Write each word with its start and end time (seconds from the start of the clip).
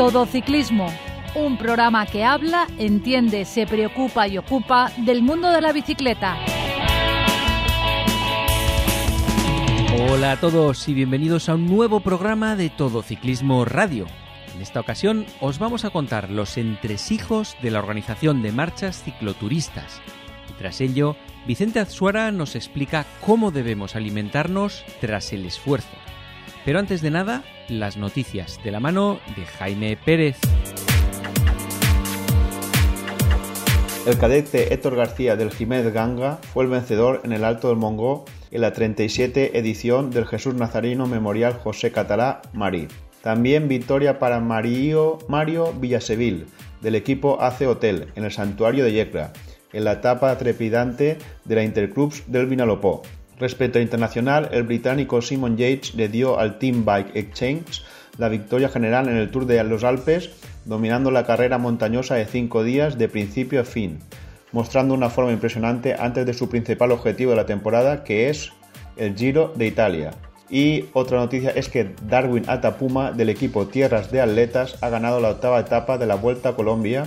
Todo 0.00 0.24
Ciclismo, 0.24 0.86
un 1.34 1.58
programa 1.58 2.06
que 2.06 2.24
habla, 2.24 2.66
entiende, 2.78 3.44
se 3.44 3.66
preocupa 3.66 4.26
y 4.26 4.38
ocupa 4.38 4.90
del 4.96 5.20
mundo 5.20 5.50
de 5.50 5.60
la 5.60 5.74
bicicleta. 5.74 6.38
Hola 10.08 10.32
a 10.32 10.40
todos 10.40 10.88
y 10.88 10.94
bienvenidos 10.94 11.50
a 11.50 11.54
un 11.56 11.66
nuevo 11.66 12.00
programa 12.00 12.56
de 12.56 12.70
Todo 12.70 13.02
Ciclismo 13.02 13.66
Radio. 13.66 14.06
En 14.54 14.62
esta 14.62 14.80
ocasión 14.80 15.26
os 15.38 15.58
vamos 15.58 15.84
a 15.84 15.90
contar 15.90 16.30
los 16.30 16.56
entresijos 16.56 17.54
de 17.60 17.70
la 17.70 17.80
organización 17.80 18.40
de 18.40 18.52
marchas 18.52 19.02
cicloturistas. 19.02 20.00
Y 20.48 20.54
tras 20.54 20.80
ello, 20.80 21.14
Vicente 21.46 21.78
Azuara 21.78 22.32
nos 22.32 22.56
explica 22.56 23.04
cómo 23.20 23.50
debemos 23.50 23.96
alimentarnos 23.96 24.82
tras 25.02 25.34
el 25.34 25.44
esfuerzo. 25.44 25.90
Pero 26.64 26.78
antes 26.78 27.00
de 27.00 27.10
nada, 27.10 27.42
las 27.68 27.96
noticias 27.96 28.60
de 28.62 28.70
la 28.70 28.80
mano 28.80 29.18
de 29.36 29.44
Jaime 29.46 29.96
Pérez. 30.04 30.36
El 34.06 34.18
cadete 34.18 34.72
Héctor 34.72 34.96
García 34.96 35.36
del 35.36 35.50
Jiménez 35.50 35.92
Ganga 35.92 36.38
fue 36.52 36.64
el 36.64 36.70
vencedor 36.70 37.20
en 37.24 37.32
el 37.32 37.44
Alto 37.44 37.68
del 37.68 37.76
Mongó 37.76 38.24
en 38.50 38.62
la 38.62 38.72
37 38.72 39.58
edición 39.58 40.10
del 40.10 40.26
Jesús 40.26 40.54
Nazarino 40.54 41.06
Memorial 41.06 41.54
José 41.54 41.92
Catalá 41.92 42.42
Marí. 42.52 42.88
También 43.22 43.68
victoria 43.68 44.18
para 44.18 44.40
Mario, 44.40 45.18
Mario 45.28 45.72
Villasevil 45.74 46.46
del 46.80 46.94
equipo 46.94 47.40
AC 47.42 47.62
Hotel 47.62 48.08
en 48.16 48.24
el 48.24 48.32
Santuario 48.32 48.84
de 48.84 48.92
Yecla, 48.92 49.32
en 49.72 49.84
la 49.84 49.92
etapa 49.92 50.36
trepidante 50.38 51.18
de 51.44 51.54
la 51.54 51.62
Interclubs 51.62 52.24
del 52.26 52.46
Vinalopó. 52.46 53.02
Respecto 53.40 53.78
a 53.78 53.82
internacional, 53.82 54.50
el 54.52 54.64
británico 54.64 55.22
Simon 55.22 55.56
Yates 55.56 55.94
le 55.94 56.10
dio 56.10 56.38
al 56.38 56.58
Team 56.58 56.84
Bike 56.84 57.16
Exchange 57.16 57.82
la 58.18 58.28
victoria 58.28 58.68
general 58.68 59.08
en 59.08 59.16
el 59.16 59.30
Tour 59.30 59.46
de 59.46 59.64
los 59.64 59.82
Alpes, 59.82 60.28
dominando 60.66 61.10
la 61.10 61.24
carrera 61.24 61.56
montañosa 61.56 62.16
de 62.16 62.26
cinco 62.26 62.62
días 62.62 62.98
de 62.98 63.08
principio 63.08 63.62
a 63.62 63.64
fin, 63.64 63.98
mostrando 64.52 64.92
una 64.92 65.08
forma 65.08 65.32
impresionante 65.32 65.96
antes 65.98 66.26
de 66.26 66.34
su 66.34 66.50
principal 66.50 66.92
objetivo 66.92 67.30
de 67.30 67.38
la 67.38 67.46
temporada, 67.46 68.04
que 68.04 68.28
es 68.28 68.52
el 68.98 69.16
Giro 69.16 69.54
de 69.56 69.66
Italia. 69.66 70.10
Y 70.50 70.86
otra 70.92 71.18
noticia 71.18 71.50
es 71.50 71.70
que 71.70 71.94
Darwin 72.02 72.44
Atapuma 72.46 73.12
del 73.12 73.30
equipo 73.30 73.68
Tierras 73.68 74.10
de 74.10 74.20
Atletas 74.20 74.76
ha 74.82 74.90
ganado 74.90 75.18
la 75.18 75.30
octava 75.30 75.60
etapa 75.60 75.96
de 75.96 76.06
la 76.06 76.16
Vuelta 76.16 76.50
a 76.50 76.56
Colombia 76.56 77.06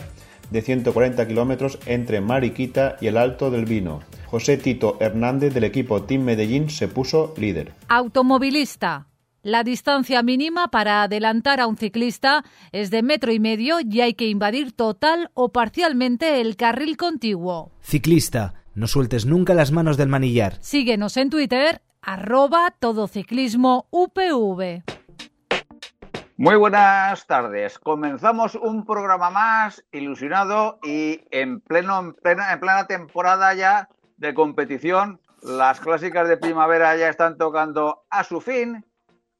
de 0.53 0.61
140 0.61 1.27
kilómetros 1.27 1.79
entre 1.87 2.21
Mariquita 2.21 2.95
y 3.01 3.07
el 3.07 3.17
Alto 3.17 3.49
del 3.49 3.65
Vino. 3.65 4.01
José 4.27 4.55
Tito 4.55 4.97
Hernández 5.01 5.53
del 5.53 5.63
equipo 5.63 6.03
Team 6.03 6.21
Medellín 6.21 6.69
se 6.69 6.87
puso 6.87 7.33
líder. 7.37 7.73
Automovilista. 7.89 9.07
La 9.41 9.63
distancia 9.63 10.23
mínima 10.23 10.69
para 10.69 11.03
adelantar 11.03 11.59
a 11.59 11.67
un 11.67 11.75
ciclista 11.75 12.45
es 12.71 12.91
de 12.91 13.01
metro 13.01 13.33
y 13.33 13.39
medio 13.39 13.79
y 13.81 13.99
hay 14.01 14.13
que 14.13 14.27
invadir 14.27 14.71
total 14.71 15.31
o 15.33 15.49
parcialmente 15.49 16.39
el 16.39 16.55
carril 16.55 16.95
contiguo. 16.97 17.71
Ciclista, 17.81 18.53
no 18.75 18.87
sueltes 18.87 19.25
nunca 19.25 19.53
las 19.55 19.71
manos 19.71 19.97
del 19.97 20.07
manillar. 20.07 20.57
Síguenos 20.61 21.17
en 21.17 21.29
Twitter, 21.31 21.81
arroba 22.01 22.73
todociclismo 22.79 23.87
UPV. 23.89 24.83
Muy 26.35 26.55
buenas 26.55 27.27
tardes. 27.27 27.77
Comenzamos 27.77 28.55
un 28.55 28.87
programa 28.87 29.29
más 29.29 29.85
ilusionado 29.91 30.79
y 30.81 31.21
en 31.29 31.61
pleno, 31.61 31.99
en 31.99 32.13
plena, 32.13 32.51
en 32.51 32.59
plena 32.59 32.87
temporada 32.87 33.53
ya 33.53 33.87
de 34.17 34.33
competición. 34.33 35.21
Las 35.43 35.79
clásicas 35.79 36.27
de 36.27 36.37
primavera 36.37 36.97
ya 36.97 37.07
están 37.07 37.37
tocando 37.37 38.05
a 38.09 38.23
su 38.23 38.41
fin, 38.41 38.83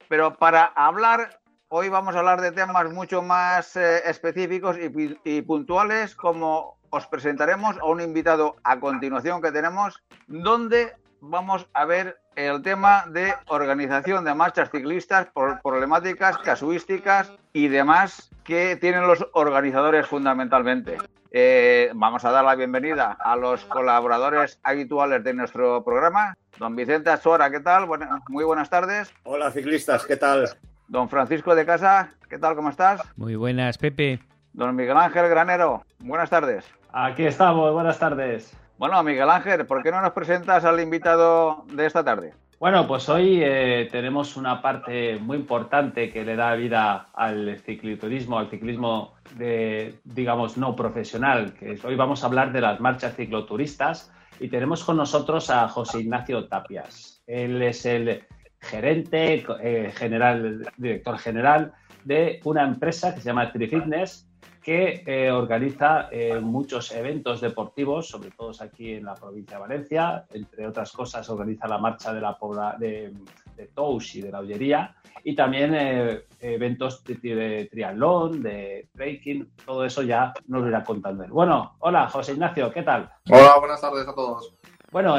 pero 0.08 0.38
para 0.38 0.66
hablar 0.66 1.40
hoy 1.68 1.90
vamos 1.90 2.16
a 2.16 2.20
hablar 2.20 2.42
de 2.42 2.52
temas 2.52 2.92
mucho 2.92 3.24
más 3.24 3.76
eh, 3.76 4.08
específicos 4.08 4.78
y, 4.78 5.18
y 5.24 5.42
puntuales, 5.42 6.14
como 6.16 6.78
os 6.92 7.08
presentaremos 7.08 7.76
a 7.80 7.86
un 7.86 8.02
invitado 8.02 8.58
a 8.64 8.80
continuación 8.80 9.42
que 9.42 9.52
tenemos, 9.52 10.04
donde 10.28 10.94
vamos 11.22 11.68
a 11.74 11.86
ver 11.86 12.20
el 12.36 12.62
tema 12.62 13.06
de 13.10 13.34
organización 13.48 14.26
de 14.26 14.34
marchas 14.34 14.70
ciclistas, 14.70 15.28
por 15.28 15.62
problemáticas, 15.62 16.38
casuísticas 16.40 17.32
y 17.54 17.68
demás 17.68 18.32
que 18.44 18.76
tienen 18.76 19.08
los 19.08 19.26
organizadores 19.34 20.08
fundamentalmente. 20.08 20.98
Eh, 21.32 21.90
vamos 21.96 22.24
a 22.26 22.32
dar 22.32 22.46
la 22.46 22.56
bienvenida 22.56 23.18
a 23.20 23.36
los 23.36 23.66
colaboradores 23.66 24.60
habituales 24.64 25.24
de 25.24 25.34
nuestro 25.34 25.84
programa. 25.84 26.36
Don 26.60 26.76
Vicente 26.76 27.10
Azuara, 27.10 27.50
¿qué 27.50 27.60
tal? 27.60 27.86
Bueno, 27.86 28.08
muy 28.30 28.44
buenas 28.44 28.70
tardes. 28.70 29.12
Hola 29.24 29.50
ciclistas, 29.52 30.06
¿qué 30.06 30.16
tal? 30.16 30.50
Don 30.88 31.10
Francisco 31.10 31.56
de 31.56 31.66
Casa, 31.66 32.12
¿qué 32.30 32.38
tal? 32.38 32.56
¿Cómo 32.56 32.70
estás? 32.70 33.02
Muy 33.16 33.36
buenas, 33.36 33.80
Pepe. 33.80 34.20
Don 34.54 34.76
Miguel 34.76 34.98
Ángel 34.98 35.28
Granero, 35.30 35.84
buenas 36.00 36.30
tardes. 36.30 36.66
Aquí 36.92 37.26
estamos, 37.26 37.74
buenas 37.74 37.98
tardes. 37.98 38.56
Bueno, 38.78 39.02
Miguel 39.04 39.30
Ángel, 39.30 39.66
¿por 39.66 39.84
qué 39.84 39.92
no 39.92 40.02
nos 40.02 40.12
presentas 40.12 40.66
al 40.66 40.80
invitado 40.80 41.66
de 41.72 41.86
esta 41.86 42.04
tarde? 42.04 42.34
Bueno, 42.60 42.88
pues 42.88 43.10
hoy 43.10 43.42
eh, 43.44 43.90
tenemos 43.92 44.38
una 44.38 44.62
parte 44.62 45.18
muy 45.18 45.38
importante 45.38 46.10
que 46.10 46.24
le 46.24 46.36
da 46.36 46.56
vida 46.56 47.08
al 47.14 47.60
cicloturismo, 47.60 48.40
al 48.40 48.50
ciclismo 48.50 49.16
de, 49.36 50.00
digamos, 50.06 50.58
no 50.58 50.76
profesional, 50.76 51.54
que 51.54 51.78
hoy 51.84 51.96
vamos 51.96 52.24
a 52.24 52.28
hablar 52.28 52.54
de 52.54 52.62
las 52.62 52.80
marchas 52.80 53.16
cicloturistas 53.16 54.14
y 54.40 54.48
tenemos 54.48 54.84
con 54.84 54.98
nosotros 54.98 55.50
a 55.50 55.68
José 55.68 56.00
Ignacio 56.00 56.48
Tapias. 56.48 57.22
Él 57.28 57.62
es 57.62 57.86
el 57.86 58.24
gerente 58.62 59.46
eh, 59.62 59.92
general, 59.94 60.66
director 60.78 61.18
general 61.18 61.74
de 62.06 62.40
una 62.46 62.64
empresa 62.64 63.14
que 63.14 63.22
se 63.22 63.28
llama 63.28 63.52
Trifitness, 63.52 64.30
que 64.64 65.04
eh, 65.06 65.30
organiza 65.30 66.08
eh, 66.10 66.40
muchos 66.40 66.92
eventos 66.94 67.42
deportivos, 67.42 68.08
sobre 68.08 68.32
todo 68.32 68.52
aquí 68.62 68.94
en 68.94 69.04
la 69.04 69.14
provincia 69.14 69.58
de 69.58 69.62
Valencia. 69.62 70.26
Entre 70.34 70.66
otras 70.66 70.94
cosas, 70.94 71.30
organiza 71.30 71.68
la 71.68 71.78
marcha 71.78 72.14
de 72.14 72.22
la 72.22 72.38
pobla 72.38 72.78
de, 72.80 73.14
de 73.58 73.68
Tous 73.76 74.16
y 74.16 74.22
de 74.22 74.32
la 74.32 74.40
Ollería 74.40 74.96
y 75.26 75.36
también 75.36 75.76
eh, 75.76 76.24
eventos 76.40 77.04
de, 77.04 77.16
de, 77.16 77.66
triatlón, 77.66 78.42
de 78.42 78.88
trekking, 78.94 79.52
todo 79.66 79.86
eso 79.86 80.02
ya 80.02 80.34
nos 80.48 80.62
lo 80.62 80.70
irá 80.70 80.84
contando 80.84 81.24
él. 81.24 81.32
Bueno, 81.32 81.76
hola 81.80 82.10
José 82.10 82.34
Ignacio, 82.34 82.72
¿qué 82.72 82.84
tal? 82.84 83.10
Hola, 83.30 83.58
buenas 83.60 83.82
tardes 83.82 84.08
a 84.08 84.16
todos. 84.16 84.54
Bueno, 84.92 85.16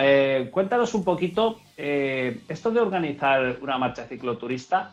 cuéntanos 0.53 0.95
un 0.95 1.05
poquito, 1.05 1.59
esto 1.77 2.71
de 2.71 2.81
organizar 2.81 3.57
una 3.61 3.77
marcha 3.77 4.05
cicloturista, 4.05 4.93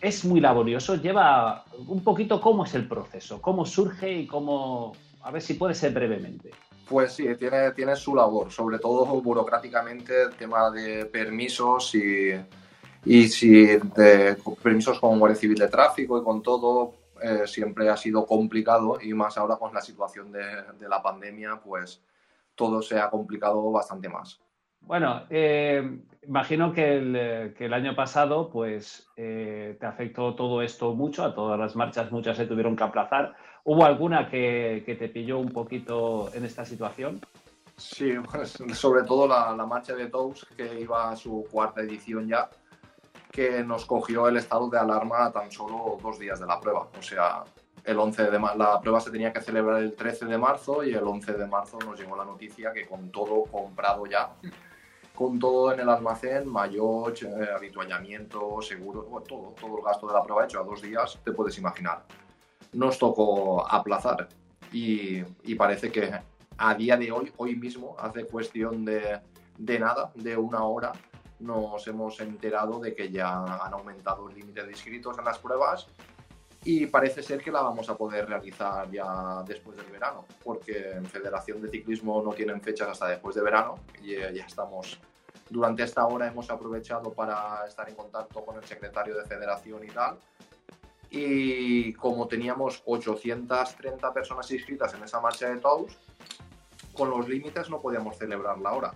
es 0.00 0.24
muy 0.24 0.40
laborioso, 0.40 0.96
lleva 0.96 1.64
un 1.86 2.02
poquito 2.02 2.40
cómo 2.40 2.64
es 2.64 2.74
el 2.74 2.86
proceso, 2.86 3.40
cómo 3.40 3.66
surge 3.66 4.12
y 4.12 4.26
cómo, 4.26 4.92
a 5.22 5.30
ver 5.30 5.42
si 5.42 5.54
puede 5.54 5.74
ser 5.74 5.92
brevemente. 5.92 6.50
Pues 6.88 7.12
sí, 7.12 7.26
tiene, 7.36 7.72
tiene 7.72 7.96
su 7.96 8.14
labor, 8.14 8.50
sobre 8.50 8.78
todo 8.78 9.04
burocráticamente, 9.20 10.22
el 10.22 10.34
tema 10.34 10.70
de 10.70 11.04
permisos 11.06 11.94
y, 11.94 12.32
y 13.04 13.28
si 13.28 13.66
de 13.76 14.36
permisos 14.62 14.98
con 14.98 15.18
Guardia 15.18 15.38
Civil 15.38 15.58
de 15.58 15.68
Tráfico 15.68 16.18
y 16.18 16.24
con 16.24 16.42
todo, 16.42 16.94
eh, 17.22 17.46
siempre 17.46 17.88
ha 17.90 17.96
sido 17.96 18.24
complicado 18.24 18.98
y 19.02 19.12
más 19.12 19.36
ahora 19.36 19.56
con 19.56 19.74
la 19.74 19.80
situación 19.80 20.32
de, 20.32 20.44
de 20.78 20.88
la 20.88 21.02
pandemia, 21.02 21.60
pues 21.62 22.00
todo 22.54 22.80
se 22.80 22.98
ha 22.98 23.10
complicado 23.10 23.70
bastante 23.70 24.08
más. 24.08 24.40
Bueno, 24.80 25.22
eh, 25.28 25.98
imagino 26.28 26.72
que 26.72 26.96
el, 26.96 27.54
que 27.54 27.64
el, 27.64 27.72
año 27.72 27.96
pasado 27.96 28.50
pues 28.50 29.08
eh, 29.16 29.76
te 29.80 29.86
afectó 29.86 30.34
todo 30.34 30.60
esto 30.62 30.94
mucho, 30.94 31.24
a 31.24 31.34
todas 31.34 31.58
las 31.58 31.74
marchas 31.74 32.12
muchas 32.12 32.36
se 32.36 32.46
tuvieron 32.46 32.76
que 32.76 32.84
aplazar. 32.84 33.34
¿Hubo 33.64 33.84
alguna 33.84 34.28
que, 34.28 34.82
que 34.84 34.94
te 34.94 35.08
pilló 35.08 35.38
un 35.38 35.50
poquito 35.50 36.30
en 36.34 36.44
esta 36.44 36.64
situación? 36.64 37.20
Sí, 37.76 38.12
sobre 38.74 39.04
todo 39.04 39.26
la, 39.26 39.54
la 39.56 39.66
marcha 39.66 39.94
de 39.94 40.08
Tous, 40.08 40.46
que 40.56 40.80
iba 40.80 41.10
a 41.10 41.16
su 41.16 41.46
cuarta 41.50 41.80
edición 41.80 42.28
ya, 42.28 42.50
que 43.32 43.64
nos 43.64 43.86
cogió 43.86 44.28
el 44.28 44.36
estado 44.36 44.68
de 44.68 44.78
alarma 44.78 45.32
tan 45.32 45.50
solo 45.50 45.96
dos 46.02 46.18
días 46.18 46.40
de 46.40 46.46
la 46.46 46.60
prueba. 46.60 46.88
O 46.98 47.02
sea, 47.02 47.44
el 47.84 47.98
11 47.98 48.30
de 48.30 48.38
la 48.38 48.80
prueba 48.80 49.00
se 49.00 49.10
tenía 49.10 49.32
que 49.32 49.40
celebrar 49.40 49.82
el 49.82 49.94
13 49.94 50.26
de 50.26 50.36
marzo 50.36 50.84
y 50.84 50.92
el 50.92 51.04
11 51.04 51.32
de 51.32 51.46
marzo 51.46 51.78
nos 51.78 51.98
llegó 51.98 52.16
la 52.16 52.24
noticia 52.24 52.72
que 52.72 52.86
con 52.86 53.10
todo 53.10 53.44
comprado 53.44 54.04
ya 54.06 54.30
con 55.18 55.36
todo 55.36 55.72
en 55.72 55.80
el 55.80 55.88
almacén, 55.88 56.46
mayor, 56.46 57.12
eh, 57.24 57.48
habituallamiento, 57.52 58.62
seguro, 58.62 59.02
todo, 59.26 59.52
todo 59.60 59.78
el 59.78 59.84
gasto 59.84 60.06
de 60.06 60.12
la 60.12 60.22
prueba 60.22 60.44
hecho 60.44 60.60
a 60.60 60.62
dos 60.62 60.80
días, 60.80 61.18
te 61.24 61.32
puedes 61.32 61.58
imaginar. 61.58 62.04
Nos 62.74 63.00
tocó 63.00 63.68
aplazar 63.68 64.28
y, 64.72 65.24
y 65.42 65.56
parece 65.56 65.90
que 65.90 66.12
a 66.56 66.74
día 66.76 66.96
de 66.96 67.10
hoy, 67.10 67.32
hoy 67.36 67.56
mismo, 67.56 67.96
hace 67.98 68.26
cuestión 68.26 68.84
de, 68.84 69.20
de 69.56 69.78
nada, 69.80 70.12
de 70.14 70.36
una 70.36 70.62
hora, 70.62 70.92
nos 71.40 71.84
hemos 71.88 72.20
enterado 72.20 72.78
de 72.78 72.94
que 72.94 73.10
ya 73.10 73.42
han 73.42 73.72
aumentado 73.72 74.28
el 74.28 74.36
límite 74.36 74.62
de 74.62 74.70
inscritos 74.70 75.18
en 75.18 75.24
las 75.24 75.40
pruebas 75.40 75.88
y 76.70 76.84
parece 76.84 77.22
ser 77.22 77.40
que 77.40 77.50
la 77.50 77.62
vamos 77.62 77.88
a 77.88 77.96
poder 77.96 78.28
realizar 78.28 78.90
ya 78.90 79.42
después 79.46 79.74
del 79.78 79.86
verano, 79.86 80.26
porque 80.44 80.90
en 80.90 81.06
Federación 81.06 81.62
de 81.62 81.70
Ciclismo 81.70 82.22
no 82.22 82.34
tienen 82.34 82.60
fechas 82.60 82.90
hasta 82.90 83.08
después 83.08 83.34
de 83.36 83.40
verano 83.40 83.76
y 84.02 84.16
ya 84.16 84.44
estamos. 84.44 85.00
Durante 85.48 85.84
esta 85.84 86.06
hora 86.06 86.26
hemos 86.26 86.50
aprovechado 86.50 87.10
para 87.14 87.64
estar 87.66 87.88
en 87.88 87.94
contacto 87.94 88.44
con 88.44 88.56
el 88.56 88.64
secretario 88.64 89.16
de 89.16 89.24
Federación 89.24 89.82
y 89.82 89.86
tal, 89.86 90.18
y 91.08 91.94
como 91.94 92.28
teníamos 92.28 92.82
830 92.84 94.12
personas 94.12 94.50
inscritas 94.50 94.92
en 94.92 95.04
esa 95.04 95.22
marcha 95.22 95.48
de 95.48 95.56
tours, 95.56 95.96
con 96.92 97.08
los 97.08 97.26
límites 97.26 97.70
no 97.70 97.80
podíamos 97.80 98.18
celebrarla 98.18 98.68
ahora. 98.68 98.94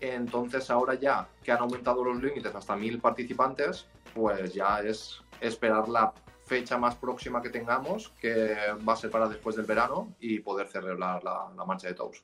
Entonces 0.00 0.70
ahora 0.70 0.94
ya 0.94 1.28
que 1.44 1.52
han 1.52 1.58
aumentado 1.58 2.02
los 2.02 2.22
límites 2.22 2.54
hasta 2.54 2.74
mil 2.74 3.00
participantes, 3.02 3.86
pues 4.14 4.54
ya 4.54 4.80
es 4.80 5.20
esperar 5.42 5.90
la 5.90 6.14
fecha 6.46 6.78
más 6.78 6.94
próxima 6.94 7.42
que 7.42 7.50
tengamos, 7.50 8.10
que 8.20 8.56
va 8.88 8.92
a 8.92 8.96
ser 8.96 9.10
para 9.10 9.28
después 9.28 9.56
del 9.56 9.66
verano, 9.66 10.14
y 10.20 10.38
poder 10.38 10.68
celebrar 10.68 11.22
la, 11.22 11.48
la 11.56 11.64
marcha 11.64 11.88
de 11.88 11.94
tours. 11.94 12.22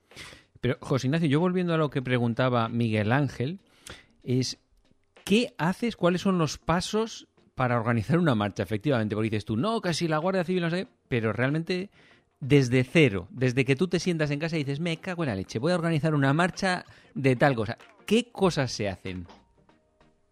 Pero, 0.60 0.78
José 0.80 1.08
Ignacio, 1.08 1.28
yo 1.28 1.40
volviendo 1.40 1.74
a 1.74 1.76
lo 1.76 1.90
que 1.90 2.02
preguntaba 2.02 2.68
Miguel 2.68 3.10
Ángel, 3.10 3.58
es 4.22 4.58
¿qué 5.24 5.54
haces? 5.58 5.96
¿Cuáles 5.96 6.20
son 6.20 6.38
los 6.38 6.58
pasos 6.58 7.28
para 7.54 7.76
organizar 7.76 8.18
una 8.18 8.34
marcha, 8.34 8.62
efectivamente? 8.62 9.14
Porque 9.14 9.30
dices 9.30 9.44
tú, 9.44 9.56
no, 9.56 9.80
casi 9.80 10.08
la 10.08 10.18
Guardia 10.18 10.44
Civil 10.44 10.62
no 10.62 10.70
sé, 10.70 10.86
pero 11.08 11.32
realmente 11.32 11.90
desde 12.40 12.84
cero, 12.84 13.28
desde 13.30 13.64
que 13.64 13.76
tú 13.76 13.88
te 13.88 14.00
sientas 14.00 14.30
en 14.30 14.40
casa 14.40 14.56
y 14.56 14.64
dices, 14.64 14.80
me 14.80 14.96
cago 14.96 15.22
en 15.22 15.30
la 15.30 15.36
leche, 15.36 15.58
voy 15.58 15.72
a 15.72 15.76
organizar 15.76 16.14
una 16.14 16.32
marcha 16.32 16.84
de 17.14 17.36
tal 17.36 17.54
cosa. 17.54 17.78
¿Qué 18.06 18.30
cosas 18.32 18.72
se 18.72 18.88
hacen? 18.88 19.26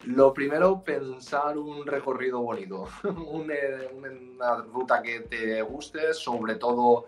Lo 0.06 0.32
primero, 0.32 0.82
pensar 0.82 1.58
un 1.58 1.86
recorrido 1.86 2.40
bonito, 2.40 2.88
una 3.32 4.56
ruta 4.72 5.02
que 5.02 5.20
te 5.20 5.60
guste, 5.62 6.14
sobre 6.14 6.54
todo 6.54 7.06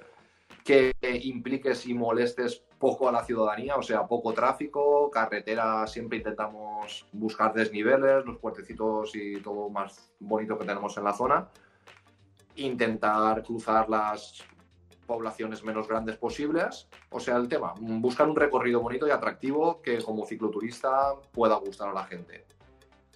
que 0.63 0.93
impliques 1.23 1.87
y 1.87 1.95
molestes 1.95 2.63
poco 2.79 3.09
a 3.09 3.13
la 3.13 3.25
ciudadanía, 3.25 3.77
o 3.77 3.83
sea, 3.83 4.07
poco 4.07 4.35
tráfico, 4.35 5.11
carretera, 5.11 5.87
siempre 5.87 6.19
intentamos 6.19 7.07
buscar 7.13 7.55
desniveles, 7.55 8.27
los 8.27 8.39
puertecitos 8.39 9.15
y 9.15 9.41
todo 9.41 9.71
más 9.71 10.13
bonito 10.19 10.59
que 10.59 10.67
tenemos 10.67 10.97
en 10.99 11.05
la 11.05 11.15
zona. 11.15 11.49
Intentar 12.57 13.43
cruzar 13.43 13.89
las 13.89 14.45
poblaciones 15.07 15.63
menos 15.65 15.89
grandes 15.89 16.17
posibles. 16.17 16.89
O 17.11 17.21
sea, 17.21 17.37
el 17.37 17.49
tema, 17.49 17.75
buscar 17.79 18.29
un 18.29 18.37
recorrido 18.37 18.81
bonito 18.81 19.07
y 19.07 19.11
atractivo 19.11 19.81
que 19.81 20.03
como 20.03 20.27
cicloturista 20.27 21.15
pueda 21.33 21.55
gustar 21.57 21.89
a 21.89 21.95
la 21.95 22.05
gente. 22.05 22.47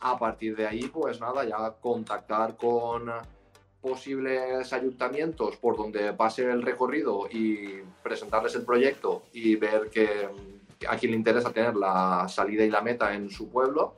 A 0.00 0.18
partir 0.18 0.56
de 0.56 0.66
ahí, 0.66 0.88
pues 0.88 1.20
nada, 1.20 1.44
ya 1.44 1.72
contactar 1.80 2.56
con 2.56 3.10
posibles 3.80 4.72
ayuntamientos 4.72 5.56
por 5.56 5.76
donde 5.76 6.12
pase 6.12 6.50
el 6.50 6.62
recorrido 6.62 7.28
y 7.30 7.82
presentarles 8.02 8.54
el 8.56 8.64
proyecto 8.64 9.22
y 9.32 9.54
ver 9.56 9.90
que 9.90 10.28
a 10.88 10.96
quien 10.96 11.12
le 11.12 11.18
interesa 11.18 11.52
tener 11.52 11.76
la 11.76 12.26
salida 12.28 12.64
y 12.64 12.70
la 12.70 12.82
meta 12.82 13.14
en 13.14 13.30
su 13.30 13.48
pueblo. 13.48 13.94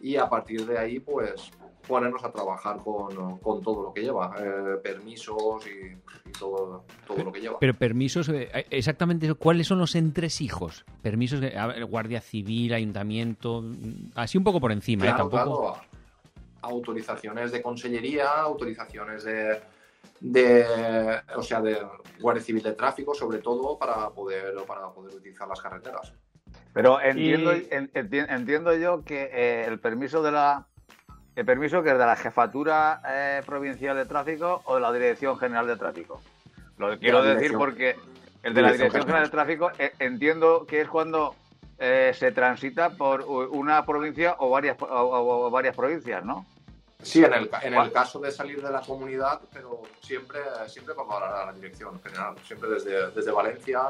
Y 0.00 0.16
a 0.16 0.28
partir 0.28 0.66
de 0.66 0.78
ahí 0.78 1.00
pues 1.00 1.50
ponernos 1.90 2.24
a 2.24 2.30
trabajar 2.30 2.78
con, 2.78 3.38
con 3.38 3.60
todo 3.62 3.82
lo 3.82 3.92
que 3.92 4.02
lleva, 4.02 4.34
eh, 4.38 4.78
permisos 4.82 5.66
y, 5.66 6.30
todo, 6.38 6.84
todo, 7.06 7.24
lo 7.24 7.32
que 7.32 7.40
lleva. 7.40 7.58
Pero 7.58 7.74
permisos, 7.74 8.28
eh, 8.28 8.66
exactamente, 8.70 9.34
¿cuáles 9.34 9.66
son 9.66 9.78
los 9.78 9.94
entresijos? 9.96 10.86
Permisos 11.02 11.40
de 11.40 11.50
Guardia 11.88 12.20
Civil, 12.20 12.72
Ayuntamiento, 12.72 13.64
así 14.14 14.38
un 14.38 14.44
poco 14.44 14.60
por 14.60 14.72
encima, 14.72 15.06
¿eh? 15.06 15.14
Tampoco 15.16 15.76
autorizaciones 16.62 17.52
de 17.52 17.62
consellería, 17.62 18.28
autorizaciones 18.40 19.24
de, 19.24 19.60
de, 20.20 20.66
o 21.34 21.42
sea, 21.42 21.60
de 21.60 21.78
Guardia 22.20 22.42
Civil 22.42 22.62
de 22.62 22.72
Tráfico, 22.72 23.14
sobre 23.14 23.38
todo 23.38 23.78
para 23.78 24.10
poder, 24.10 24.54
para 24.66 24.90
poder 24.90 25.14
utilizar 25.14 25.48
las 25.48 25.60
carreteras. 25.60 26.12
Pero 26.72 27.00
entiendo, 27.00 27.52
entiendo 27.52 28.76
yo 28.76 29.04
que 29.04 29.30
eh, 29.32 29.64
el 29.66 29.80
permiso 29.80 30.22
de 30.22 30.32
la 30.32 30.68
el 31.40 31.46
permiso 31.46 31.82
que 31.82 31.90
es 31.90 31.98
de 31.98 32.04
la 32.04 32.16
jefatura 32.16 33.00
eh, 33.08 33.42
provincial 33.46 33.96
de 33.96 34.04
tráfico 34.04 34.60
o 34.66 34.74
de 34.74 34.80
la 34.82 34.92
dirección 34.92 35.38
general 35.38 35.66
de 35.66 35.76
tráfico. 35.76 36.20
Lo 36.76 36.98
quiero 36.98 37.22
decir 37.22 37.54
porque 37.56 37.96
el 38.42 38.52
de 38.52 38.60
la 38.60 38.72
dirección 38.72 39.04
general 39.04 39.24
de 39.24 39.30
tráfico 39.30 39.70
eh, 39.78 39.94
entiendo 40.00 40.66
que 40.66 40.82
es 40.82 40.88
cuando 40.88 41.34
eh, 41.78 42.12
se 42.14 42.30
transita 42.32 42.90
por 42.90 43.22
una 43.22 43.86
provincia 43.86 44.36
o 44.38 44.50
varias, 44.50 44.76
o, 44.80 45.50
varias 45.50 45.74
provincias, 45.74 46.22
¿no? 46.22 46.44
Sí, 47.02 47.24
en 47.24 47.32
el, 47.32 47.50
en 47.62 47.72
el 47.72 47.90
caso 47.90 48.20
de 48.20 48.30
salir 48.30 48.60
de 48.60 48.70
la 48.70 48.82
comunidad, 48.82 49.40
pero 49.50 49.80
siempre, 50.02 50.40
siempre 50.66 50.94
para 50.94 51.46
la 51.46 51.52
dirección 51.54 51.98
general, 52.02 52.34
siempre 52.46 52.68
desde, 52.68 53.12
desde 53.12 53.30
Valencia. 53.30 53.84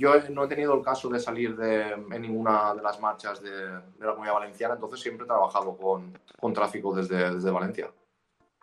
Yo 0.00 0.18
no 0.30 0.44
he 0.44 0.48
tenido 0.48 0.72
el 0.74 0.82
caso 0.82 1.10
de 1.10 1.20
salir 1.20 1.54
de, 1.54 1.90
en 1.90 2.22
ninguna 2.22 2.72
de 2.74 2.80
las 2.80 2.98
marchas 3.00 3.42
de, 3.42 3.50
de 3.50 4.06
la 4.06 4.12
comunidad 4.12 4.32
valenciana, 4.32 4.72
entonces 4.72 4.98
siempre 4.98 5.24
he 5.24 5.26
trabajado 5.26 5.76
con, 5.76 6.18
con 6.40 6.54
tráfico 6.54 6.94
desde, 6.94 7.34
desde 7.34 7.50
Valencia. 7.50 7.90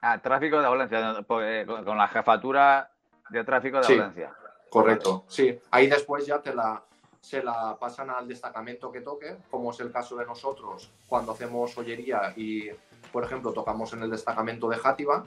Ah, 0.01 0.19
tráfico 0.19 0.59
de 0.59 0.67
Valencia, 0.67 1.23
pues, 1.27 1.45
eh, 1.47 1.65
con 1.67 1.95
la 1.95 2.07
jefatura 2.07 2.89
de 3.29 3.43
tráfico 3.43 3.79
de 3.81 3.97
Valencia. 3.97 4.33
Correcto, 4.67 5.25
sí. 5.27 5.59
Ahí 5.69 5.85
después 5.85 6.25
ya 6.25 6.41
te 6.41 6.55
la, 6.55 6.81
se 7.21 7.43
la 7.43 7.77
pasan 7.79 8.09
al 8.09 8.27
destacamento 8.27 8.91
que 8.91 9.01
toque, 9.01 9.37
como 9.51 9.69
es 9.69 9.79
el 9.79 9.91
caso 9.91 10.17
de 10.17 10.25
nosotros 10.25 10.91
cuando 11.05 11.33
hacemos 11.33 11.77
ollería 11.77 12.33
y, 12.35 12.71
por 13.11 13.23
ejemplo, 13.23 13.53
tocamos 13.53 13.93
en 13.93 14.01
el 14.01 14.09
destacamento 14.09 14.67
de 14.69 14.77
Játiva 14.77 15.23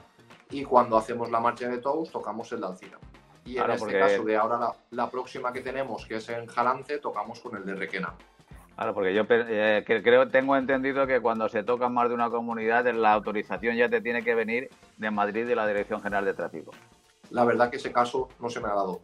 y 0.49 0.65
cuando 0.65 0.97
hacemos 0.97 1.31
la 1.31 1.39
marcha 1.39 1.69
de 1.69 1.77
Tous 1.77 2.11
tocamos 2.11 2.51
el 2.51 2.59
de 2.59 2.67
Alcina. 2.67 2.99
Y 3.45 3.57
en 3.57 3.71
este 3.71 3.99
caso 3.99 4.23
de 4.23 4.35
ahora 4.35 4.73
la, 4.91 5.09
próxima 5.09 5.51
que 5.51 5.61
tenemos, 5.61 6.05
que 6.05 6.15
es 6.15 6.29
en 6.29 6.45
Jalance, 6.45 6.99
tocamos 6.99 7.39
con 7.39 7.57
el 7.57 7.65
de 7.65 7.75
Requena. 7.75 8.13
Claro, 8.75 8.93
porque 8.93 9.13
yo 9.13 9.25
eh, 9.29 9.83
creo, 9.85 10.27
tengo 10.29 10.55
entendido 10.55 11.05
que 11.05 11.19
cuando 11.19 11.49
se 11.49 11.63
toca 11.63 11.89
más 11.89 12.09
de 12.09 12.15
una 12.15 12.29
comunidad, 12.29 12.85
la 12.93 13.13
autorización 13.13 13.75
ya 13.75 13.89
te 13.89 14.01
tiene 14.01 14.23
que 14.23 14.35
venir 14.35 14.69
de 14.97 15.11
Madrid 15.11 15.45
de 15.45 15.55
la 15.55 15.67
Dirección 15.67 16.01
General 16.01 16.25
de 16.25 16.33
Tráfico. 16.33 16.71
La 17.29 17.45
verdad 17.45 17.69
que 17.69 17.77
ese 17.77 17.91
caso 17.91 18.29
no 18.39 18.49
se 18.49 18.59
me 18.59 18.67
ha 18.67 18.73
dado. 18.73 19.01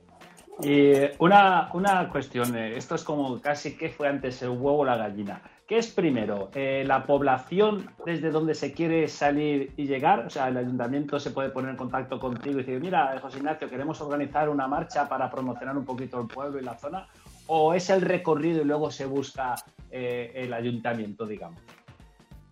Y 0.62 0.94
una, 1.20 1.70
una 1.74 2.10
cuestión, 2.10 2.56
eh, 2.56 2.78
esto 2.78 2.96
es 2.96 3.04
como 3.04 3.40
casi 3.40 3.78
que 3.78 3.90
fue 3.90 4.08
antes 4.08 4.42
el 4.42 4.50
huevo 4.50 4.80
o 4.80 4.86
la 4.86 4.98
gallina. 4.98 5.42
¿Qué 5.68 5.78
es 5.78 5.88
primero? 5.92 6.50
Eh, 6.56 6.86
¿La 6.88 7.06
población 7.06 7.94
desde 8.06 8.32
donde 8.32 8.56
se 8.56 8.72
quiere 8.72 9.10
salir 9.10 9.74
y 9.76 9.86
llegar? 9.86 10.26
O 10.26 10.30
sea, 10.30 10.48
el 10.48 10.56
ayuntamiento 10.56 11.20
se 11.20 11.32
puede 11.32 11.50
poner 11.50 11.72
en 11.72 11.76
contacto 11.76 12.22
contigo 12.22 12.62
y 12.62 12.64
decir, 12.64 12.80
mira, 12.80 13.20
José 13.20 13.40
Ignacio, 13.40 13.70
queremos 13.70 14.00
organizar 14.00 14.48
una 14.48 14.66
marcha 14.66 15.10
para 15.10 15.30
promocionar 15.30 15.78
un 15.78 15.84
poquito 15.84 16.22
el 16.22 16.28
pueblo 16.28 16.58
y 16.58 16.64
la 16.64 16.78
zona. 16.78 17.06
¿O 17.48 17.74
es 17.74 17.90
el 17.90 18.00
recorrido 18.00 18.62
y 18.62 18.64
luego 18.64 18.90
se 18.90 19.06
busca 19.06 19.56
eh, 19.92 20.32
el 20.36 20.54
ayuntamiento, 20.54 21.26
digamos? 21.26 21.60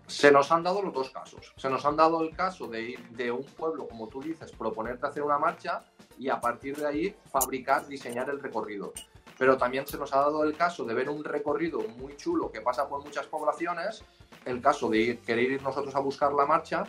Se 0.07 0.29
nos 0.29 0.51
han 0.51 0.63
dado 0.63 0.81
los 0.81 0.93
dos 0.93 1.09
casos. 1.09 1.53
Se 1.55 1.69
nos 1.69 1.85
han 1.85 1.95
dado 1.95 2.21
el 2.21 2.35
caso 2.35 2.67
de 2.67 2.81
ir 2.81 3.09
de 3.11 3.31
un 3.31 3.45
pueblo, 3.45 3.87
como 3.87 4.09
tú 4.09 4.21
dices, 4.21 4.51
proponerte 4.51 5.07
hacer 5.07 5.23
una 5.23 5.39
marcha 5.39 5.79
y 6.19 6.27
a 6.27 6.41
partir 6.41 6.75
de 6.75 6.85
ahí 6.85 7.15
fabricar, 7.31 7.87
diseñar 7.87 8.29
el 8.29 8.41
recorrido. 8.41 8.91
Pero 9.37 9.57
también 9.57 9.85
se 9.85 9.97
nos 9.97 10.13
ha 10.13 10.17
dado 10.17 10.43
el 10.43 10.55
caso 10.55 10.85
de 10.85 10.93
ver 10.93 11.09
un 11.09 11.23
recorrido 11.23 11.79
muy 11.97 12.15
chulo 12.15 12.51
que 12.51 12.61
pasa 12.61 12.87
por 12.87 13.03
muchas 13.03 13.25
poblaciones, 13.25 14.03
el 14.45 14.61
caso 14.61 14.89
de 14.89 15.19
querer 15.25 15.51
ir 15.51 15.61
nosotros 15.61 15.95
a 15.95 15.99
buscar 15.99 16.33
la 16.33 16.45
marcha 16.45 16.83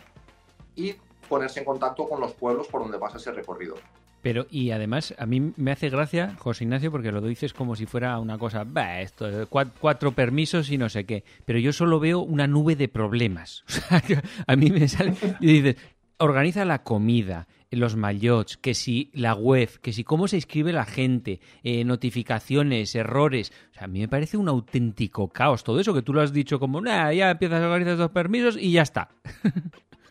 y 0.75 0.95
ponerse 1.27 1.59
en 1.59 1.65
contacto 1.65 2.07
con 2.07 2.21
los 2.21 2.33
pueblos 2.33 2.67
por 2.67 2.81
donde 2.81 2.97
pasa 2.97 3.17
ese 3.17 3.31
recorrido. 3.31 3.75
Pero, 4.21 4.47
y 4.49 4.71
además, 4.71 5.13
a 5.17 5.25
mí 5.25 5.53
me 5.55 5.71
hace 5.71 5.89
gracia, 5.89 6.35
José 6.39 6.63
Ignacio, 6.63 6.91
porque 6.91 7.11
lo 7.11 7.21
dices 7.21 7.53
como 7.53 7.75
si 7.75 7.85
fuera 7.85 8.19
una 8.19 8.37
cosa, 8.37 8.63
bah, 8.65 8.99
esto, 9.01 9.47
cuatro, 9.47 10.11
permisos 10.11 10.69
y 10.71 10.77
no 10.77 10.89
sé 10.89 11.05
qué. 11.05 11.23
Pero 11.45 11.59
yo 11.59 11.71
solo 11.71 11.99
veo 11.99 12.19
una 12.19 12.47
nube 12.47 12.75
de 12.75 12.87
problemas. 12.87 13.63
O 13.67 13.99
sea, 13.99 14.21
a 14.45 14.55
mí 14.55 14.69
me 14.69 14.87
sale. 14.87 15.15
Y 15.39 15.61
dices, 15.61 15.77
organiza 16.17 16.65
la 16.65 16.83
comida, 16.83 17.47
los 17.71 17.95
maillots, 17.95 18.57
que 18.57 18.73
si 18.73 19.11
la 19.13 19.33
web, 19.33 19.69
que 19.81 19.91
si 19.91 20.03
cómo 20.03 20.27
se 20.27 20.37
inscribe 20.37 20.71
la 20.71 20.85
gente, 20.85 21.41
eh, 21.63 21.83
notificaciones, 21.83 22.95
errores. 22.95 23.51
O 23.71 23.73
sea, 23.73 23.83
a 23.83 23.87
mí 23.87 23.99
me 23.99 24.07
parece 24.07 24.37
un 24.37 24.47
auténtico 24.47 25.27
caos 25.29 25.63
todo 25.63 25.79
eso 25.79 25.93
que 25.93 26.01
tú 26.01 26.13
lo 26.13 26.21
has 26.21 26.31
dicho 26.31 26.59
como, 26.59 26.79
nada, 26.79 27.13
ya 27.13 27.31
empiezas 27.31 27.61
a 27.61 27.65
organizar 27.65 27.97
los 27.97 28.11
permisos 28.11 28.57
y 28.57 28.71
ya 28.71 28.83
está. 28.83 29.09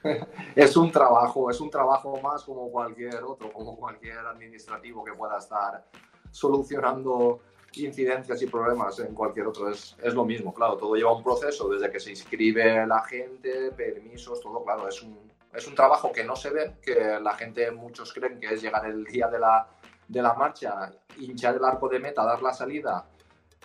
es 0.55 0.77
un 0.77 0.91
trabajo, 0.91 1.51
es 1.51 1.61
un 1.61 1.71
trabajo 1.71 2.21
más 2.21 2.45
como 2.45 2.71
cualquier 2.71 3.23
otro, 3.25 3.53
como 3.53 3.77
cualquier 3.77 4.19
administrativo 4.19 5.03
que 5.03 5.13
pueda 5.13 5.39
estar 5.39 5.85
solucionando 6.31 7.41
incidencias 7.75 8.41
y 8.43 8.47
problemas 8.47 8.99
en 9.01 9.15
cualquier 9.15 9.47
otro. 9.47 9.71
Es, 9.71 9.97
es, 10.03 10.15
lo 10.15 10.25
mismo, 10.25 10.53
claro, 10.53 10.77
todo 10.77 10.95
lleva 10.95 11.15
un 11.15 11.23
proceso 11.23 11.69
desde 11.69 11.91
que 11.91 12.01
se 12.01 12.11
inscribe 12.11 12.87
la 12.87 13.03
gente, 13.03 13.71
permisos, 13.73 14.41
todo, 14.41 14.65
claro, 14.65 14.89
es 14.89 15.03
un, 15.03 15.19
es 15.57 15.67
un 15.67 15.75
trabajo 15.75 16.13
que 16.13 16.23
no 16.23 16.37
se 16.37 16.51
ve, 16.51 16.75
que 16.83 17.19
la 17.21 17.35
gente, 17.35 17.71
muchos 17.71 18.13
creen 18.13 18.39
que 18.39 18.55
es 18.55 18.63
llegar 18.63 18.85
el 18.87 19.05
día 19.05 19.29
de 19.29 19.39
la, 19.39 19.67
de 20.07 20.23
la 20.23 20.35
marcha, 20.35 20.93
hinchar 21.19 21.57
el 21.57 21.65
arco 21.65 21.89
de 21.89 21.99
meta, 21.99 22.25
dar 22.25 22.43
la 22.43 22.53
salida, 22.53 23.07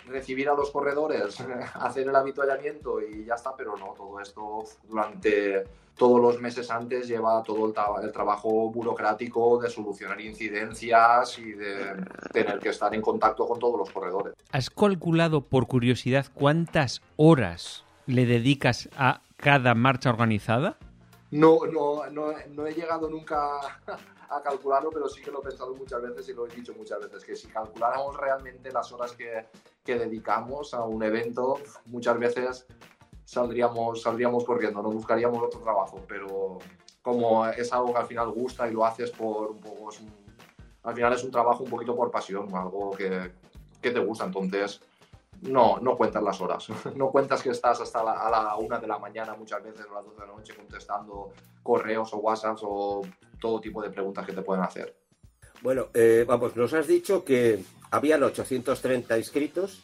recibir 0.08 0.50
a 0.50 0.54
los 0.54 0.72
corredores, 0.72 1.38
hacer 1.76 2.08
el 2.08 2.16
habituallamiento 2.16 3.02
y 3.02 3.26
ya 3.26 3.36
está, 3.36 3.56
pero 3.56 3.76
no, 3.76 3.94
todo 3.94 4.20
esto 4.20 4.64
durante 4.88 5.66
todos 5.98 6.22
los 6.22 6.40
meses 6.40 6.72
antes 6.72 7.08
lleva 7.08 7.44
todo 7.44 7.66
el, 7.66 7.74
el, 8.04 8.12
trabajo 8.12 8.72
burocrático 8.72 9.62
de 9.62 9.70
solucionar 9.70 10.20
incidencias 10.22 11.38
y 11.38 11.52
de 11.52 12.06
tener 12.32 12.60
que 12.60 12.70
estar 12.70 12.96
en 12.96 13.02
contacto 13.02 13.46
con 13.46 13.60
todos 13.60 13.78
los 13.78 13.92
corredores. 13.92 14.34
¿Has 14.52 14.70
calculado 14.70 15.42
por 15.42 15.68
curiosidad 15.68 16.26
cuántas 16.34 17.02
horas 17.18 17.84
le 18.08 18.26
dedicas 18.26 18.90
a 18.96 19.22
cada 19.36 19.76
marcha 19.76 20.10
organizada? 20.10 20.78
No, 21.32 21.60
no, 21.66 22.10
no, 22.10 22.34
no 22.50 22.68
he 22.68 22.74
llegado 22.74 23.10
nunca 23.10 23.60
a 24.30 24.42
calcularlo, 24.42 24.90
pero 24.92 25.08
sí 25.08 25.22
que 25.22 25.32
lo 25.32 25.40
he 25.40 25.44
pensado 25.44 25.74
muchas 25.74 26.02
veces 26.02 26.30
y 26.30 26.34
lo 26.34 26.46
he 26.46 26.50
dicho 26.50 26.74
muchas 26.78 27.00
veces, 27.00 27.24
que 27.24 27.36
si 27.36 27.48
calculáramos 27.48 28.16
realmente 28.18 28.72
las 28.72 28.92
horas 28.92 29.14
que, 29.14 29.46
que 29.84 29.98
dedicamos 29.98 30.74
a 30.74 30.84
un 30.84 31.04
evento, 31.04 31.60
muchas 31.86 32.20
veces 32.20 32.68
saldríamos, 33.26 34.02
saldríamos 34.02 34.44
corriendo, 34.44 34.82
nos 34.82 34.94
buscaríamos 34.94 35.42
otro 35.42 35.62
trabajo, 35.62 36.02
pero 36.08 36.60
como 37.02 37.48
es 37.48 37.72
algo 37.74 37.94
que 37.94 38.00
al 38.00 38.08
final 38.08 38.30
gusta 38.32 38.68
y 38.68 38.74
lo 38.74 38.86
haces 38.86 39.12
por 39.12 39.52
un 39.52 39.60
poco, 39.60 39.90
al 40.84 40.96
final 40.96 41.14
es 41.14 41.24
un 41.24 41.32
trabajo 41.32 41.64
un 41.64 41.70
poquito 41.70 41.96
por 41.96 42.12
pasión, 42.12 42.54
algo 42.54 42.92
que, 42.92 43.32
que 43.82 43.92
te 43.92 44.00
gusta, 44.00 44.26
entonces 44.26 44.82
no, 45.42 45.80
no 45.80 45.98
cuentas 45.98 46.24
las 46.24 46.40
horas. 46.42 46.68
No 46.96 47.10
cuentas 47.10 47.42
que 47.42 47.50
estás 47.50 47.82
hasta 47.82 48.04
la, 48.04 48.14
a 48.14 48.30
la 48.30 48.56
una 48.56 48.80
de 48.80 48.88
la 48.88 49.00
mañana, 49.00 49.36
muchas 49.36 49.64
veces 49.64 49.86
a 49.90 49.94
las 49.94 50.06
dos 50.06 50.16
de 50.16 50.26
la 50.26 50.28
noche, 50.28 50.54
contestando 50.56 51.32
correos 51.64 52.14
o 52.14 52.18
WhatsApps 52.18 52.62
o 52.64 53.02
todo 53.40 53.60
tipo 53.60 53.82
de 53.82 53.90
preguntas 53.90 54.26
que 54.26 54.34
te 54.34 54.42
pueden 54.42 54.64
hacer. 54.64 54.96
Bueno, 55.62 55.88
eh, 55.94 56.26
vamos, 56.28 56.56
nos 56.56 56.74
has 56.74 56.88
dicho 56.88 57.24
que 57.24 57.64
habían 57.92 58.24
830 58.24 59.18
inscritos 59.18 59.82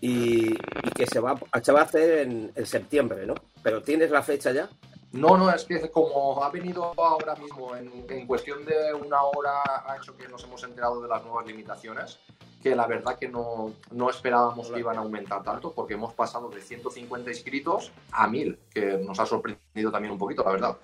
y, 0.00 0.54
que 0.94 1.06
se 1.06 1.20
va, 1.20 1.32
a 1.52 1.82
hacer 1.82 2.18
en, 2.20 2.66
septiembre, 2.66 3.26
¿no? 3.26 3.34
¿Pero 3.62 3.82
tienes 3.82 4.10
la 4.10 4.22
fecha 4.22 4.52
ya? 4.52 4.68
No, 5.12 5.36
no, 5.36 5.50
es 5.50 5.64
que 5.64 5.90
como 5.90 6.42
ha 6.42 6.50
venido 6.50 6.92
ahora 6.96 7.34
mismo, 7.34 7.74
en, 7.74 8.06
en 8.08 8.26
cuestión 8.26 8.64
de 8.64 8.94
una 8.94 9.22
hora 9.22 9.62
ha 9.84 9.96
hecho 9.96 10.16
que 10.16 10.28
nos 10.28 10.44
hemos 10.44 10.62
enterado 10.62 11.00
de 11.00 11.08
las 11.08 11.24
nuevas 11.24 11.46
limitaciones 11.46 12.18
que 12.62 12.76
la 12.76 12.86
verdad 12.86 13.18
que 13.18 13.28
no, 13.28 13.72
no 13.90 14.10
esperábamos 14.10 14.70
que 14.70 14.80
iban 14.80 14.96
a 14.96 15.00
aumentar 15.00 15.42
tanto, 15.42 15.72
porque 15.72 15.94
hemos 15.94 16.12
pasado 16.12 16.50
de 16.50 16.60
150 16.60 17.30
inscritos 17.30 17.90
a 18.12 18.28
1000, 18.28 18.58
que 18.72 18.98
nos 18.98 19.18
ha 19.18 19.26
sorprendido 19.26 19.90
también 19.90 20.12
un 20.12 20.18
poquito, 20.18 20.44
la 20.44 20.52
verdad. 20.52 20.76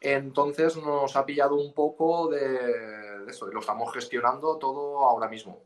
Entonces 0.00 0.76
nos 0.76 1.14
ha 1.14 1.24
pillado 1.24 1.54
un 1.54 1.72
poco 1.72 2.28
de, 2.28 2.40
de 2.40 3.30
eso, 3.30 3.48
y 3.48 3.54
lo 3.54 3.60
estamos 3.60 3.92
gestionando 3.92 4.56
todo 4.56 5.04
ahora 5.06 5.28
mismo. 5.28 5.60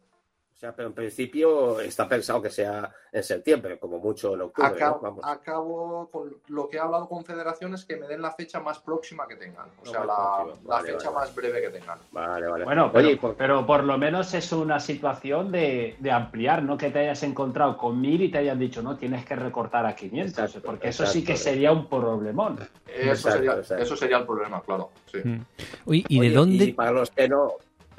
O 0.57 0.59
sea, 0.59 0.75
pero 0.75 0.89
en 0.89 0.95
principio 0.95 1.81
está 1.81 2.09
pensado 2.09 2.41
que 2.41 2.49
sea 2.49 2.91
en 3.13 3.23
septiembre, 3.23 3.79
como 3.79 3.99
mucho 3.99 4.33
en 4.33 4.41
octubre. 4.41 4.69
Acabo, 4.69 5.21
¿no? 5.21 5.29
acabo 5.29 6.09
con 6.11 6.35
lo 6.49 6.67
que 6.67 6.79
he 6.79 6.81
hablado 6.81 7.07
con 7.11 7.27
federaciones 7.27 7.85
que 7.85 7.97
me 7.97 8.07
den 8.07 8.23
la 8.23 8.33
fecha 8.33 8.59
más 8.59 8.79
próxima 8.79 9.29
que 9.29 9.37
tengan. 9.37 9.67
O 9.83 9.85
sea, 9.85 10.07
la, 10.07 10.81
fecha 10.81 11.11
vale. 11.11 11.15
más 11.15 11.35
breve 11.35 11.61
que 11.61 11.69
tengan. 11.69 11.99
Vale, 12.11 12.47
vale. 12.47 12.65
Bueno, 12.65 12.91
pero, 12.91 13.07
Oye, 13.07 13.19
por... 13.19 13.35
pero 13.35 13.67
por 13.67 13.85
lo 13.85 13.99
menos 13.99 14.33
es 14.33 14.51
una 14.51 14.81
situación 14.81 15.53
de, 15.53 15.97
de, 15.99 16.11
ampliar, 16.11 16.63
no 16.63 16.79
que 16.79 16.91
te 16.91 17.01
hayas 17.01 17.23
encontrado 17.23 17.77
con 17.77 18.01
mil 18.01 18.23
y 18.23 18.31
te 18.31 18.39
hayan 18.39 18.59
dicho, 18.59 18.81
no, 18.81 18.97
tienes 18.97 19.27
que 19.27 19.37
recortar 19.37 19.85
a 19.85 19.95
500, 19.95 20.39
exacto, 20.39 20.67
porque 20.67 20.89
eso 20.89 21.05
sí 21.05 21.23
que 21.23 21.37
sería 21.37 21.71
un 21.71 21.87
problemón. 21.87 22.59
Eso, 22.87 23.29
exacto, 23.29 23.63
sería, 23.63 23.83
eso 23.85 23.95
sería 23.95 24.17
el 24.17 24.25
problema, 24.25 24.63
claro. 24.63 24.89
Sí. 25.13 25.19
Mm. 25.23 25.45
Oye, 25.85 26.05
¿y 26.09 26.19
Oye, 26.19 26.29
de 26.31 26.35
dónde? 26.35 26.65
Y 26.65 26.73
para 26.73 26.93
los 26.93 27.11
que 27.11 27.29
no, 27.29 27.57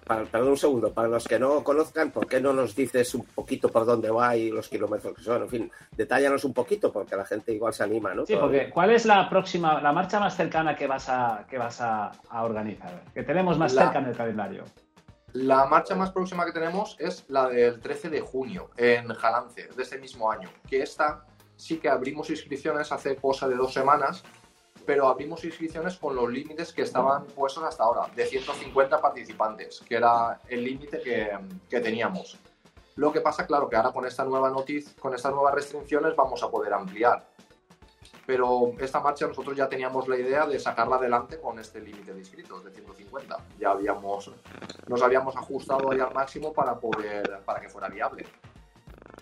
para, 0.08 0.24
perdón 0.26 0.50
un 0.50 0.58
segundo, 0.58 0.94
para 0.94 1.08
los 1.08 1.28
que 1.28 1.38
no 1.38 1.64
conozcan, 1.64 2.12
¿por 2.12 2.28
qué 2.28 2.40
no 2.40 2.54
nos 2.54 2.76
dices 2.76 3.14
un 3.14 3.26
poquito 3.26 3.70
por 3.70 3.86
dónde 3.86 4.10
va 4.10 4.36
y 4.36 4.50
los 4.50 4.70
kilómetros 4.70 5.16
que 5.16 5.22
son? 5.22 5.44
En 5.44 5.50
fin, 5.50 5.72
detállanos 5.92 6.44
un 6.46 6.54
poquito 6.54 6.92
porque 6.92 7.16
la 7.16 7.26
gente 7.26 7.54
igual 7.54 7.74
se 7.74 7.84
anima, 7.84 8.14
¿no? 8.14 8.26
Sí, 8.26 8.36
porque 8.36 8.70
¿cuál 8.70 8.92
es 8.92 9.06
la 9.06 9.30
próxima, 9.30 9.82
la 9.82 9.92
marcha 9.92 10.20
más 10.20 10.36
cercana 10.36 10.76
que 10.76 10.88
vas 10.88 11.10
a, 11.10 11.46
que 11.50 11.58
vas 11.58 11.82
a, 11.82 12.12
a 12.30 12.44
organizar? 12.44 13.04
Que 13.14 13.24
tenemos 13.24 13.58
más 13.58 13.74
la, 13.74 13.84
cerca 13.84 14.00
en 14.00 14.06
el 14.06 14.16
calendario. 14.16 14.64
La 15.34 15.66
marcha 15.66 15.94
más 15.96 16.12
próxima 16.12 16.46
que 16.46 16.52
tenemos 16.52 16.96
es 17.00 17.26
la 17.28 17.50
del 17.50 17.80
13 17.80 18.10
de 18.10 18.22
junio 18.22 18.70
en 18.78 19.08
Jalance, 19.10 19.68
de 19.76 19.84
este 19.84 19.98
mismo 19.98 20.32
año, 20.32 20.50
que 20.68 20.82
esta 20.82 21.26
sí 21.56 21.78
que 21.78 21.90
abrimos 21.90 22.30
inscripciones 22.30 22.92
hace 22.92 23.16
cosa 23.18 23.48
de 23.48 23.56
dos 23.56 23.74
semanas 23.74 24.24
pero 24.88 25.10
abrimos 25.10 25.44
inscripciones 25.44 25.98
con 25.98 26.16
los 26.16 26.32
límites 26.32 26.72
que 26.72 26.84
estaban 26.84 27.26
puestos 27.26 27.62
hasta 27.66 27.84
ahora, 27.84 28.08
de 28.16 28.26
150 28.26 29.02
participantes, 29.02 29.82
que 29.82 29.96
era 29.96 30.40
el 30.48 30.64
límite 30.64 31.02
que, 31.02 31.38
que, 31.70 31.82
teníamos. 31.82 32.40
Lo 32.96 33.12
que 33.12 33.20
pasa, 33.20 33.46
claro, 33.46 33.68
que 33.68 33.76
ahora 33.76 33.92
con 33.92 34.06
esta 34.06 34.24
nueva 34.24 34.50
noticia, 34.50 34.94
con 34.98 35.14
estas 35.14 35.34
nuevas 35.34 35.54
restricciones 35.54 36.16
vamos 36.16 36.42
a 36.42 36.50
poder 36.50 36.74
ampliar. 36.74 37.28
Pero 38.26 38.72
esta 38.80 39.02
marcha 39.02 39.28
nosotros 39.28 39.58
ya 39.58 39.68
teníamos 39.68 40.08
la 40.08 40.18
idea 40.18 40.46
de 40.46 40.58
sacarla 40.58 40.96
adelante 40.96 41.38
con 41.38 41.60
este 41.60 41.82
límite 41.82 42.14
de 42.14 42.20
inscritos 42.20 42.64
de 42.64 42.72
150. 42.72 43.38
Ya 43.60 43.72
habíamos, 43.72 44.32
nos 44.88 45.02
habíamos 45.02 45.36
ajustado 45.36 45.92
ahí 45.92 46.00
al 46.00 46.14
máximo 46.14 46.54
para 46.54 46.80
poder, 46.80 47.42
para 47.46 47.60
que 47.60 47.68
fuera 47.68 47.90
viable. 47.90 48.26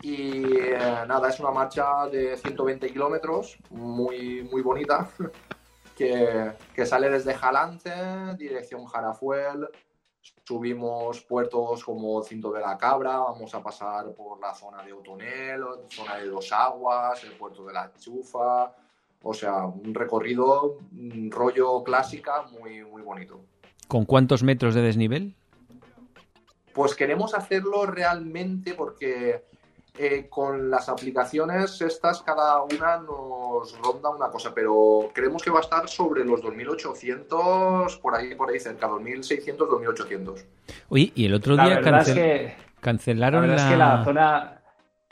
Y 0.01 0.57
eh, 0.60 0.77
nada, 1.07 1.29
es 1.29 1.39
una 1.39 1.50
marcha 1.50 2.07
de 2.12 2.38
120 2.38 2.88
kilómetros, 2.91 3.57
muy, 3.72 4.43
muy 4.43 4.62
bonita, 4.62 5.10
que, 5.96 6.52
que, 6.74 6.86
sale 6.86 7.10
desde 7.10 7.34
Jalance, 7.34 7.92
dirección 8.38 8.86
Jarafuel, 8.86 9.68
subimos 10.44 11.22
puertos 11.22 11.84
como 11.84 12.22
Cinto 12.24 12.52
de 12.52 12.62
la 12.62 12.78
Cabra, 12.78 13.18
vamos 13.18 13.54
a 13.56 13.62
pasar 13.62 14.14
por 14.14 14.40
la 14.40 14.54
zona 14.54 14.84
de 14.84 14.94
Otonel, 14.94 15.64
zona 15.90 16.18
de 16.18 16.28
Dos 16.28 16.52
Aguas, 16.52 17.24
el 17.24 17.34
puerto 17.34 17.66
de 17.66 17.74
la 17.74 17.92
Chufa, 17.98 18.74
o 19.24 19.34
sea, 19.34 19.66
un 19.66 19.94
recorrido 19.94 20.78
un 20.92 21.32
rollo 21.32 21.84
clásica 21.84 22.44
muy, 22.44 22.84
muy 22.84 23.02
bonito. 23.02 23.42
¿Con 23.88 24.06
cuántos 24.06 24.44
metros 24.44 24.75
de 24.75 24.82
desnivel? 24.82 25.36
Pues 26.74 26.94
queremos 26.94 27.34
hacerlo 27.34 27.86
realmente 27.86 28.74
porque 28.74 29.46
eh, 29.98 30.28
con 30.30 30.70
las 30.70 30.90
aplicaciones 30.90 31.82
estas 31.82 32.22
cada 32.22 32.62
una 32.64 32.98
nos 32.98 33.80
ronda 33.80 34.10
una 34.10 34.30
cosa, 34.30 34.54
pero 34.54 35.10
creemos 35.14 35.42
que 35.42 35.50
va 35.50 35.60
a 35.60 35.62
estar 35.62 35.88
sobre 35.88 36.25
los 36.25 36.42
2.800, 36.42 38.02
por 38.02 38.16
ahí, 38.16 38.36
por 38.36 38.50
ahí 38.50 38.60
cerca, 38.60 38.88
2.600, 38.88 39.58
2.800. 39.58 40.46
Oye, 40.90 41.12
y 41.16 41.25
el 41.25 41.34
otro 41.34 41.56
día 41.56 41.80
cancel... 41.80 42.18
es 42.18 42.24
que, 42.24 42.56
cancelaron 42.82 43.48
la... 43.48 43.56
la... 43.56 43.56
Es 43.56 43.64
que 43.70 43.78
la 43.78 44.04
zona, 44.04 44.62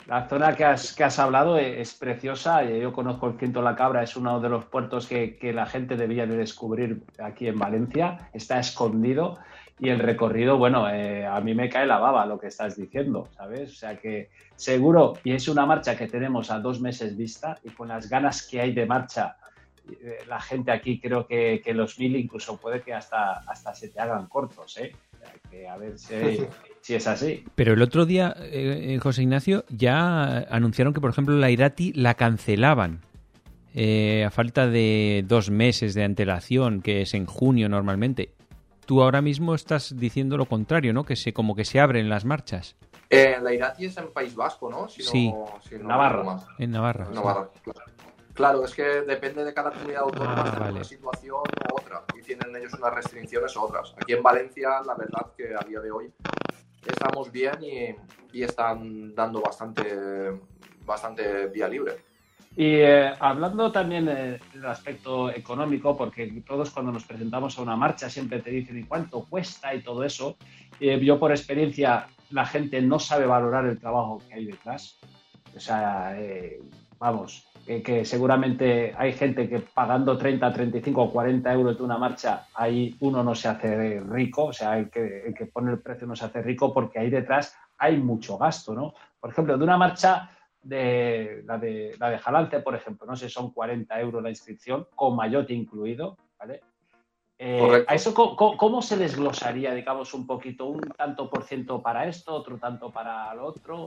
la 0.07 0.27
zona 0.27 0.55
que 0.55 0.65
has, 0.65 0.93
que 0.93 1.03
has 1.05 1.17
hablado 1.17 1.57
es 1.57 1.93
preciosa. 1.93 2.63
Yo 2.63 2.91
conozco 2.91 3.27
el 3.27 3.39
Ciento 3.39 3.61
La 3.61 3.75
Cabra, 3.75 4.03
es 4.03 4.17
uno 4.17 4.41
de 4.41 4.49
los 4.49 4.65
puertos 4.65 5.07
que, 5.07 5.37
que 5.37 5.53
la 5.53 5.65
gente 5.65 5.95
debía 5.95 6.27
de 6.27 6.35
descubrir 6.35 7.03
aquí 7.19 7.47
en 7.47 7.57
Valencia. 7.57 8.29
Está 8.33 8.59
escondido 8.59 9.37
y 9.79 9.89
el 9.89 9.99
recorrido, 9.99 10.57
bueno, 10.57 10.89
eh, 10.89 11.25
a 11.25 11.39
mí 11.41 11.53
me 11.53 11.69
cae 11.69 11.85
la 11.85 11.97
baba 11.97 12.25
lo 12.25 12.39
que 12.39 12.47
estás 12.47 12.75
diciendo, 12.75 13.27
¿sabes? 13.35 13.71
O 13.71 13.75
sea 13.75 13.97
que 13.97 14.29
seguro, 14.55 15.13
y 15.23 15.33
es 15.33 15.47
una 15.47 15.65
marcha 15.65 15.97
que 15.97 16.07
tenemos 16.07 16.51
a 16.51 16.59
dos 16.59 16.79
meses 16.79 17.17
vista 17.17 17.57
y 17.63 17.69
con 17.69 17.87
las 17.87 18.09
ganas 18.09 18.47
que 18.47 18.61
hay 18.61 18.73
de 18.73 18.85
marcha, 18.85 19.35
eh, 19.89 20.19
la 20.27 20.39
gente 20.39 20.71
aquí 20.71 20.99
creo 20.99 21.25
que, 21.27 21.61
que, 21.63 21.73
los 21.73 21.99
mil 21.99 22.15
incluso 22.15 22.57
puede 22.57 22.81
que 22.81 22.93
hasta, 22.93 23.39
hasta 23.47 23.73
se 23.73 23.89
te 23.89 23.99
hagan 23.99 24.27
cortos, 24.27 24.77
¿eh? 24.77 24.93
Que 25.49 25.67
a 25.67 25.77
ver 25.77 25.97
si, 25.97 26.13
si 26.81 26.95
es 26.95 27.07
así. 27.07 27.43
Pero 27.55 27.73
el 27.73 27.81
otro 27.81 28.05
día, 28.05 28.35
eh, 28.39 28.97
José 29.01 29.23
Ignacio, 29.23 29.65
ya 29.69 30.39
anunciaron 30.49 30.93
que, 30.93 31.01
por 31.01 31.09
ejemplo, 31.09 31.35
la 31.35 31.49
Irati 31.49 31.93
la 31.93 32.13
cancelaban. 32.13 33.01
Eh, 33.75 34.23
a 34.23 34.29
falta 34.29 34.67
de 34.67 35.25
dos 35.27 35.49
meses 35.49 35.95
de 35.95 36.03
antelación, 36.03 36.81
que 36.81 37.01
es 37.01 37.15
en 37.15 37.25
junio 37.25 37.69
normalmente 37.69 38.29
tú 38.85 39.01
ahora 39.01 39.21
mismo 39.21 39.55
estás 39.55 39.97
diciendo 39.97 40.37
lo 40.37 40.45
contrario, 40.45 40.93
¿no? 40.93 41.03
Que 41.05 41.15
se 41.15 41.33
como 41.33 41.55
que 41.55 41.65
se 41.65 41.79
abren 41.79 42.09
las 42.09 42.25
marchas. 42.25 42.75
Eh, 43.09 43.37
la 43.41 43.53
Irati 43.53 43.85
es 43.85 43.97
en 43.97 44.11
País 44.11 44.35
Vasco, 44.35 44.69
¿no? 44.69 44.87
Si 44.89 45.03
sí. 45.03 45.31
No, 45.31 45.59
si 45.67 45.75
no 45.75 45.87
Navarra. 45.87 46.37
En 46.57 46.71
Navarra. 46.71 47.05
En 47.05 47.13
Navarra, 47.13 47.49
sí. 47.53 47.61
claro. 47.63 47.93
Claro, 48.33 48.65
es 48.65 48.73
que 48.73 48.83
depende 48.83 49.43
de 49.43 49.53
cada 49.53 49.69
comunidad 49.69 50.01
autónoma, 50.01 50.41
ah, 50.41 50.59
vale. 50.59 50.71
una 50.73 50.83
situación 50.83 51.35
u 51.35 51.75
otra. 51.75 52.03
Y 52.15 52.21
tienen 52.23 52.55
ellos 52.55 52.73
unas 52.73 52.91
restricciones 52.91 53.55
u 53.55 53.61
otras. 53.61 53.93
Aquí 53.95 54.13
en 54.13 54.23
Valencia, 54.23 54.81
la 54.83 54.95
verdad 54.95 55.27
que 55.37 55.53
a 55.53 55.63
día 55.67 55.79
de 55.79 55.91
hoy 55.91 56.11
estamos 56.83 57.31
bien 57.31 57.63
y, 57.63 57.95
y 58.35 58.41
están 58.41 59.13
dando 59.13 59.39
bastante, 59.39 60.31
bastante 60.83 61.47
vía 61.47 61.67
libre. 61.67 61.97
Y 62.55 62.75
eh, 62.75 63.13
hablando 63.19 63.71
también 63.71 64.05
del 64.05 64.65
aspecto 64.65 65.31
económico, 65.31 65.97
porque 65.97 66.27
todos 66.45 66.69
cuando 66.69 66.91
nos 66.91 67.03
presentamos 67.03 67.57
a 67.57 67.63
una 67.63 67.75
marcha 67.75 68.09
siempre 68.09 68.41
te 68.41 68.51
dicen 68.51 68.77
¿y 68.77 68.83
cuánto 68.83 69.25
cuesta 69.25 69.73
y 69.73 69.81
todo 69.81 70.03
eso? 70.03 70.37
Eh, 70.79 70.99
yo 71.03 71.19
por 71.19 71.31
experiencia 71.31 72.07
la 72.29 72.45
gente 72.45 72.79
no 72.81 72.99
sabe 72.99 73.25
valorar 73.25 73.65
el 73.65 73.79
trabajo 73.79 74.21
que 74.27 74.35
hay 74.35 74.45
detrás. 74.45 74.99
O 75.55 75.59
sea, 75.59 76.15
eh, 76.19 76.61
vamos, 76.99 77.47
que 77.65 78.05
seguramente 78.05 78.93
hay 78.97 79.13
gente 79.13 79.49
que 79.49 79.59
pagando 79.59 80.17
30, 80.17 80.53
35 80.53 81.01
o 81.01 81.11
40 81.11 81.53
euros 81.53 81.77
de 81.77 81.83
una 81.83 81.97
marcha, 81.97 82.45
ahí 82.53 82.95
uno 82.99 83.23
no 83.23 83.33
se 83.33 83.47
hace 83.47 83.99
rico, 84.01 84.45
o 84.45 84.53
sea, 84.53 84.77
el 84.77 84.89
que, 84.89 85.23
el 85.27 85.33
que 85.33 85.45
pone 85.45 85.71
el 85.71 85.79
precio 85.79 86.05
no 86.05 86.15
se 86.15 86.25
hace 86.25 86.41
rico 86.41 86.73
porque 86.73 86.99
ahí 86.99 87.09
detrás 87.09 87.55
hay 87.77 87.97
mucho 87.97 88.37
gasto, 88.37 88.73
¿no? 88.73 88.93
Por 89.19 89.31
ejemplo, 89.31 89.57
de 89.57 89.63
una 89.63 89.77
marcha 89.77 90.29
de 90.63 91.43
la 91.45 91.57
de, 91.57 91.95
la 91.99 92.09
de 92.09 92.17
Jalance, 92.17 92.59
por 92.61 92.75
ejemplo, 92.75 93.05
no 93.05 93.15
sé, 93.15 93.29
son 93.29 93.51
40 93.51 93.99
euros 93.99 94.23
la 94.23 94.29
inscripción, 94.29 94.87
con 94.95 95.15
mayote 95.15 95.53
incluido, 95.53 96.17
¿vale? 96.39 96.61
Eh, 97.37 97.85
¿A 97.87 97.95
eso 97.95 98.13
¿cómo, 98.13 98.57
cómo, 98.57 98.81
se 98.81 98.95
desglosaría, 98.95 99.73
digamos, 99.73 100.13
un 100.13 100.25
poquito, 100.25 100.65
un 100.65 100.79
tanto 100.79 101.29
por 101.29 101.43
ciento 101.43 101.81
para 101.81 102.07
esto, 102.07 102.33
otro 102.33 102.57
tanto 102.57 102.89
para 102.89 103.33
lo 103.33 103.45
otro? 103.45 103.85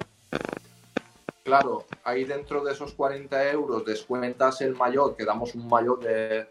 Claro, 1.42 1.84
ahí 2.04 2.24
dentro 2.24 2.62
de 2.64 2.72
esos 2.72 2.92
40 2.92 3.50
euros 3.52 3.84
descuentas 3.84 4.60
el 4.60 4.74
mayor, 4.74 5.16
que 5.16 5.24
damos 5.24 5.54
un 5.54 5.68
mayor 5.68 6.00
de, 6.00 6.48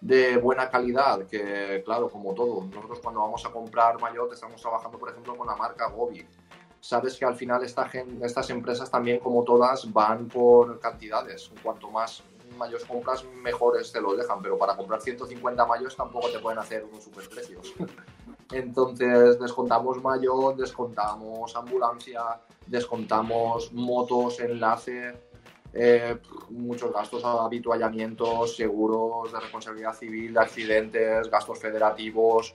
de 0.00 0.36
buena 0.36 0.70
calidad, 0.70 1.26
que 1.26 1.82
claro, 1.84 2.08
como 2.08 2.34
todo, 2.34 2.64
nosotros 2.64 3.00
cuando 3.00 3.20
vamos 3.20 3.44
a 3.44 3.50
comprar 3.50 4.00
maillot 4.00 4.32
estamos 4.32 4.60
trabajando, 4.60 4.98
por 4.98 5.10
ejemplo, 5.10 5.36
con 5.36 5.46
la 5.46 5.56
marca 5.56 5.88
Gobi. 5.88 6.24
Sabes 6.80 7.16
que 7.16 7.24
al 7.24 7.34
final 7.34 7.62
esta 7.64 7.90
estas 8.22 8.50
empresas 8.50 8.90
también, 8.90 9.18
como 9.18 9.42
todas, 9.44 9.92
van 9.92 10.28
por 10.28 10.78
cantidades. 10.78 11.50
Cuanto 11.62 11.90
más 11.90 12.22
mayos 12.56 12.84
compras, 12.84 13.24
mejores 13.42 13.92
te 13.92 14.00
los 14.00 14.16
dejan, 14.16 14.42
pero 14.42 14.58
para 14.58 14.76
comprar 14.76 15.00
150 15.00 15.64
mayos 15.66 15.96
tampoco 15.96 16.28
te 16.28 16.38
pueden 16.38 16.58
hacer 16.58 16.84
unos 16.84 17.04
superprecios. 17.04 17.74
Entonces 18.52 19.38
descontamos 19.38 20.02
mayo, 20.02 20.54
descontamos 20.56 21.54
ambulancia, 21.54 22.22
descontamos 22.66 23.72
motos, 23.72 24.40
enlace, 24.40 25.14
eh, 25.72 26.18
muchos 26.50 26.92
gastos, 26.92 27.24
habituallamientos, 27.24 28.56
seguros 28.56 29.32
de 29.32 29.40
responsabilidad 29.40 29.94
civil, 29.94 30.32
de 30.32 30.40
accidentes, 30.40 31.30
gastos 31.30 31.58
federativos. 31.58 32.54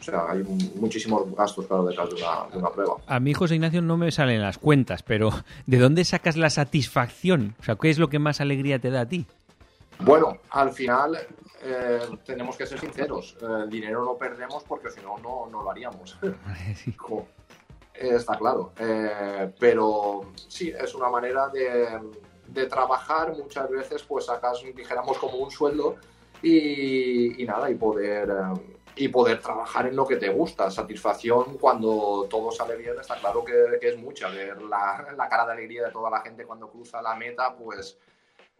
O 0.00 0.02
sea, 0.02 0.30
hay 0.30 0.42
muchísimos 0.76 1.34
gastos, 1.34 1.66
claro, 1.66 1.84
detrás 1.84 2.08
de 2.08 2.16
una, 2.16 2.46
de 2.50 2.58
una 2.58 2.70
prueba. 2.70 2.96
A 3.06 3.20
mí, 3.20 3.34
José 3.34 3.56
Ignacio, 3.56 3.82
no 3.82 3.96
me 3.96 4.10
salen 4.10 4.42
las 4.42 4.58
cuentas, 4.58 5.02
pero 5.02 5.30
¿de 5.66 5.78
dónde 5.78 6.04
sacas 6.04 6.36
la 6.36 6.50
satisfacción? 6.50 7.54
O 7.60 7.62
sea, 7.62 7.76
¿qué 7.76 7.90
es 7.90 7.98
lo 7.98 8.08
que 8.08 8.18
más 8.18 8.40
alegría 8.40 8.78
te 8.78 8.90
da 8.90 9.02
a 9.02 9.06
ti? 9.06 9.26
Bueno, 9.98 10.38
al 10.50 10.72
final 10.72 11.18
eh, 11.62 12.00
tenemos 12.24 12.56
que 12.56 12.66
ser 12.66 12.78
sinceros. 12.78 13.36
El 13.40 13.62
eh, 13.62 13.66
dinero 13.68 14.04
no 14.04 14.16
perdemos 14.16 14.62
porque 14.64 14.90
si 14.90 15.00
no, 15.00 15.16
no 15.18 15.62
lo 15.62 15.70
haríamos. 15.70 16.18
Está 17.94 18.36
claro. 18.36 18.72
Eh, 18.78 19.50
pero 19.58 20.32
sí, 20.48 20.70
es 20.78 20.94
una 20.94 21.08
manera 21.08 21.48
de, 21.48 21.98
de, 22.46 22.66
trabajar. 22.66 23.34
Muchas 23.34 23.70
veces, 23.70 24.02
pues 24.02 24.26
sacas, 24.26 24.62
dijéramos, 24.74 25.16
como 25.16 25.38
un 25.38 25.50
sueldo 25.50 25.96
y, 26.42 27.42
y 27.42 27.46
nada, 27.46 27.70
y 27.70 27.74
poder 27.74 28.30
y 28.96 29.08
poder 29.08 29.40
trabajar 29.40 29.86
en 29.86 29.96
lo 29.96 30.06
que 30.06 30.16
te 30.16 30.30
gusta. 30.30 30.70
Satisfacción 30.70 31.58
cuando 31.58 32.26
todo 32.28 32.50
sale 32.50 32.76
bien, 32.76 32.94
está 33.00 33.16
claro 33.16 33.44
que, 33.44 33.78
que 33.80 33.90
es 33.90 33.98
mucha. 33.98 34.28
Ver 34.28 34.62
la, 34.62 35.14
la, 35.16 35.28
cara 35.28 35.46
de 35.46 35.52
alegría 35.52 35.84
de 35.84 35.92
toda 35.92 36.10
la 36.10 36.20
gente 36.22 36.44
cuando 36.44 36.70
cruza 36.70 37.02
la 37.02 37.14
meta, 37.14 37.54
pues 37.54 37.98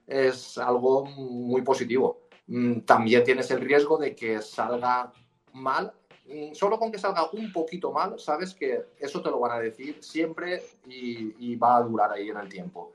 es 0.07 0.59
algo 0.59 1.05
muy 1.07 1.63
positivo. 1.63 2.27
Mm, 2.47 2.81
también 2.81 3.25
tienes 3.25 3.51
el 3.51 3.61
riesgo 3.61 3.99
de 3.99 4.15
que 4.15 4.41
salga 4.41 5.13
mal. 5.53 5.93
Mm, 6.27 6.55
solo 6.55 6.79
con 6.79 6.91
que 6.91 6.99
salga 6.99 7.29
un 7.33 7.53
poquito 7.53 7.93
mal, 7.93 8.19
sabes 8.19 8.55
que 8.55 8.85
eso 8.99 9.23
te 9.23 9.31
lo 9.31 9.39
van 9.41 9.53
a 9.53 9.61
decir 9.61 10.03
siempre 10.03 10.63
y, 10.87 11.57
va 11.57 11.77
a 11.77 11.83
durar 11.83 12.13
ahí 12.13 12.29
en 12.29 12.37
el 12.37 12.49
tiempo. 12.49 12.93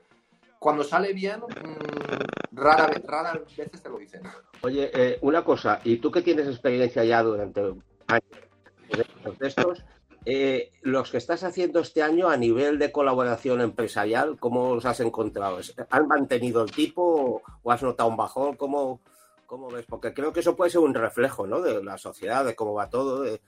Cuando 0.62 0.84
sale 0.84 1.12
bien, 1.12 1.40
mm, 1.40 2.54
rara, 2.56 2.88
rara 3.04 3.32
veces 3.32 3.82
te 3.82 3.88
lo 3.88 3.98
dicen. 3.98 4.22
Oye, 4.62 4.92
eh, 4.94 5.18
una 5.22 5.42
cosa, 5.42 5.80
y 5.82 5.96
tú 5.96 6.12
que 6.12 6.22
tienes 6.22 6.46
experiencia 6.46 7.02
ya 7.02 7.20
durante 7.20 7.60
años 8.06 9.38
de 9.40 9.48
estos, 9.48 9.84
eh, 10.24 10.70
los 10.82 11.10
que 11.10 11.16
estás 11.16 11.42
haciendo 11.42 11.80
este 11.80 12.00
año 12.00 12.28
a 12.28 12.36
nivel 12.36 12.78
de 12.78 12.92
colaboración 12.92 13.60
empresarial, 13.60 14.38
¿cómo 14.38 14.76
los 14.76 14.86
has 14.86 15.00
encontrado? 15.00 15.58
¿Han 15.90 16.06
mantenido 16.06 16.62
el 16.62 16.70
tipo 16.70 17.42
o 17.60 17.72
has 17.72 17.82
notado 17.82 18.08
un 18.08 18.16
bajón? 18.16 18.54
¿Cómo, 18.54 19.00
cómo 19.46 19.68
ves? 19.68 19.84
Porque 19.88 20.14
creo 20.14 20.32
que 20.32 20.40
eso 20.40 20.54
puede 20.54 20.70
ser 20.70 20.82
un 20.82 20.94
reflejo 20.94 21.44
¿no? 21.44 21.60
de 21.60 21.82
la 21.82 21.98
sociedad, 21.98 22.44
de 22.44 22.54
cómo 22.54 22.72
va 22.74 22.88
todo, 22.88 23.22
de, 23.22 23.40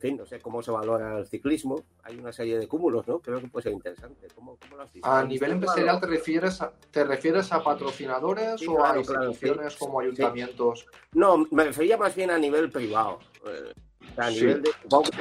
fin, 0.00 0.16
no 0.16 0.26
sé 0.26 0.40
cómo 0.40 0.62
se 0.62 0.70
valora 0.70 1.18
el 1.18 1.26
ciclismo. 1.26 1.84
Hay 2.02 2.18
una 2.18 2.32
serie 2.32 2.58
de 2.58 2.66
cúmulos, 2.66 3.06
¿no? 3.06 3.20
Creo 3.20 3.40
que 3.40 3.48
puede 3.48 3.64
ser 3.64 3.72
interesante. 3.72 4.26
¿Cómo, 4.34 4.58
lo 4.70 4.82
has 4.82 4.92
visto? 4.92 5.08
A 5.08 5.22
nivel 5.22 5.52
empresarial, 5.52 6.00
¿te 6.00 6.06
refieres 6.06 6.60
a, 6.62 6.72
¿te 6.90 7.04
refieres 7.04 7.52
a 7.52 7.62
patrocinadores 7.62 8.66
o 8.66 8.84
a 8.84 8.98
instituciones 8.98 9.76
como 9.76 10.00
ayuntamientos? 10.00 10.86
No, 11.12 11.46
me 11.50 11.64
refería 11.64 11.96
más 11.96 12.14
bien 12.14 12.30
a 12.30 12.38
nivel 12.38 12.70
privado. 12.70 13.20
Eh, 13.46 13.72
a 14.16 14.30
nivel 14.30 14.62
de 14.62 14.70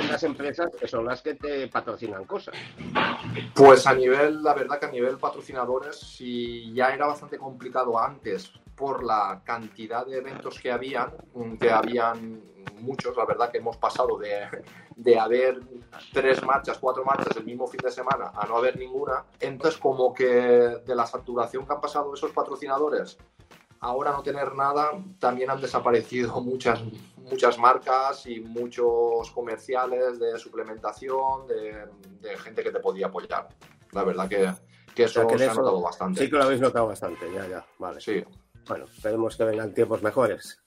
las 0.10 0.24
empresas 0.24 0.72
que 0.80 0.88
son 0.88 1.06
las 1.06 1.22
que 1.22 1.36
te 1.36 1.68
patrocinan 1.68 2.26
cosas. 2.26 2.56
Pues 3.54 3.86
a 3.86 3.94
nivel, 3.94 4.42
la 4.42 4.54
verdad 4.54 4.80
que 4.80 4.86
a 4.88 4.92
nivel 4.92 5.18
patrocinadores, 5.18 5.98
si 5.98 6.74
ya 6.74 6.94
era 6.94 7.06
bastante 7.06 7.38
complicado 7.38 8.00
antes 8.00 8.52
por 8.80 9.04
la 9.04 9.42
cantidad 9.44 10.06
de 10.06 10.20
eventos 10.20 10.58
que 10.58 10.72
habían, 10.72 11.12
que 11.60 11.70
habían 11.70 12.42
muchos, 12.80 13.16
la 13.18 13.26
verdad 13.26 13.52
que 13.52 13.58
hemos 13.58 13.76
pasado 13.76 14.18
de, 14.18 14.48
de 14.96 15.20
haber 15.20 15.60
tres 16.14 16.42
marchas, 16.44 16.78
cuatro 16.80 17.04
marchas 17.04 17.36
el 17.36 17.44
mismo 17.44 17.68
fin 17.68 17.82
de 17.84 17.92
semana 17.92 18.32
a 18.34 18.48
no 18.48 18.56
haber 18.56 18.78
ninguna. 18.78 19.26
Entonces, 19.38 19.78
como 19.78 20.14
que 20.14 20.26
de 20.26 20.96
la 20.96 21.06
saturación 21.06 21.66
que 21.66 21.74
han 21.74 21.82
pasado 21.82 22.14
esos 22.14 22.32
patrocinadores, 22.32 23.18
ahora 23.82 24.14
no 24.14 24.24
tener 24.24 24.56
nada, 24.56 24.92
también 25.20 25.50
han 25.50 25.60
desaparecido 25.60 26.40
muchas, 26.42 26.82
muchas 27.18 27.60
marcas 27.60 28.26
y 28.28 28.40
muchos 28.40 29.30
comerciales 29.32 30.20
de 30.20 30.40
suplementación, 30.40 31.48
de, 31.48 32.38
gente 32.38 32.64
que 32.64 32.72
te 32.72 32.80
podía 32.80 33.08
apoyar. 33.08 33.50
La 33.92 34.06
verdad 34.06 34.30
que, 34.30 34.54
que 34.96 35.04
eso 35.04 35.28
se 35.28 35.46
ha 35.50 35.54
notado 35.54 35.82
bastante. 35.82 36.22
Sí 36.22 36.30
que 36.30 36.38
lo 36.38 36.44
habéis 36.44 36.62
notado 36.62 36.88
bastante, 36.88 37.30
ya, 37.34 37.46
ya, 37.46 37.66
vale. 37.78 38.00
Sí. 38.00 38.24
Bueno, 38.70 38.86
esperemos 38.86 39.36
que 39.36 39.44
vengan 39.44 39.74
tiempos 39.74 40.04
mejores. 40.04 40.62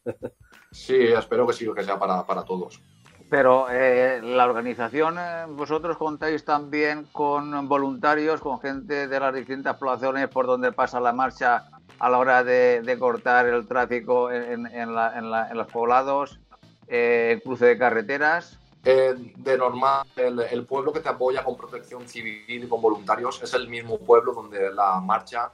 sí, 0.72 0.96
espero 0.96 1.46
que 1.46 1.52
sí, 1.52 1.66
que 1.72 1.84
sea 1.84 1.98
para, 1.98 2.26
para 2.26 2.44
todos. 2.44 2.82
Pero 3.30 3.68
eh, 3.70 4.20
la 4.20 4.44
organización, 4.44 5.16
eh, 5.18 5.44
vosotros 5.48 5.96
contáis 5.96 6.44
también 6.44 7.06
con 7.12 7.68
voluntarios, 7.68 8.40
con 8.40 8.60
gente 8.60 9.06
de 9.06 9.20
las 9.20 9.32
distintas 9.32 9.76
poblaciones 9.76 10.28
por 10.28 10.46
donde 10.46 10.72
pasa 10.72 11.00
la 11.00 11.12
marcha 11.12 11.70
a 12.00 12.10
la 12.10 12.18
hora 12.18 12.42
de, 12.42 12.96
cortar 12.98 13.46
el 13.46 13.68
tráfico 13.68 14.32
en, 14.32 14.66
los 14.92 15.66
poblados, 15.68 16.40
eh, 16.88 17.40
cruce 17.44 17.66
de 17.66 17.78
carreteras. 17.78 18.58
Eh, 18.84 19.14
de 19.36 19.56
normal, 19.56 20.04
el, 20.16 20.66
pueblo 20.66 20.92
que 20.92 20.98
te 20.98 21.08
apoya 21.08 21.44
con 21.44 21.56
protección 21.56 22.08
civil 22.08 22.42
y 22.48 22.66
con 22.66 22.82
voluntarios 22.82 23.40
es 23.40 23.54
el 23.54 23.68
mismo 23.68 23.98
pueblo 24.00 24.32
donde 24.32 24.74
la 24.74 25.00
marcha 25.00 25.52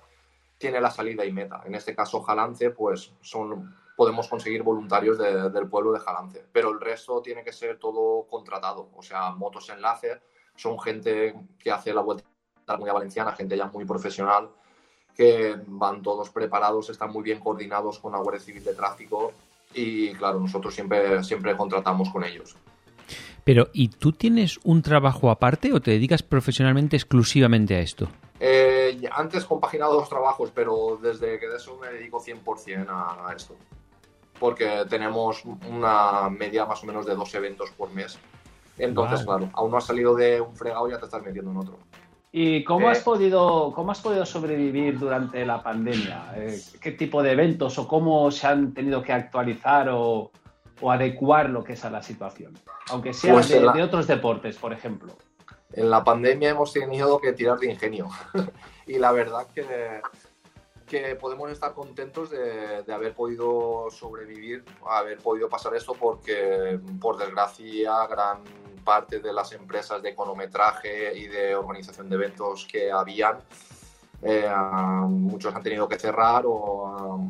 tiene 0.58 0.80
la 0.80 0.90
salida 0.90 1.24
y 1.24 1.32
meta. 1.32 1.62
En 1.64 1.74
este 1.74 1.94
caso, 1.94 2.20
Jalance, 2.20 2.70
pues 2.70 3.12
son, 3.20 3.74
podemos 3.96 4.28
conseguir 4.28 4.62
voluntarios 4.62 5.18
del 5.18 5.68
pueblo 5.68 5.92
de 5.92 6.00
Jalance, 6.00 6.44
pero 6.52 6.70
el 6.70 6.80
resto 6.80 7.22
tiene 7.22 7.44
que 7.44 7.52
ser 7.52 7.78
todo 7.78 8.26
contratado, 8.28 8.90
o 8.94 9.02
sea, 9.02 9.30
motos 9.30 9.68
enlace, 9.70 10.20
son 10.56 10.78
gente 10.80 11.34
que 11.58 11.70
hace 11.70 11.94
la 11.94 12.02
vuelta 12.02 12.24
a 12.66 12.76
la 12.76 12.92
valenciana, 12.92 13.32
gente 13.32 13.56
ya 13.56 13.66
muy 13.66 13.84
profesional 13.84 14.50
que 15.16 15.56
van 15.66 16.00
todos 16.00 16.30
preparados, 16.30 16.90
están 16.90 17.10
muy 17.10 17.24
bien 17.24 17.40
coordinados 17.40 17.98
con 17.98 18.12
la 18.12 18.18
Guardia 18.18 18.40
Civil 18.40 18.62
de 18.62 18.74
Tráfico 18.74 19.32
y 19.74 20.12
claro, 20.14 20.38
nosotros 20.38 20.72
siempre, 20.72 21.24
siempre 21.24 21.56
contratamos 21.56 22.10
con 22.10 22.22
ellos. 22.22 22.54
Pero, 23.42 23.68
¿y 23.72 23.88
tú 23.88 24.12
tienes 24.12 24.60
un 24.62 24.82
trabajo 24.82 25.30
aparte 25.30 25.72
o 25.72 25.80
te 25.80 25.90
dedicas 25.90 26.22
profesionalmente 26.22 26.94
exclusivamente 26.94 27.74
a 27.74 27.80
esto? 27.80 28.08
Eh, 28.38 28.77
antes 29.10 29.44
compaginado 29.44 29.94
dos 29.94 30.08
trabajos, 30.08 30.50
pero 30.54 30.98
desde 31.00 31.38
que 31.38 31.48
de 31.48 31.56
eso 31.56 31.78
me 31.78 31.88
dedico 31.88 32.20
100% 32.20 32.86
a, 32.88 33.32
esto. 33.34 33.54
Porque 34.38 34.84
tenemos 34.88 35.44
una 35.44 36.30
media 36.30 36.64
más 36.64 36.82
o 36.82 36.86
menos 36.86 37.06
de 37.06 37.14
dos 37.14 37.34
eventos 37.34 37.70
por 37.70 37.90
mes. 37.90 38.18
Entonces, 38.78 39.24
claro, 39.24 39.50
aún 39.54 39.72
no 39.72 39.76
has 39.78 39.86
salido 39.86 40.14
de 40.14 40.40
un 40.40 40.54
fregado 40.54 40.88
y 40.88 40.92
ya 40.92 40.98
te 40.98 41.06
estás 41.06 41.22
metiendo 41.22 41.50
en 41.50 41.56
otro. 41.56 41.78
¿Y 42.30 42.62
cómo, 42.64 42.88
has 42.88 43.00
podido, 43.00 43.72
cómo 43.74 43.90
has 43.90 44.00
podido 44.00 44.26
sobrevivir 44.26 44.98
durante 44.98 45.44
la 45.46 45.62
pandemia? 45.62 46.34
Eh, 46.36 46.60
¿Qué 46.80 46.92
tipo 46.92 47.22
de 47.22 47.32
eventos 47.32 47.78
o 47.78 47.88
cómo 47.88 48.30
se 48.30 48.46
han 48.46 48.74
tenido 48.74 49.02
que 49.02 49.12
actualizar 49.12 49.88
o, 49.90 50.30
adecuar 50.88 51.50
lo 51.50 51.64
que 51.64 51.72
es 51.72 51.84
a 51.84 51.90
la 51.90 52.02
situación? 52.02 52.52
Aunque 52.90 53.14
sea 53.14 53.32
pues 53.32 53.48
de, 53.48 53.82
otros 53.82 54.06
deportes, 54.06 54.56
por 54.56 54.72
ejemplo. 54.72 55.14
En 55.72 55.90
la 55.90 56.04
pandemia 56.04 56.50
hemos 56.50 56.72
tenido 56.72 57.18
que 57.18 57.32
tirar 57.32 57.58
de 57.58 57.72
ingenio. 57.72 58.08
y 58.88 58.98
la 58.98 59.12
verdad 59.12 59.46
que, 59.54 60.00
que 60.86 61.14
podemos 61.14 61.50
estar 61.50 61.74
contentos 61.74 62.30
de, 62.30 62.82
de, 62.82 62.92
haber 62.92 63.14
podido 63.14 63.88
sobrevivir, 63.90 64.64
haber 64.88 65.18
podido 65.18 65.48
pasar 65.48 65.74
esto, 65.76 65.92
porque 65.94 66.80
por 67.00 67.18
desgracia 67.18 68.06
gran 68.06 68.42
parte 68.82 69.20
de 69.20 69.32
las 69.32 69.52
empresas 69.52 70.02
de 70.02 70.08
econometraje 70.08 71.16
y 71.16 71.26
de 71.26 71.54
organización 71.54 72.08
de 72.08 72.16
eventos 72.16 72.66
que 72.66 72.90
habían, 72.90 73.38
eh, 74.22 74.50
muchos 75.06 75.54
han 75.54 75.62
tenido 75.62 75.86
que 75.86 75.98
cerrar 75.98 76.44
o, 76.46 77.28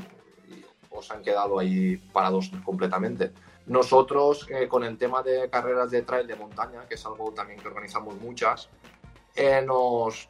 se 1.00 1.12
han 1.12 1.22
quedado 1.22 1.58
ahí 1.58 1.96
parados 1.96 2.50
completamente. 2.64 3.32
Nosotros, 3.66 4.46
eh, 4.50 4.66
con 4.66 4.82
el 4.82 4.98
tema 4.98 5.22
de 5.22 5.48
carreras 5.50 5.90
de 5.90 6.02
trail 6.02 6.26
de 6.26 6.34
montaña, 6.34 6.86
que 6.88 6.94
es 6.94 7.06
algo 7.06 7.32
también 7.32 7.60
que 7.60 7.68
organizamos 7.68 8.16
muchas, 8.16 8.68
eh, 9.36 9.62
nos 9.64 10.28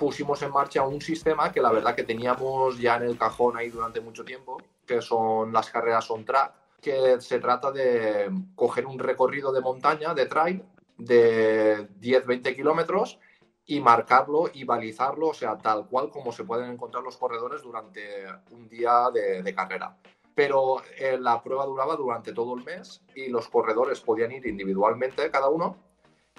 pusimos 0.00 0.40
en 0.40 0.50
marcha 0.50 0.82
un 0.86 1.02
sistema 1.02 1.52
que 1.52 1.60
la 1.60 1.70
verdad 1.70 1.94
que 1.94 2.04
teníamos 2.04 2.78
ya 2.78 2.96
en 2.96 3.02
el 3.02 3.18
cajón 3.18 3.58
ahí 3.58 3.68
durante 3.68 4.00
mucho 4.00 4.24
tiempo, 4.24 4.56
que 4.86 5.02
son 5.02 5.52
las 5.52 5.68
carreras 5.68 6.10
on 6.10 6.24
track, 6.24 6.54
que 6.80 7.20
se 7.20 7.38
trata 7.38 7.70
de 7.70 8.30
coger 8.54 8.86
un 8.86 8.98
recorrido 8.98 9.52
de 9.52 9.60
montaña, 9.60 10.14
de 10.14 10.24
trail, 10.24 10.64
de 10.96 11.86
10-20 12.00 12.56
kilómetros 12.56 13.18
y 13.66 13.80
marcarlo 13.80 14.50
y 14.54 14.64
balizarlo, 14.64 15.28
o 15.28 15.34
sea, 15.34 15.58
tal 15.58 15.86
cual 15.86 16.08
como 16.08 16.32
se 16.32 16.44
pueden 16.44 16.70
encontrar 16.70 17.04
los 17.04 17.18
corredores 17.18 17.60
durante 17.60 18.24
un 18.52 18.70
día 18.70 19.10
de, 19.12 19.54
carrera. 19.54 19.98
pero 20.34 20.80
eh, 20.96 21.18
la 21.20 21.42
prueba 21.42 21.66
duraba 21.66 21.94
durante 21.94 22.32
todo 22.32 22.56
el 22.56 22.64
mes 22.64 23.02
y 23.14 23.28
los 23.28 23.48
corredores 23.48 24.00
podían 24.00 24.32
ir 24.32 24.46
individualmente 24.46 25.30
cada 25.30 25.50
uno 25.50 25.89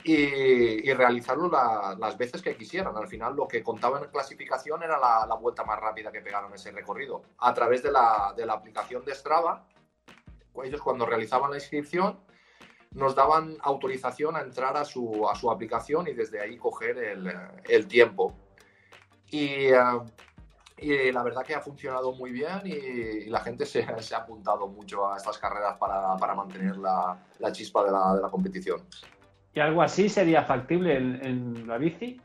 y, 0.03 0.91
realizarlo 0.93 1.49
las 1.49 2.17
veces 2.17 2.41
que 2.41 2.55
quisieran. 2.55 2.95
Al 2.97 3.07
final 3.07 3.35
lo 3.35 3.47
que 3.47 3.63
contaba 3.63 3.99
en 3.99 4.09
clasificación 4.09 4.83
era 4.83 4.99
la, 4.99 5.35
vuelta 5.35 5.63
más 5.63 5.79
rápida 5.79 6.11
que 6.11 6.21
pegaron 6.21 6.53
ese 6.53 6.71
recorrido. 6.71 7.21
A 7.39 7.53
través 7.53 7.83
de 7.83 7.91
la, 7.91 8.33
de 8.35 8.45
la 8.45 8.53
aplicación 8.53 9.05
de 9.05 9.15
Strava, 9.15 9.67
ellos 10.63 10.81
cuando 10.81 11.05
realizaban 11.05 11.51
la 11.51 11.57
inscripción 11.57 12.19
nos 12.93 13.15
daban 13.15 13.57
autorización 13.61 14.35
a 14.35 14.41
entrar 14.41 14.75
a 14.75 14.83
su, 14.83 15.27
a 15.29 15.35
su 15.35 15.49
aplicación 15.49 16.07
y 16.07 16.13
desde 16.13 16.41
ahí 16.41 16.57
coger 16.57 16.97
el, 16.97 17.33
el 17.67 17.87
tiempo. 17.87 18.35
Y, 19.27 19.67
eh, 19.67 19.77
y, 20.77 21.11
la 21.11 21.23
verdad 21.23 21.45
que 21.45 21.55
ha 21.55 21.61
funcionado 21.61 22.11
muy 22.13 22.31
bien 22.31 22.61
y, 22.65 23.29
la 23.29 23.39
gente 23.39 23.65
se, 23.65 23.85
se, 24.01 24.13
ha 24.13 24.19
apuntado 24.19 24.67
mucho 24.67 25.09
a 25.09 25.15
estas 25.15 25.37
carreras 25.37 25.77
para, 25.77 26.17
para 26.17 26.35
mantener 26.35 26.75
la, 26.77 27.17
la 27.39 27.51
chispa 27.51 27.83
de 27.85 27.91
la, 27.91 28.15
de 28.15 28.21
la, 28.21 28.29
competición. 28.29 28.85
¿Y 29.53 29.59
algo 29.59 29.81
así 29.81 30.09
sería 30.09 30.43
factible 30.43 30.95
en, 30.95 31.25
en 31.25 31.67
la 31.67 31.77
bici? 31.77 32.19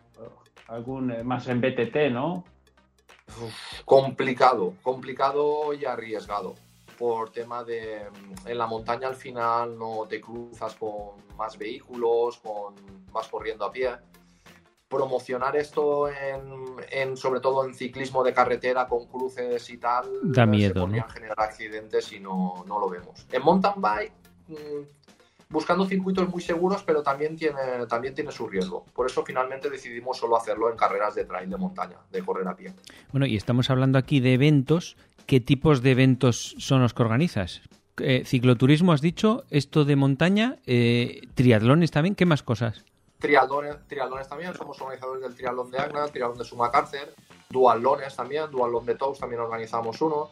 Algún 0.68 1.10
eh, 1.10 1.24
más 1.24 1.48
en 1.48 1.60
BTT, 1.60 2.12
¿no? 2.12 2.44
complicado, 3.84 4.74
complicado 4.82 5.74
y 5.74 5.84
arriesgado 5.84 6.54
por 6.98 7.30
tema 7.30 7.62
de 7.64 8.06
en 8.46 8.58
la 8.58 8.66
montaña 8.66 9.08
al 9.08 9.16
final 9.16 9.78
no 9.78 10.06
te 10.08 10.20
cruzas 10.20 10.74
con 10.76 11.16
más 11.36 11.58
vehículos, 11.58 12.38
con 12.38 12.74
vas 13.12 13.28
corriendo 13.28 13.66
a 13.66 13.72
pie. 13.72 13.90
Promocionar 14.88 15.56
esto 15.56 16.08
en, 16.08 17.16
sobre 17.16 17.40
todo 17.40 17.66
en 17.66 17.74
ciclismo 17.74 18.22
de 18.22 18.32
carretera 18.32 18.86
con 18.86 19.06
cruces 19.08 19.68
y 19.68 19.78
tal 19.78 20.06
da 20.22 20.46
miedo, 20.46 20.88
se 20.88 21.02
generar 21.12 21.40
accidentes 21.40 22.12
y 22.12 22.20
no, 22.20 22.64
no, 22.66 22.78
lo 22.78 22.88
vemos. 22.88 23.26
En 23.32 23.42
mountain 23.42 23.80
bike 23.80 24.12
mm, 24.48 25.05
buscando 25.48 25.86
circuitos 25.86 26.28
muy 26.28 26.42
seguros, 26.42 26.82
pero 26.82 27.02
también 27.02 27.36
tiene, 27.36 27.86
también 27.88 28.14
tiene 28.14 28.32
su 28.32 28.48
riesgo. 28.48 28.84
Por 28.94 29.06
eso 29.06 29.24
finalmente 29.24 29.70
decidimos 29.70 30.18
solo 30.18 30.36
hacerlo 30.36 30.70
en 30.70 30.76
carreras 30.76 31.14
de 31.14 31.24
trail 31.24 31.48
de 31.48 31.56
montaña, 31.56 31.96
de 32.10 32.22
correr 32.24 32.48
a 32.48 32.56
pie. 32.56 32.74
Bueno, 33.12 33.26
y 33.26 33.36
estamos 33.36 33.70
hablando 33.70 33.98
aquí 33.98 34.20
de 34.20 34.34
eventos 34.34 34.96
¿qué 35.26 35.40
tipos 35.40 35.82
de 35.82 35.90
eventos 35.90 36.54
son 36.58 36.80
los 36.80 36.94
que 36.94 37.02
organizas? 37.02 37.60
Eh, 37.98 38.24
cicloturismo, 38.24 38.92
has 38.92 39.00
dicho, 39.00 39.44
esto 39.50 39.84
de 39.84 39.96
montaña, 39.96 40.58
eh, 40.66 41.22
triatlones 41.34 41.90
también, 41.90 42.14
¿qué 42.14 42.26
más 42.26 42.42
cosas? 42.42 42.84
Triatlones, 43.18 43.76
triatlones 43.88 44.28
también, 44.28 44.54
somos 44.54 44.80
organizadores 44.80 45.22
del 45.22 45.34
triatlón 45.34 45.70
de 45.70 45.78
Agna, 45.78 46.06
triatlón 46.06 46.38
de 46.38 46.44
Sumacárcer, 46.44 47.14
dualones 47.48 48.14
también, 48.14 48.50
dualón 48.50 48.84
de 48.84 48.94
Tous 48.94 49.18
también 49.18 49.40
organizamos 49.40 50.00
uno, 50.02 50.30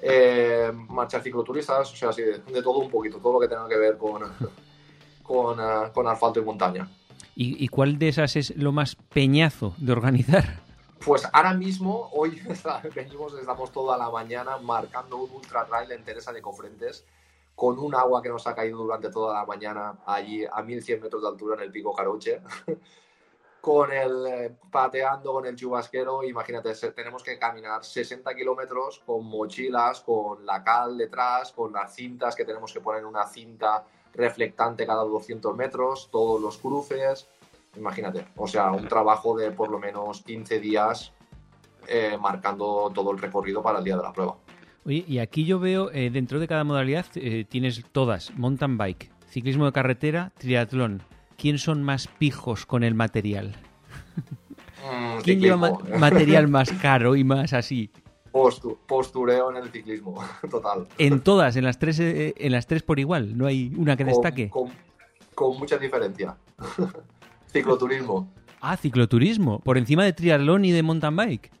eh, 0.00 0.70
marchas 0.88 1.22
cicloturistas, 1.22 1.92
o 1.92 1.96
sea, 1.96 2.10
así 2.10 2.22
de, 2.22 2.62
todo 2.62 2.78
un 2.78 2.90
poquito, 2.90 3.18
todo 3.18 3.34
lo 3.34 3.40
que 3.40 3.48
tenga 3.48 3.68
que 3.68 3.76
ver 3.76 3.96
con, 3.96 4.22
con, 5.22 5.58
con 5.92 6.06
asfalto 6.08 6.40
y 6.40 6.44
montaña. 6.44 6.88
¿Y, 7.36 7.64
¿Y 7.64 7.68
cuál 7.68 7.98
de 7.98 8.08
esas 8.08 8.36
es 8.36 8.56
lo 8.56 8.72
más 8.72 8.96
peñazo 8.96 9.74
de 9.78 9.92
organizar? 9.92 10.64
Pues 11.04 11.28
ahora 11.32 11.52
mismo, 11.52 12.08
hoy 12.12 12.40
venimos, 12.94 13.34
estamos 13.38 13.70
toda 13.70 13.98
la 13.98 14.08
mañana 14.10 14.56
marcando 14.56 15.18
un 15.18 15.30
ultra 15.32 15.66
trail 15.66 15.92
en 15.92 16.02
Teresa 16.02 16.32
de 16.32 16.40
Cofrentes 16.40 17.04
con 17.54 17.78
un 17.78 17.94
agua 17.94 18.22
que 18.22 18.30
nos 18.30 18.46
ha 18.46 18.54
caído 18.54 18.78
durante 18.78 19.10
toda 19.10 19.34
la 19.34 19.44
mañana 19.44 19.98
allí 20.06 20.44
a 20.50 20.62
1100 20.62 21.02
metros 21.02 21.22
de 21.22 21.28
altura 21.28 21.56
en 21.56 21.62
el 21.62 21.70
pico 21.70 21.92
Caroche. 21.92 22.40
con 23.64 23.90
el 23.90 24.26
eh, 24.26 24.56
pateando 24.70 25.32
con 25.32 25.46
el 25.46 25.56
chubasquero, 25.56 26.22
imagínate, 26.22 26.74
tenemos 26.92 27.22
que 27.22 27.38
caminar 27.38 27.82
60 27.82 28.34
kilómetros 28.34 29.00
con 29.06 29.24
mochilas, 29.24 30.00
con 30.00 30.44
la 30.44 30.62
cal 30.62 30.98
detrás, 30.98 31.50
con 31.52 31.72
las 31.72 31.94
cintas 31.94 32.36
que 32.36 32.44
tenemos 32.44 32.74
que 32.74 32.82
poner 32.82 33.06
una 33.06 33.26
cinta 33.26 33.84
reflectante 34.12 34.86
cada 34.86 35.02
200 35.04 35.56
metros, 35.56 36.10
todos 36.12 36.40
los 36.40 36.58
cruces, 36.58 37.28
Imagínate, 37.76 38.26
o 38.36 38.46
sea, 38.46 38.72
un 38.72 38.86
trabajo 38.86 39.36
de 39.36 39.50
por 39.50 39.70
lo 39.70 39.78
menos 39.78 40.22
15 40.22 40.60
días 40.60 41.12
eh, 41.88 42.16
marcando 42.20 42.90
todo 42.94 43.10
el 43.10 43.18
recorrido 43.18 43.62
para 43.62 43.78
el 43.78 43.84
día 43.84 43.96
de 43.96 44.02
la 44.02 44.12
prueba. 44.12 44.36
Oye, 44.86 45.04
y 45.08 45.18
aquí 45.18 45.44
yo 45.44 45.58
veo, 45.58 45.90
eh, 45.92 46.10
dentro 46.10 46.38
de 46.38 46.46
cada 46.46 46.62
modalidad 46.62 47.06
eh, 47.14 47.44
tienes 47.48 47.84
todas, 47.90 48.32
mountain 48.36 48.76
bike, 48.76 49.10
ciclismo 49.28 49.66
de 49.66 49.72
carretera, 49.72 50.32
triatlón. 50.38 51.02
¿Quién 51.36 51.58
son 51.58 51.82
más 51.82 52.06
pijos 52.06 52.66
con 52.66 52.84
el 52.84 52.94
material? 52.94 53.56
Mm, 54.84 55.20
¿Quién 55.22 55.40
lleva 55.40 55.78
material 55.98 56.48
más 56.48 56.70
caro 56.72 57.16
y 57.16 57.24
más 57.24 57.52
así? 57.52 57.90
postureo 58.86 59.50
en 59.50 59.56
el 59.58 59.70
ciclismo, 59.70 60.20
total. 60.50 60.88
En 60.98 61.20
todas, 61.20 61.54
en 61.54 61.64
las 61.64 61.78
tres, 61.78 61.98
en 62.00 62.52
las 62.52 62.66
tres 62.66 62.82
por 62.82 62.98
igual, 62.98 63.38
no 63.38 63.46
hay 63.46 63.72
una 63.76 63.96
que 63.96 64.04
destaque. 64.04 64.50
con 64.50 65.58
mucha 65.58 65.78
diferencia. 65.78 66.36
Cicloturismo. 67.52 68.28
Ah, 68.60 68.76
cicloturismo. 68.76 69.60
Por 69.60 69.78
encima 69.78 70.04
de 70.04 70.12
triatlón 70.12 70.64
y 70.64 70.72
de 70.72 70.82
mountain 70.82 71.14
bike. 71.14 71.52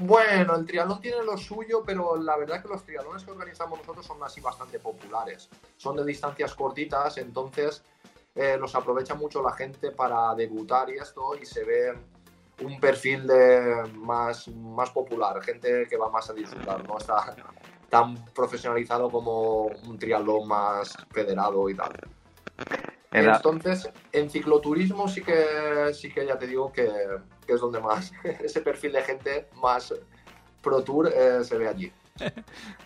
Bueno, 0.00 0.56
el 0.56 0.66
triatlón 0.66 1.00
tiene 1.00 1.22
lo 1.24 1.36
suyo, 1.36 1.82
pero 1.84 2.16
la 2.16 2.36
verdad 2.36 2.62
que 2.62 2.68
los 2.68 2.82
triatlones 2.82 3.22
que 3.22 3.30
organizamos 3.30 3.78
nosotros 3.78 4.06
son 4.06 4.22
así 4.22 4.40
bastante 4.40 4.78
populares. 4.78 5.48
Son 5.76 5.94
de 5.96 6.04
distancias 6.04 6.54
cortitas, 6.54 7.18
entonces 7.18 7.84
eh, 8.34 8.56
los 8.58 8.74
aprovecha 8.74 9.14
mucho 9.14 9.42
la 9.42 9.52
gente 9.52 9.90
para 9.90 10.34
debutar 10.34 10.90
y 10.90 10.94
esto, 10.94 11.34
y 11.40 11.44
se 11.44 11.64
ve 11.64 11.94
un 12.62 12.80
perfil 12.80 13.26
de 13.26 13.90
más, 13.94 14.48
más 14.48 14.90
popular, 14.90 15.42
gente 15.42 15.86
que 15.88 15.96
va 15.96 16.10
más 16.10 16.30
a 16.30 16.32
disfrutar, 16.32 16.86
no 16.86 16.98
está 16.98 17.34
tan 17.90 18.14
profesionalizado 18.32 19.10
como 19.10 19.64
un 19.64 19.98
triatlón 19.98 20.48
más 20.48 20.96
federado 21.10 21.68
y 21.68 21.74
tal. 21.74 21.92
Entonces, 23.10 23.90
en 24.12 24.30
cicloturismo 24.30 25.06
sí 25.08 25.22
que, 25.22 25.92
sí 25.92 26.10
que 26.10 26.24
ya 26.24 26.38
te 26.38 26.46
digo 26.46 26.72
que, 26.72 26.90
es 27.46 27.60
donde 27.60 27.80
más, 27.80 28.12
ese 28.24 28.62
perfil 28.62 28.92
de 28.92 29.02
gente 29.02 29.48
más 29.60 29.92
Pro 30.62 30.82
Tour 30.82 31.08
eh, 31.08 31.44
se 31.44 31.58
ve 31.58 31.68
allí. 31.68 31.92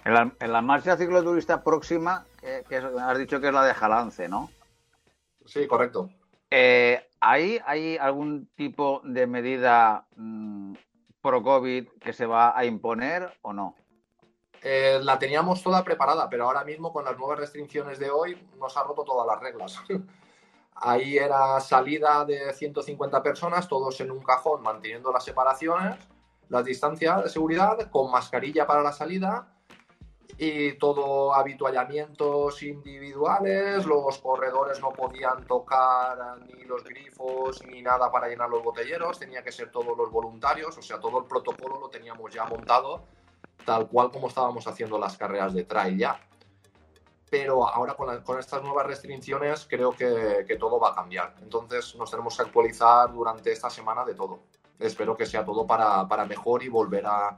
En 0.05 0.53
la, 0.53 0.63
marcha 0.63 0.97
cicloturista 0.97 1.63
próxima, 1.63 2.25
que, 2.41 2.77
has 2.77 3.19
dicho 3.19 3.41
que 3.41 3.49
es 3.49 3.53
la 3.53 3.65
de 3.65 3.75
Jalance, 3.75 4.29
¿no? 4.29 4.51
Sí, 5.47 5.67
correcto. 5.67 6.11
Eh, 6.51 7.09
¿hay, 7.21 7.61
¿Hay 7.65 7.97
algún 7.97 8.49
tipo 8.55 9.01
de 9.05 9.27
medida 9.27 10.07
mm, 10.17 10.75
pro 11.21 11.43
COVID 11.43 11.89
que 12.01 12.13
se 12.13 12.27
va 12.27 12.57
a 12.57 12.65
imponer 12.65 13.33
o 13.43 13.53
no? 13.53 13.75
Eh, 14.63 15.01
la 15.03 15.19
teníamos 15.19 15.63
toda 15.63 15.85
preparada, 15.85 16.29
pero 16.29 16.45
ahora 16.45 16.65
mismo 16.65 16.93
con 16.93 17.05
las 17.05 17.17
nuevas 17.19 17.39
restricciones 17.39 17.99
de 17.99 18.11
hoy 18.11 18.49
nos 18.59 18.77
ha 18.77 18.83
roto 18.83 19.05
todas 19.05 19.27
las 19.27 19.41
reglas. 19.41 19.77
Ahí 20.75 21.17
era 21.17 21.59
salida 21.61 22.25
de 22.25 22.53
150 22.53 23.23
personas, 23.23 23.67
todos 23.67 23.99
en 24.01 24.11
un 24.11 24.23
cajón, 24.23 24.63
manteniendo 24.63 25.11
las 25.11 25.25
separaciones, 25.25 25.97
las 26.49 26.65
distancias 26.65 27.25
de 27.25 27.31
seguridad, 27.31 27.91
con 27.91 28.11
mascarilla 28.11 28.67
para 28.67 28.83
la 28.83 28.93
salida 28.93 29.56
y 30.39 30.73
todo 30.75 31.35
habituallamientos 31.35 32.63
individuales. 32.63 33.87
Los 33.87 34.19
corredores 34.19 34.81
no 34.81 34.91
podían 34.91 35.47
tocar 35.47 36.39
ni 36.47 36.65
los 36.65 36.85
grifos 36.85 37.65
ni 37.67 37.83
nada 37.83 38.11
para 38.11 38.29
llenar 38.29 38.49
los 38.49 38.63
botelleros, 38.63 39.19
tenía 39.19 39.43
que 39.43 39.53
ser 39.53 39.71
todos 39.71 39.97
los 39.97 40.11
voluntarios, 40.11 40.77
o 40.77 40.83
sea, 40.83 40.99
todo 40.99 41.19
el 41.19 41.25
protocolo 41.25 41.81
lo 41.81 41.89
teníamos 41.89 42.33
ya 42.33 42.45
montado 42.45 43.05
tal 43.67 43.89
cual 43.89 44.11
como 44.11 44.29
estábamos 44.29 44.67
haciendo 44.67 44.99
las 44.99 45.19
carreras 45.19 45.53
de 45.53 45.65
trail 45.65 45.99
ya. 45.99 46.19
Pero 47.29 47.69
ahora 47.69 47.95
con, 47.95 48.39
estas 48.39 48.63
nuevas 48.63 48.87
restricciones 48.87 49.67
creo 49.69 49.91
que, 49.93 50.57
todo 50.59 50.79
va 50.79 50.91
a 50.91 50.95
cambiar. 50.95 51.35
Entonces 51.43 51.95
nos 51.97 52.11
tenemos 52.11 52.37
que 52.37 52.43
actualizar 52.43 53.13
durante 53.13 53.53
esta 53.53 53.69
semana 53.69 54.05
de 54.05 54.15
todo. 54.15 54.39
Espero 54.79 55.17
que 55.17 55.27
sea 55.27 55.45
todo 55.45 55.67
para, 55.67 56.25
mejor 56.25 56.63
y 56.63 56.69
volver 56.69 57.05
a, 57.05 57.37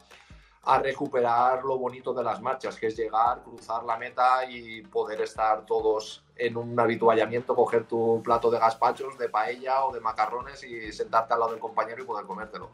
a 0.64 0.78
recuperar 0.78 1.64
lo 1.64 1.78
bonito 1.78 2.12
de 2.12 2.22
las 2.22 2.40
marchas, 2.40 2.76
que 2.76 2.88
es 2.88 2.96
llegar, 2.96 3.42
cruzar 3.42 3.84
la 3.84 3.96
meta 3.96 4.44
y 4.48 4.82
poder 4.82 5.20
estar 5.22 5.64
todos 5.64 6.24
en 6.36 6.56
un 6.56 6.78
habituallamiento, 6.78 7.54
coger 7.54 7.84
tu 7.84 8.20
plato 8.22 8.50
de 8.50 8.58
gazpachos, 8.58 9.18
de 9.18 9.28
paella 9.28 9.84
o 9.84 9.92
de 9.92 10.00
macarrones 10.00 10.62
y 10.64 10.92
sentarte 10.92 11.34
al 11.34 11.40
lado 11.40 11.52
del 11.52 11.60
compañero 11.60 12.02
y 12.02 12.06
poder 12.06 12.26
comértelo. 12.26 12.70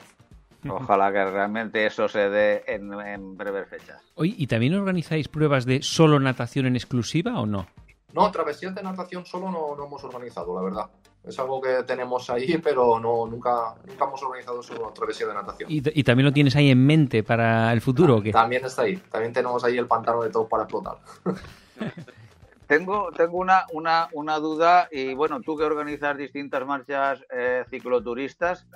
Ojalá 0.69 1.13
que 1.13 1.25
realmente 1.25 1.85
eso 1.87 2.09
se 2.09 2.31
dé 2.31 2.65
en, 2.67 3.37
breves 3.37 3.69
fechas. 3.69 4.03
Oye, 4.15 4.35
¿y 4.37 4.47
también 4.47 4.75
organizáis 4.75 5.29
pruebas 5.29 5.67
de 5.67 5.83
solo 5.83 6.19
natación 6.19 6.67
en 6.67 6.77
exclusiva 6.77 7.39
o 7.41 7.47
no? 7.47 7.67
No, 8.15 8.31
travesías 8.31 8.75
de 8.75 8.83
natación 8.83 9.27
solo 9.27 9.51
no, 9.51 9.85
hemos 9.85 10.05
organizado, 10.05 10.55
la 10.55 10.63
verdad. 10.63 10.91
Es 11.25 11.37
algo 11.39 11.61
que 11.61 11.83
tenemos 11.83 12.31
ahí, 12.31 12.59
pero 12.63 13.01
no 13.01 13.27
nunca, 13.27 13.75
nunca 13.85 14.05
hemos 14.05 14.23
organizado 14.23 14.63
solo 14.63 14.93
travesía 14.95 15.27
de 15.27 15.35
natación. 15.35 15.69
¿Y, 15.71 16.05
también 16.05 16.27
lo 16.27 16.33
tienes 16.33 16.55
ahí 16.55 16.71
en 16.71 16.87
mente 16.87 17.25
para 17.25 17.73
el 17.73 17.81
futuro 17.81 18.17
o 18.17 18.23
qué? 18.23 18.31
También 18.31 18.65
está 18.65 18.83
ahí. 18.83 18.97
También 18.97 19.33
tenemos 19.33 19.65
ahí 19.65 19.77
el 19.77 19.89
pantano 19.89 20.23
de 20.23 20.31
todo 20.31 20.49
para 20.49 20.63
explotar. 20.63 20.99
tengo 22.69 23.11
tengo 23.13 23.39
una, 23.39 23.67
una, 23.73 24.09
una, 24.13 24.39
duda 24.39 24.89
y 24.93 25.15
bueno, 25.15 25.41
tú 25.41 25.57
que 25.57 25.65
organizas 25.65 26.17
distintas 26.17 26.65
marchas 26.65 27.25
eh, 27.31 27.65
cicloturistas, 27.69 28.67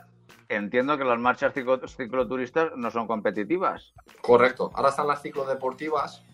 entiendo 0.49 0.99
que 0.99 1.05
las 1.05 1.19
marchas 1.21 1.55
cicloturistas 1.55 2.73
no 2.77 2.91
son 2.91 3.07
competitivas. 3.07 3.93
Correcto. 4.21 4.73
Ahora 4.75 4.89
están 4.89 5.07
las 5.07 5.23
ciclodeportivas, 5.23 6.25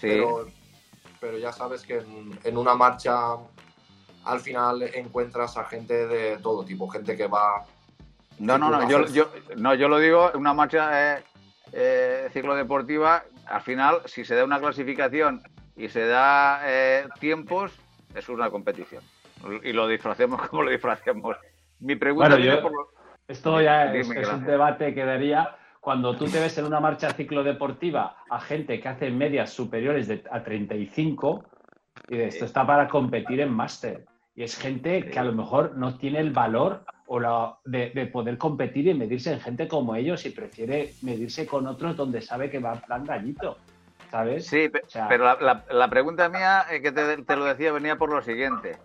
Sí. 0.00 0.08
Pero, 0.08 0.46
pero 1.20 1.38
ya 1.38 1.52
sabes 1.52 1.82
que 1.82 1.98
en, 1.98 2.38
en 2.44 2.56
una 2.56 2.74
marcha 2.74 3.14
al 4.24 4.40
final 4.40 4.82
encuentras 4.94 5.56
a 5.56 5.64
gente 5.64 6.06
de 6.06 6.38
todo 6.38 6.64
tipo, 6.64 6.88
gente 6.88 7.16
que 7.16 7.26
va 7.26 7.64
No, 8.38 8.58
no, 8.58 8.70
no, 8.70 8.88
yo, 8.88 9.06
yo, 9.06 9.30
no, 9.56 9.74
yo 9.74 9.88
lo 9.88 9.98
digo, 9.98 10.30
una 10.34 10.52
marcha 10.52 11.16
eh, 11.18 11.22
eh, 11.72 12.28
ciclodeportiva, 12.32 13.24
al 13.46 13.60
final, 13.62 14.00
si 14.06 14.24
se 14.24 14.34
da 14.34 14.44
una 14.44 14.58
clasificación 14.58 15.42
y 15.76 15.88
se 15.88 16.06
da 16.06 16.60
eh, 16.64 17.06
tiempos, 17.20 17.72
es 18.14 18.28
una 18.28 18.50
competición. 18.50 19.02
Y 19.62 19.72
lo 19.72 19.86
disfracemos 19.86 20.48
como 20.48 20.62
lo 20.62 20.70
disfracemos. 20.70 21.36
Mi 21.80 21.94
pregunta 21.94 22.36
Bueno, 22.36 22.62
por 22.62 22.72
lo- 22.72 22.88
Esto 23.28 23.60
ya 23.60 23.92
es, 23.94 24.10
es 24.10 24.28
un 24.28 24.44
debate 24.44 24.94
que 24.94 25.04
daría 25.04 25.54
cuando 25.86 26.16
tú 26.16 26.24
te 26.28 26.40
ves 26.40 26.58
en 26.58 26.64
una 26.64 26.80
marcha 26.80 27.12
ciclodeportiva 27.12 28.16
a 28.28 28.40
gente 28.40 28.80
que 28.80 28.88
hace 28.88 29.08
medias 29.08 29.50
superiores 29.52 30.08
de, 30.08 30.20
a 30.32 30.42
35 30.42 31.44
y 32.08 32.16
esto 32.22 32.44
está 32.44 32.66
para 32.66 32.88
competir 32.88 33.38
en 33.38 33.52
máster. 33.52 34.04
Y 34.34 34.42
es 34.42 34.58
gente 34.58 35.08
que 35.08 35.16
a 35.16 35.22
lo 35.22 35.32
mejor 35.32 35.76
no 35.76 35.96
tiene 35.96 36.18
el 36.18 36.32
valor 36.32 36.82
o 37.06 37.20
la, 37.20 37.58
de, 37.66 37.90
de 37.90 38.06
poder 38.06 38.36
competir 38.36 38.88
y 38.88 38.94
medirse 38.94 39.32
en 39.32 39.38
gente 39.38 39.68
como 39.68 39.94
ellos 39.94 40.26
y 40.26 40.30
prefiere 40.30 40.92
medirse 41.02 41.46
con 41.46 41.68
otros 41.68 41.96
donde 41.96 42.20
sabe 42.20 42.50
que 42.50 42.58
va 42.58 42.72
en 42.72 42.80
plan 42.80 43.04
gallito. 43.04 43.56
¿Sabes? 44.10 44.44
Sí, 44.48 44.68
pe- 44.68 44.82
O 44.84 44.90
sea- 44.90 45.06
pero 45.06 45.22
la, 45.22 45.36
la- 45.40 45.64
la 45.70 45.88
pregunta 45.88 46.28
mía, 46.28 46.64
eh, 46.68 46.82
que 46.82 46.90
te, 46.90 47.22
te 47.22 47.36
lo 47.36 47.44
decía, 47.44 47.70
venía 47.70 47.94
por 47.94 48.10
lo 48.10 48.20
siguiente. 48.22 48.76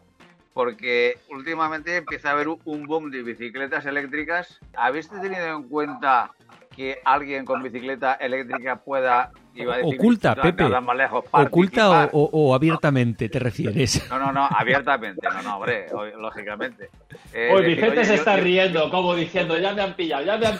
Porque 0.53 1.17
últimamente 1.31 1.97
empieza 1.97 2.29
a 2.29 2.33
haber 2.33 2.47
un 2.49 2.85
boom 2.85 3.09
de 3.09 3.23
bicicletas 3.23 3.87
eléctricas. 3.87 4.59
¿Habéis 4.75 5.09
tenido 5.09 5.47
en 5.47 5.63
cuenta 5.67 6.29
que 6.75 6.99
alguien 7.03 7.45
con 7.45 7.61
bicicleta 7.61 8.13
eléctrica 8.15 8.77
pueda, 8.77 9.31
iba 9.55 9.75
a 9.75 9.77
decir, 9.77 9.95
Oculta, 9.99 10.35
Pepe. 10.35 10.63
nada 10.63 10.81
más 10.81 10.95
lejos, 10.97 11.25
¿Oculta 11.31 12.09
o, 12.13 12.19
o- 12.23 12.29
o 12.49 12.55
abiertamente 12.55 13.27
te 13.29 13.39
refieres? 13.39 14.09
No, 14.09 14.17
no, 14.17 14.31
no, 14.31 14.47
abiertamente, 14.49 15.27
no, 15.31 15.41
no, 15.41 15.55
hombre, 15.57 15.87
lógicamente. 16.17 16.89
Eh, 17.33 17.51
Uy, 17.53 17.59
oye, 17.83 18.05
se 18.05 18.15
yo- 18.15 18.19
está 18.19 18.37
yo- 18.37 18.43
riendo, 18.43 18.89
como 18.89 19.13
diciendo, 19.15 19.57
ya 19.57 19.73
me 19.73 19.81
han 19.81 19.93
pillado, 19.95 20.23
ya 20.25 20.37
me 20.37 20.47
han 20.47 20.59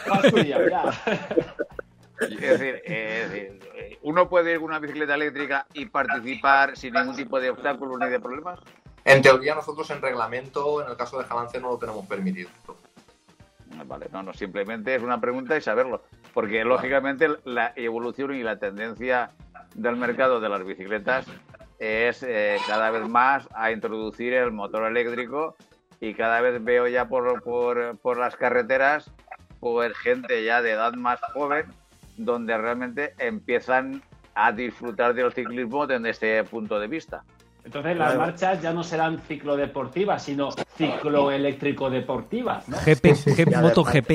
ya. 0.70 0.84
Es 2.20 2.30
decir, 2.38 2.82
eh, 2.86 3.22
es 3.24 3.30
decir, 3.32 3.60
eh, 3.74 3.98
uno 4.02 4.28
puede 4.28 4.52
ir 4.52 4.58
con 4.58 4.66
una 4.66 4.78
bicicleta 4.78 5.14
eléctrica 5.16 5.66
y 5.74 5.86
participar 5.86 6.76
sin 6.76 6.94
ningún 6.94 7.16
tipo 7.16 7.40
de 7.40 7.50
obstáculos 7.50 7.98
ni 7.98 8.08
de 8.08 8.20
problemas. 8.20 8.60
En 9.04 9.20
teoría 9.22 9.56
nosotros 9.56 9.90
en 9.90 10.00
reglamento, 10.00 10.84
en 10.84 10.90
el 10.90 10.96
caso 10.96 11.18
de 11.18 11.24
Jalance, 11.24 11.58
no 11.60 11.70
lo 11.70 11.78
tenemos 11.78 12.06
permitido. 12.06 12.48
Vale, 13.84 14.06
no, 14.12 14.22
no, 14.22 14.32
simplemente 14.32 14.94
es 14.94 15.02
una 15.02 15.20
pregunta 15.20 15.56
y 15.56 15.60
saberlo. 15.60 16.02
Porque 16.34 16.64
lógicamente 16.64 17.28
la 17.44 17.72
evolución 17.76 18.34
y 18.34 18.42
la 18.42 18.58
tendencia 18.58 19.30
del 19.74 19.96
mercado 19.96 20.40
de 20.40 20.48
las 20.48 20.64
bicicletas 20.64 21.26
es 21.78 22.22
eh, 22.22 22.56
cada 22.66 22.90
vez 22.90 23.08
más 23.08 23.48
a 23.54 23.72
introducir 23.72 24.34
el 24.34 24.52
motor 24.52 24.84
eléctrico 24.86 25.56
y 26.00 26.14
cada 26.14 26.40
vez 26.40 26.62
veo 26.62 26.86
ya 26.88 27.08
por, 27.08 27.42
por, 27.42 27.98
por 27.98 28.18
las 28.18 28.36
carreteras 28.36 29.10
pues 29.60 29.96
gente 29.98 30.44
ya 30.44 30.62
de 30.62 30.72
edad 30.72 30.92
más 30.94 31.20
joven 31.32 31.66
donde 32.16 32.56
realmente 32.58 33.14
empiezan 33.18 34.02
a 34.34 34.52
disfrutar 34.52 35.14
del 35.14 35.32
ciclismo 35.32 35.86
desde 35.86 36.10
este 36.10 36.44
punto 36.44 36.78
de 36.80 36.88
vista. 36.88 37.24
Entonces 37.64 37.96
las 37.96 38.16
marchas 38.16 38.60
ya 38.60 38.72
no 38.72 38.82
serán 38.82 39.20
ciclodeportivas, 39.20 40.22
sino 40.24 40.50
cicloeléctrico-deportivas, 40.76 42.68
¿no? 42.68 42.76
GP, 42.78 43.04
G- 43.14 43.50
Ya, 43.50 43.60
MotoGP. 43.60 44.10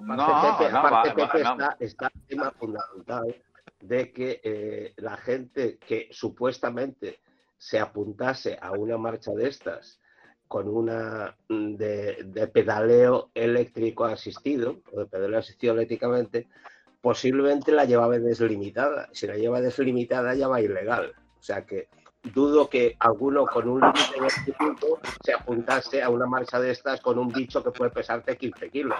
No, 0.00 0.14
Aparte, 0.22 0.70
no, 0.72 0.78
aparte, 0.78 1.12
va- 1.20 1.26
va- 1.26 1.32
no. 1.42 1.50
está, 1.64 1.76
está 1.80 2.06
el 2.14 2.22
tema 2.28 2.50
fundamental 2.52 3.34
de 3.80 4.12
que 4.12 4.40
eh, 4.44 4.92
la 4.96 5.16
gente 5.16 5.78
que 5.78 6.08
supuestamente 6.10 7.20
se 7.56 7.78
apuntase 7.80 8.58
a 8.60 8.72
una 8.72 8.96
marcha 8.98 9.32
de 9.32 9.48
estas 9.48 10.00
con 10.46 10.68
una 10.68 11.34
mm, 11.48 11.74
de, 11.74 12.18
de 12.24 12.46
pedaleo 12.48 13.30
eléctrico 13.34 14.04
asistido 14.04 14.78
o 14.92 15.00
de 15.00 15.06
pedaleo 15.06 15.38
asistido 15.40 15.74
eléctricamente, 15.74 16.46
posiblemente 17.00 17.72
la 17.72 17.84
llevaba 17.84 18.18
deslimitada. 18.18 19.08
Si 19.12 19.26
la 19.26 19.36
lleva 19.36 19.60
deslimitada 19.60 20.34
ya 20.34 20.48
va 20.48 20.60
ilegal. 20.60 21.12
O 21.38 21.42
sea 21.42 21.64
que 21.66 21.88
dudo 22.32 22.68
que 22.68 22.96
alguno 23.00 23.46
con 23.46 23.68
un 23.68 23.80
límite 23.80 24.20
de 24.20 24.30
se 25.24 25.32
apuntase 25.34 26.02
a 26.02 26.08
una 26.10 26.26
marcha 26.26 26.58
de 26.60 26.70
estas 26.70 27.00
con 27.00 27.18
un 27.18 27.28
bicho 27.28 27.62
que 27.62 27.70
puede 27.70 27.90
pesarte 27.90 28.36
15 28.36 28.70
kilos. 28.70 28.98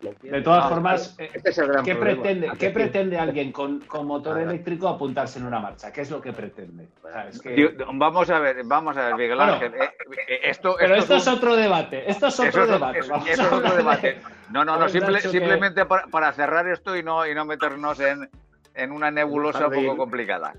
¿Me 0.00 0.10
entiendes? 0.10 0.40
De 0.40 0.44
todas 0.44 0.64
Ah, 0.64 0.68
formas, 0.68 1.16
este 1.18 1.50
es 1.50 1.58
el 1.58 1.66
gran 1.72 1.84
¿qué 1.84 1.96
problema. 1.96 2.22
pretende, 2.22 2.48
¿A 2.48 2.52
qué 2.52 2.70
pretende 2.70 3.18
alguien 3.18 3.50
con, 3.50 3.80
con 3.80 4.06
motor 4.06 4.38
eléctrico 4.38 4.86
apuntarse 4.86 5.40
en 5.40 5.46
una 5.46 5.58
marcha? 5.58 5.92
¿Qué 5.92 6.02
es 6.02 6.10
lo 6.12 6.20
que 6.20 6.32
pretende? 6.32 6.86
O 7.02 7.10
sea, 7.10 7.28
es 7.28 7.40
que- 7.40 7.54
Tío, 7.54 7.70
Vamos 7.94 8.30
a 8.30 8.38
ver, 8.38 8.58
vamos 8.64 8.96
a 8.96 9.06
ver, 9.06 9.16
Miguel 9.16 9.40
Ángel. 9.40 9.74
eh, 9.74 9.90
eh, 10.28 10.40
esto, 10.44 10.76
Pero 10.78 10.94
esto 10.94 11.16
es 11.16 11.22
es 11.22 11.26
un- 11.26 11.34
otro 11.34 11.56
debate. 11.56 12.08
Esto 12.08 12.28
es 12.28 12.38
otro 12.38 12.62
Eso 12.62 12.72
debate. 12.74 12.98
eso- 13.00 13.14
es 13.26 13.40
otro 13.40 13.70
debate. 13.76 14.20
No, 14.52 14.64
no, 14.64 14.76
no, 14.78 14.88
simple- 14.88 15.20
que- 15.20 15.28
simplemente 15.30 15.84
para, 15.84 16.06
para 16.06 16.32
cerrar 16.32 16.68
esto 16.68 16.96
y 16.96 17.02
no, 17.02 17.26
y 17.26 17.34
no 17.34 17.44
meternos 17.44 17.98
en, 17.98 18.30
en 18.74 18.92
una 18.92 19.10
nebulosa 19.10 19.66
un 19.66 19.74
poco 19.74 19.96
complicada. 19.96 20.54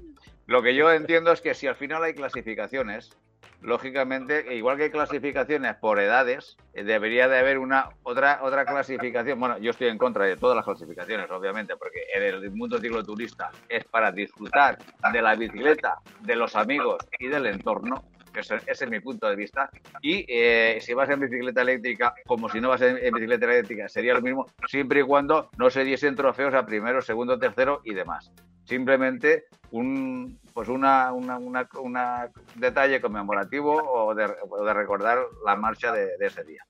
Lo 0.50 0.64
que 0.64 0.74
yo 0.74 0.92
entiendo 0.92 1.32
es 1.32 1.42
que 1.42 1.54
si 1.54 1.68
al 1.68 1.76
final 1.76 2.04
hay 2.04 2.16
clasificaciones, 2.16 3.16
lógicamente, 3.62 4.56
igual 4.56 4.78
que 4.78 4.86
hay 4.86 4.90
clasificaciones 4.90 5.76
por 5.76 6.00
edades, 6.00 6.58
eh, 6.74 6.84
debería 6.84 7.28
de 7.28 7.38
haber 7.38 7.60
una 7.60 7.90
otra 8.02 8.40
otra 8.42 8.66
clasificación. 8.66 9.40
Bueno, 9.40 9.60
yo 9.60 9.70
estoy 9.70 9.90
en 9.90 10.00
contra 10.00 10.26
de 10.26 10.38
todas 10.38 10.56
las 10.56 10.66
clasificaciones, 10.66 11.30
obviamente, 11.30 11.78
porque 11.78 12.00
en 12.16 12.24
el 12.24 12.50
mundo 12.50 12.80
cicloturista 12.80 13.52
es 13.70 13.84
para 13.86 14.12
disfrutar 14.12 14.80
de 15.14 15.22
la 15.22 15.36
bicicleta, 15.36 16.00
de 16.22 16.36
los 16.36 16.56
amigos 16.56 16.98
y 17.20 17.28
del 17.28 17.46
entorno. 17.46 18.04
Que 18.34 18.40
Ese, 18.42 18.56
ese 18.68 18.86
es 18.86 18.90
mi 18.90 19.00
punto 19.00 19.28
de 19.30 19.36
vista. 19.36 19.70
Y 20.02 20.26
eh, 20.28 20.78
si 20.82 20.94
vas 20.94 21.10
en 21.10 21.20
bicicleta 21.20 21.62
eléctrica, 21.62 22.14
como 22.26 22.50
si 22.50 22.60
no 22.62 22.70
vas 22.70 22.82
en, 22.82 22.98
en 22.98 23.14
bicicleta 23.14 23.46
eléctrica, 23.46 23.88
sería 23.90 24.14
lo 24.14 24.22
mismo, 24.22 24.46
siempre 24.68 25.02
y 25.02 25.04
cuando 25.04 25.50
no 25.58 25.70
se 25.70 25.84
diesen 25.84 26.16
trofeos 26.16 26.54
a 26.54 26.66
primero, 26.66 27.02
segundo, 27.02 27.38
tercero 27.40 27.82
y 27.84 27.94
demás. 27.94 28.32
Simplemente 28.66 29.46
un 29.72 30.40
pues 30.54 30.68
una, 30.68 31.12
una, 31.14 31.38
una- 31.38 31.68
una 31.82 32.30
detalle 32.56 33.00
conmemorativo 33.02 33.74
o 33.76 34.14
de, 34.14 34.26
o 34.50 34.64
de 34.66 34.74
recordar 34.74 35.20
la 35.46 35.56
marcha 35.56 35.92
de, 35.92 36.18
de 36.18 36.26
ese 36.26 36.44
día. 36.44 36.64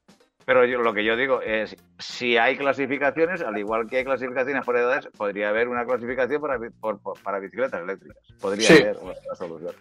Pero 0.45 0.65
yo, 0.65 0.80
lo 0.82 0.93
que 0.93 1.04
yo 1.04 1.15
digo 1.15 1.41
es, 1.41 1.76
si 2.00 2.38
hay 2.38 2.58
clasificaciones, 2.58 3.41
al 3.41 3.58
igual 3.58 3.88
que 3.88 3.98
hay 3.98 4.04
clasificaciones 4.06 4.65
por 4.65 4.78
edades, 4.78 5.08
podría 5.17 5.50
haber 5.50 5.67
una 5.67 5.86
clasificación 5.86 6.41
para, 6.41 6.58
por- 6.80 7.00
por- 7.02 7.22
para 7.22 7.39
bicicletas 7.39 7.82
eléctricas. 7.82 8.17
Podría 8.41 8.67
Sí. 8.67 8.78
ser 8.78 8.98
la 9.04 9.36
solución. 9.36 9.74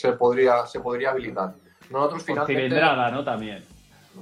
Se 0.00 0.12
podría, 0.12 0.66
se 0.66 0.80
podría 0.80 1.10
habilitar. 1.10 1.54
Nosotros 1.90 2.22
finalmente, 2.22 2.54
cilindrada, 2.62 3.10
¿no? 3.10 3.22
También. 3.22 3.62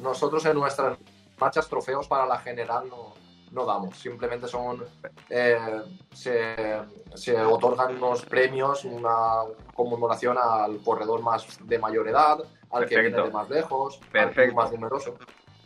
nosotros 0.02 0.44
en 0.46 0.54
nuestras 0.54 0.98
marchas 1.38 1.68
trofeos 1.68 2.08
para 2.08 2.26
la 2.26 2.38
general 2.38 2.88
no, 2.88 3.14
no 3.52 3.64
damos. 3.64 3.96
Simplemente 3.96 4.48
son 4.48 4.84
eh, 5.30 5.82
se, 6.12 6.80
se 7.14 7.40
otorgan 7.40 7.94
unos 7.96 8.24
premios, 8.24 8.84
una 8.84 9.42
conmemoración 9.74 10.36
al 10.36 10.78
corredor 10.82 11.22
más 11.22 11.46
de 11.62 11.78
mayor 11.78 12.08
edad, 12.08 12.38
al 12.72 12.86
que 12.86 12.98
viene 13.00 13.22
de 13.22 13.30
más 13.30 13.48
lejos, 13.48 14.00
al 14.02 14.08
Perfecto. 14.08 14.42
club 14.42 14.54
más 14.56 14.72
numeroso. 14.72 15.14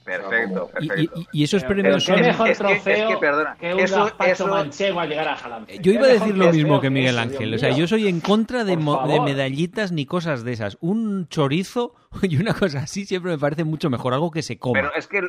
Perfecto, 0.05 0.71
Y, 0.81 0.89
perfecto. 0.89 1.21
y- 1.33 1.41
y 1.41 1.45
esos 1.45 1.63
Pero- 1.63 1.75
premios 1.75 2.05
son... 2.05 2.21
mejor 2.21 2.49
es 2.49 2.59
que- 2.59 2.73
es 2.73 2.83
trofeo 2.83 3.09
que, 3.09 3.17
perdona, 3.19 3.57
que 3.59 3.75
un 3.75 3.81
eso- 3.81 4.05
gazpacho 4.05 4.33
eso- 4.33 4.47
manchego 4.49 5.01
al 5.01 5.09
llegar 5.09 5.29
a 5.29 5.37
Jalance. 5.37 5.79
Yo 5.81 5.93
iba 5.93 6.05
a 6.07 6.09
decir 6.11 6.37
lo 6.37 6.53
mismo 6.53 6.81
que 6.81 6.91
Miguel 6.91 7.19
Ángel. 7.19 7.55
O 7.55 7.59
sea, 7.59 7.71
yo 7.71 7.87
soy 7.87 8.09
en 8.09 8.21
contra 8.21 8.65
de, 8.65 8.77
de 8.77 9.21
medallitas 9.21 9.93
ni 9.93 10.05
cosas 10.07 10.43
de 10.45 10.53
esas. 10.53 10.77
Un 10.81 11.29
chorizo 11.29 11.95
y 12.23 12.37
una 12.37 12.55
cosa 12.55 12.81
así 12.81 13.05
siempre 13.05 13.31
me 13.33 13.39
parece 13.39 13.65
mucho 13.65 13.91
mejor, 13.91 14.13
algo 14.15 14.31
que 14.31 14.43
se 14.43 14.59
coma. 14.59 14.75
Pero 14.81 14.95
es 14.95 15.07
que 15.07 15.23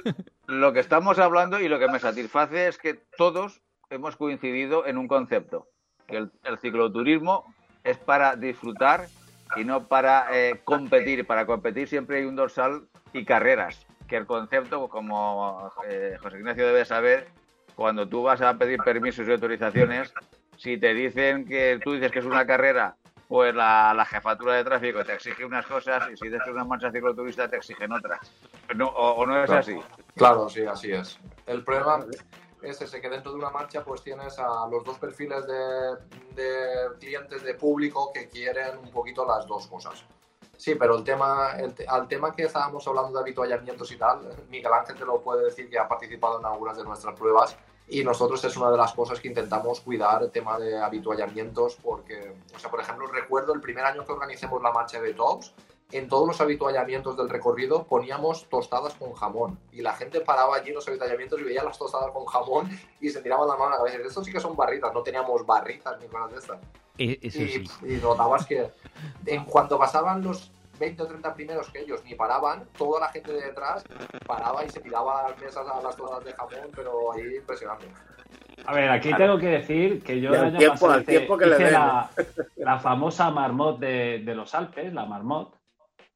lo 0.47 0.73
que 0.73 0.79
estamos 0.79 1.19
hablando 1.19 1.59
y 1.59 1.67
lo 1.69 1.79
que 1.79 1.87
me 1.87 1.99
satisface 1.99 2.67
es 2.67 2.77
que 2.77 2.99
todos 3.17 3.61
hemos 3.89 4.15
coincidido 4.15 4.87
en 4.87 4.97
un 4.97 5.07
concepto, 5.07 5.67
que 6.07 6.17
el, 6.17 6.31
el 6.45 6.57
cicloturismo 6.57 7.45
es 7.83 7.97
para 7.97 8.35
disfrutar 8.35 9.05
y 9.55 9.63
no 9.65 9.87
para 9.87 10.25
eh, 10.33 10.61
competir. 10.63 11.27
Para 11.27 11.45
competir 11.45 11.87
siempre 11.87 12.17
hay 12.17 12.25
un 12.25 12.35
dorsal 12.35 12.83
y 13.13 13.23
carreras, 13.23 13.85
que 14.13 14.17
el 14.17 14.27
concepto, 14.27 14.87
como 14.89 15.71
eh, 15.89 16.15
José 16.21 16.37
Ignacio 16.37 16.67
debe 16.67 16.85
saber, 16.85 17.29
cuando 17.75 18.07
tú 18.07 18.21
vas 18.21 18.39
a 18.41 18.53
pedir 18.53 18.79
permisos 18.83 19.27
y 19.27 19.31
autorizaciones, 19.31 20.13
si 20.55 20.77
te 20.77 20.93
dicen 20.93 21.47
que 21.47 21.79
tú 21.83 21.93
dices 21.93 22.11
que 22.11 22.19
es 22.19 22.25
una 22.25 22.45
carrera, 22.45 22.95
pues 23.27 23.55
la, 23.55 23.91
la 23.95 24.05
jefatura 24.05 24.53
de 24.53 24.63
tráfico 24.65 25.03
te 25.03 25.15
exige 25.15 25.43
unas 25.43 25.65
cosas 25.65 26.03
y 26.13 26.15
si 26.17 26.25
dices 26.25 26.41
que 26.43 26.51
es 26.51 26.55
una 26.55 26.63
marcha 26.63 26.91
cicloturista 26.91 27.47
te 27.47 27.57
exigen 27.57 27.91
otras. 27.91 28.19
No, 28.75 28.85
o, 28.89 29.13
o 29.13 29.25
no 29.25 29.35
es 29.41 29.47
Claro. 29.47 29.59
así? 29.61 29.79
Claro, 30.15 30.47
sí, 30.47 30.63
así 30.63 30.91
es. 30.91 31.17
El 31.47 31.63
problema 31.63 32.05
es 32.61 32.79
ese, 32.83 33.01
que 33.01 33.09
dentro 33.09 33.31
de 33.31 33.39
una 33.39 33.49
marcha 33.49 33.83
pues 33.83 34.03
tienes 34.03 34.37
a 34.37 34.67
los 34.69 34.83
dos 34.83 34.99
perfiles 34.99 35.43
de, 35.47 35.95
de 36.35 36.97
clientes, 36.99 37.41
de 37.43 37.55
público 37.55 38.11
que 38.13 38.29
quieren 38.29 38.77
un 38.77 38.91
poquito 38.91 39.25
las 39.25 39.47
dos 39.47 39.65
cosas. 39.65 40.05
Sí, 40.63 40.75
pero 40.75 40.95
el 40.95 41.03
tema, 41.03 41.57
el 41.57 41.75
al 41.89 42.07
tema 42.07 42.33
que 42.33 42.43
estábamos 42.43 42.87
hablando 42.87 43.11
de 43.11 43.19
habituallamientos 43.19 43.91
y 43.91 43.97
tal, 43.97 44.21
Miguel 44.49 44.71
Ángel 44.71 44.95
te 44.95 45.03
lo 45.03 45.19
puede 45.19 45.43
decir 45.43 45.69
que 45.69 45.77
ha 45.77 45.89
participado 45.89 46.39
en 46.39 46.45
algunas 46.45 46.77
de 46.77 46.85
nuestras 46.85 47.19
pruebas. 47.19 47.57
y 47.89 48.01
nosotros 48.01 48.41
es 48.45 48.55
una 48.55 48.71
de 48.71 48.77
las 48.77 48.93
cosas 48.93 49.19
que 49.19 49.27
intentamos 49.27 49.81
cuidar, 49.81 50.23
el 50.23 50.31
tema 50.31 50.57
de 50.57 50.81
habituallamientos, 50.81 51.75
porque, 51.83 52.33
o 52.55 52.59
sea, 52.59 52.71
por 52.71 52.79
ejemplo, 52.79 53.07
recuerdo 53.07 53.53
el 53.53 53.59
primer 53.59 53.83
año 53.83 54.05
que 54.05 54.13
organicemos 54.13 54.63
la 54.63 54.71
marcha 54.71 55.01
de 55.01 55.13
Tops, 55.13 55.53
en 55.97 56.07
todos 56.07 56.27
los 56.27 56.41
habituallamientos 56.41 57.15
del 57.17 57.29
recorrido 57.29 57.85
poníamos 57.85 58.47
tostadas 58.49 58.93
con 58.95 59.13
jamón 59.13 59.59
y 59.71 59.81
la 59.81 59.93
gente 59.93 60.21
paraba 60.21 60.55
allí 60.57 60.69
en 60.69 60.75
los 60.75 60.87
habituallamientos 60.87 61.39
y 61.39 61.43
veía 61.43 61.63
las 61.63 61.77
tostadas 61.77 62.11
con 62.11 62.25
jamón 62.25 62.69
y 62.99 63.09
se 63.09 63.21
tiraban 63.21 63.47
la 63.47 63.53
mano 63.55 63.67
a 63.67 63.71
la 63.71 63.77
cabeza. 63.77 63.97
Esto 64.07 64.23
sí 64.23 64.31
que 64.31 64.39
son 64.39 64.55
barritas, 64.55 64.93
no 64.93 65.03
teníamos 65.03 65.45
barritas 65.45 65.99
ni 66.01 66.07
cosas 66.07 66.31
de 66.31 66.37
estas. 66.37 66.59
Eso 66.97 67.41
y, 67.41 67.47
sí. 67.47 67.63
y 67.83 67.93
notabas 68.01 68.45
que 68.45 68.69
en 69.25 69.45
cuanto 69.45 69.77
pasaban 69.77 70.21
los 70.23 70.51
20 70.79 71.03
o 71.03 71.07
30 71.07 71.33
primeros 71.35 71.69
que 71.69 71.79
ellos 71.81 72.03
ni 72.03 72.15
paraban, 72.15 72.65
toda 72.77 72.99
la 72.99 73.09
gente 73.09 73.31
de 73.31 73.41
detrás 73.41 73.83
paraba 74.25 74.65
y 74.65 74.69
se 74.69 74.79
tiraba 74.79 75.19
a 75.25 75.29
las 75.29 75.39
mesas 75.41 75.65
a 75.67 75.81
las 75.81 75.95
tostadas 75.95 76.23
de 76.25 76.33
jamón, 76.33 76.71
pero 76.75 77.13
ahí 77.13 77.35
impresionante. 77.37 77.85
A 78.65 78.73
ver, 78.73 78.89
aquí 78.89 79.13
tengo 79.15 79.37
que 79.37 79.47
decir 79.47 80.03
que 80.03 80.19
yo 80.21 80.29
el 80.33 80.35
año 80.45 80.57
tiempo- 80.57 80.87
pasado 80.87 81.01
hice, 81.01 81.27
que 81.27 81.45
le 81.45 81.55
hice 81.55 81.71
la, 81.71 82.09
la 82.57 82.79
famosa 82.79 83.29
marmot 83.29 83.79
de, 83.79 84.21
de 84.25 84.35
los 84.35 84.53
Alpes, 84.55 84.93
la 84.93 85.05
marmot, 85.05 85.53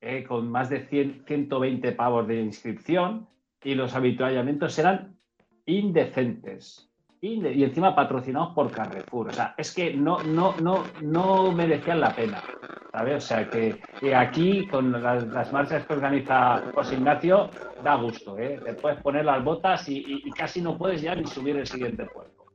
eh, 0.01 0.23
con 0.23 0.49
más 0.49 0.69
de 0.69 0.86
100, 0.88 1.23
120 1.25 1.91
pavos 1.93 2.27
de 2.27 2.41
inscripción 2.41 3.27
y 3.63 3.75
los 3.75 3.95
habituallamientos 3.95 4.77
eran 4.79 5.17
indecentes. 5.65 6.89
Inde- 7.21 7.53
y 7.53 7.63
encima 7.63 7.95
patrocinados 7.95 8.53
por 8.53 8.71
Carrefour. 8.71 9.29
O 9.29 9.33
sea, 9.33 9.55
es 9.57 9.73
que 9.73 9.93
no, 9.93 10.21
no, 10.23 10.55
no, 10.62 10.83
no 11.01 11.51
merecían 11.51 11.99
la 11.99 12.15
pena. 12.15 12.43
¿sabes? 12.91 13.23
O 13.23 13.27
sea, 13.27 13.49
que, 13.49 14.15
aquí 14.15 14.67
con 14.67 14.91
las, 14.91 15.51
marchas 15.51 15.86
que 15.86 15.93
organiza 15.93 16.62
José 16.73 16.95
Ignacio 16.95 17.49
da 17.83 17.95
gusto. 17.95 18.38
¿eh? 18.39 18.60
Te 18.63 18.73
puedes 18.73 19.01
poner 19.01 19.25
las 19.25 19.43
botas 19.43 19.88
y, 19.88 20.29
casi 20.31 20.62
no 20.62 20.77
puedes 20.77 21.01
ya 21.01 21.15
ni 21.15 21.25
subir 21.25 21.57
el 21.57 21.67
siguiente 21.67 22.05
puerto. 22.05 22.45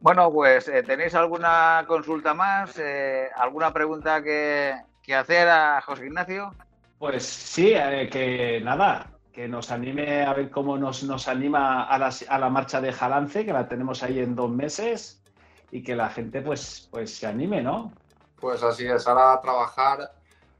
Bueno, 0.00 0.30
pues 0.32 0.68
eh, 0.68 0.82
¿tenéis 0.84 1.14
alguna 1.14 1.84
consulta 1.88 2.32
más? 2.32 2.78
Eh, 2.78 3.28
¿Alguna 3.36 3.72
pregunta 3.72 4.22
que, 4.22 4.74
que 5.02 5.14
hacer 5.14 5.48
a 5.48 5.80
José 5.80 6.06
Ignacio? 6.06 6.52
Pues 6.98 7.24
sí, 7.24 7.72
eh, 7.74 8.08
que 8.10 8.60
nada, 8.60 9.12
que 9.32 9.46
nos 9.46 9.70
anime 9.70 10.24
a 10.24 10.32
ver 10.32 10.50
cómo 10.50 10.76
nos, 10.76 11.04
nos 11.04 11.28
anima 11.28 11.84
a 11.84 11.98
la, 11.98 12.10
a 12.28 12.38
la 12.38 12.50
marcha 12.50 12.80
de 12.80 12.92
Jalance, 12.92 13.44
que 13.44 13.52
la 13.52 13.68
tenemos 13.68 14.02
ahí 14.02 14.18
en 14.18 14.34
dos 14.34 14.50
meses, 14.50 15.22
y 15.70 15.82
que 15.82 15.94
la 15.94 16.08
gente 16.08 16.40
pues, 16.42 16.88
pues 16.90 17.14
se 17.14 17.26
anime, 17.26 17.62
¿no? 17.62 17.92
Pues 18.40 18.62
así 18.62 18.86
es, 18.86 19.06
ahora 19.06 19.40
trabajar 19.40 20.12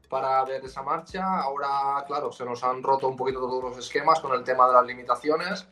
para 0.07 0.43
ver 0.45 0.63
esa 0.63 0.81
marcha. 0.81 1.41
Ahora, 1.41 2.03
claro, 2.07 2.31
se 2.31 2.45
nos 2.45 2.63
han 2.63 2.81
roto 2.83 3.07
un 3.07 3.15
poquito 3.15 3.39
todos 3.39 3.63
los 3.63 3.77
esquemas 3.77 4.19
con 4.19 4.33
el 4.33 4.43
tema 4.43 4.67
de 4.67 4.73
las 4.73 4.85
limitaciones. 4.85 5.67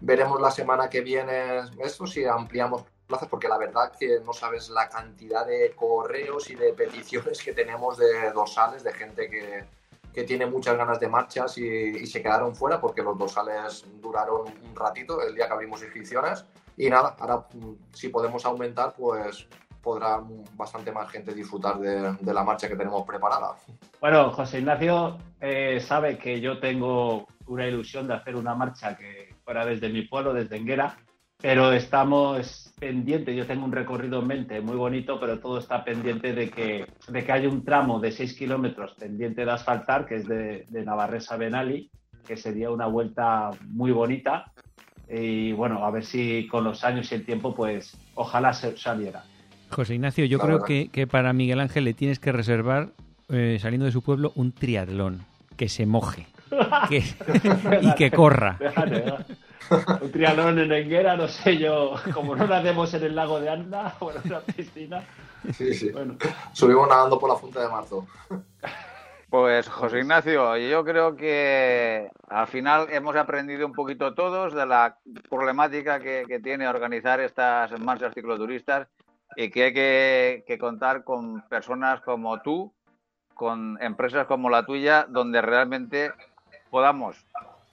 Veremos 0.00 0.40
la 0.40 0.50
semana 0.50 0.88
que 0.88 1.00
viene 1.00 1.60
esto, 1.80 2.06
si 2.06 2.24
ampliamos 2.24 2.84
plazas, 3.06 3.28
porque 3.28 3.48
la 3.48 3.58
verdad 3.58 3.92
que 3.98 4.20
no 4.24 4.32
sabes 4.32 4.68
la 4.68 4.88
cantidad 4.88 5.46
de 5.46 5.72
correos 5.74 6.50
y 6.50 6.54
de 6.54 6.72
peticiones 6.72 7.42
que 7.42 7.52
tenemos 7.52 7.96
de 7.96 8.30
dorsales, 8.32 8.84
de 8.84 8.92
gente 8.92 9.28
que, 9.28 9.64
que 10.18 10.24
tiene 10.24 10.46
muchas 10.46 10.76
ganas 10.76 10.98
de 10.98 11.06
marchas 11.06 11.56
y, 11.58 12.04
se 12.04 12.20
quedaron 12.20 12.52
fuera 12.52 12.80
porque 12.80 13.02
los 13.02 13.16
dorsales 13.16 13.86
duraron 14.02 14.48
un 14.68 14.74
ratito 14.74 15.22
el 15.22 15.32
día 15.32 15.46
que 15.46 15.52
abrimos 15.52 15.80
inscripciones. 15.80 16.44
Y 16.76 16.90
nada, 16.90 17.14
ahora 17.20 17.46
mm, 17.54 17.94
si 17.94 18.08
podemos 18.08 18.44
aumentar, 18.44 18.94
pues 18.98 19.46
podrá 19.80 20.20
bastante 20.54 20.90
más 20.90 21.08
gente 21.08 21.32
disfrutar 21.32 21.78
de, 21.78 22.14
de 22.18 22.34
la 22.34 22.42
marcha 22.42 22.66
que 22.68 22.74
tenemos 22.74 23.06
preparada. 23.06 23.54
Bueno, 24.00 24.32
José 24.32 24.58
Ignacio 24.58 25.18
eh, 25.40 25.78
sabe 25.78 26.18
que 26.18 26.40
yo 26.40 26.58
tengo 26.58 27.28
una 27.46 27.68
ilusión 27.68 28.08
de 28.08 28.14
hacer 28.14 28.34
una 28.34 28.56
marcha 28.56 28.96
que 28.96 29.36
fuera 29.44 29.64
desde 29.64 29.88
mi 29.88 30.02
pueblo, 30.02 30.34
desde 30.34 30.56
Enguera, 30.56 30.96
pero 31.40 31.72
estamos 31.72 32.72
pendientes. 32.78 33.36
Yo 33.36 33.46
tengo 33.46 33.64
un 33.64 33.72
recorrido 33.72 34.20
en 34.20 34.26
mente 34.26 34.60
muy 34.60 34.76
bonito, 34.76 35.18
pero 35.20 35.38
todo 35.38 35.58
está 35.58 35.84
pendiente 35.84 36.32
de 36.32 36.50
que, 36.50 36.86
de 37.08 37.24
que 37.24 37.32
haya 37.32 37.48
un 37.48 37.64
tramo 37.64 38.00
de 38.00 38.10
6 38.12 38.34
kilómetros 38.34 38.94
pendiente 38.94 39.44
de 39.44 39.50
asfaltar, 39.50 40.06
que 40.06 40.16
es 40.16 40.26
de, 40.28 40.64
de 40.68 40.84
Navarresa 40.84 41.34
a 41.34 41.38
Benali, 41.38 41.90
que 42.26 42.36
sería 42.36 42.70
una 42.70 42.86
vuelta 42.86 43.50
muy 43.68 43.92
bonita. 43.92 44.52
Y 45.10 45.52
bueno, 45.52 45.84
a 45.84 45.90
ver 45.90 46.04
si 46.04 46.46
con 46.48 46.64
los 46.64 46.84
años 46.84 47.10
y 47.12 47.14
el 47.14 47.24
tiempo, 47.24 47.54
pues 47.54 47.96
ojalá 48.14 48.52
se 48.52 48.76
saliera. 48.76 49.24
José 49.70 49.94
Ignacio, 49.94 50.24
yo 50.24 50.38
La 50.38 50.44
creo 50.44 50.62
que, 50.62 50.88
que 50.90 51.06
para 51.06 51.32
Miguel 51.32 51.60
Ángel 51.60 51.84
le 51.84 51.94
tienes 51.94 52.18
que 52.18 52.32
reservar, 52.32 52.90
eh, 53.28 53.58
saliendo 53.60 53.86
de 53.86 53.92
su 53.92 54.02
pueblo, 54.02 54.32
un 54.34 54.52
triatlón. 54.52 55.20
Que 55.56 55.68
se 55.68 55.86
moje. 55.86 56.26
que- 56.88 57.02
y 57.82 57.94
que 57.94 58.10
corra. 58.10 58.58
Un 60.00 60.12
triatlón 60.12 60.58
en 60.58 60.72
Enguera, 60.72 61.16
no 61.16 61.28
sé 61.28 61.56
yo, 61.58 61.94
como 62.14 62.34
no 62.34 62.46
lo 62.46 62.54
hacemos 62.54 62.92
en 62.94 63.04
el 63.04 63.14
lago 63.14 63.40
de 63.40 63.50
Anda 63.50 63.96
o 64.00 64.10
en 64.10 64.18
una 64.24 64.40
piscina. 64.40 65.04
Sí, 65.52 65.74
sí. 65.74 65.90
Bueno, 65.90 66.16
Subimos 66.52 66.88
nadando 66.88 67.18
por 67.18 67.30
la 67.30 67.36
Funta 67.36 67.62
de 67.62 67.68
Marzo. 67.68 68.06
Pues 69.30 69.68
José 69.68 69.98
Ignacio, 69.98 70.56
yo 70.56 70.82
creo 70.86 71.14
que 71.14 72.10
al 72.30 72.46
final 72.46 72.86
hemos 72.90 73.14
aprendido 73.14 73.66
un 73.66 73.74
poquito 73.74 74.14
todos 74.14 74.54
de 74.54 74.64
la 74.64 74.96
problemática 75.28 76.00
que, 76.00 76.24
que 76.26 76.40
tiene 76.40 76.66
organizar 76.66 77.20
estas 77.20 77.78
marchas 77.78 78.14
cicloturistas 78.14 78.88
y 79.36 79.50
que 79.50 79.64
hay 79.64 79.74
que, 79.74 80.44
que 80.46 80.56
contar 80.58 81.04
con 81.04 81.42
personas 81.42 82.00
como 82.00 82.40
tú, 82.40 82.72
con 83.34 83.76
empresas 83.82 84.26
como 84.26 84.48
la 84.48 84.64
tuya, 84.64 85.04
donde 85.06 85.42
realmente 85.42 86.10
podamos, 86.70 87.24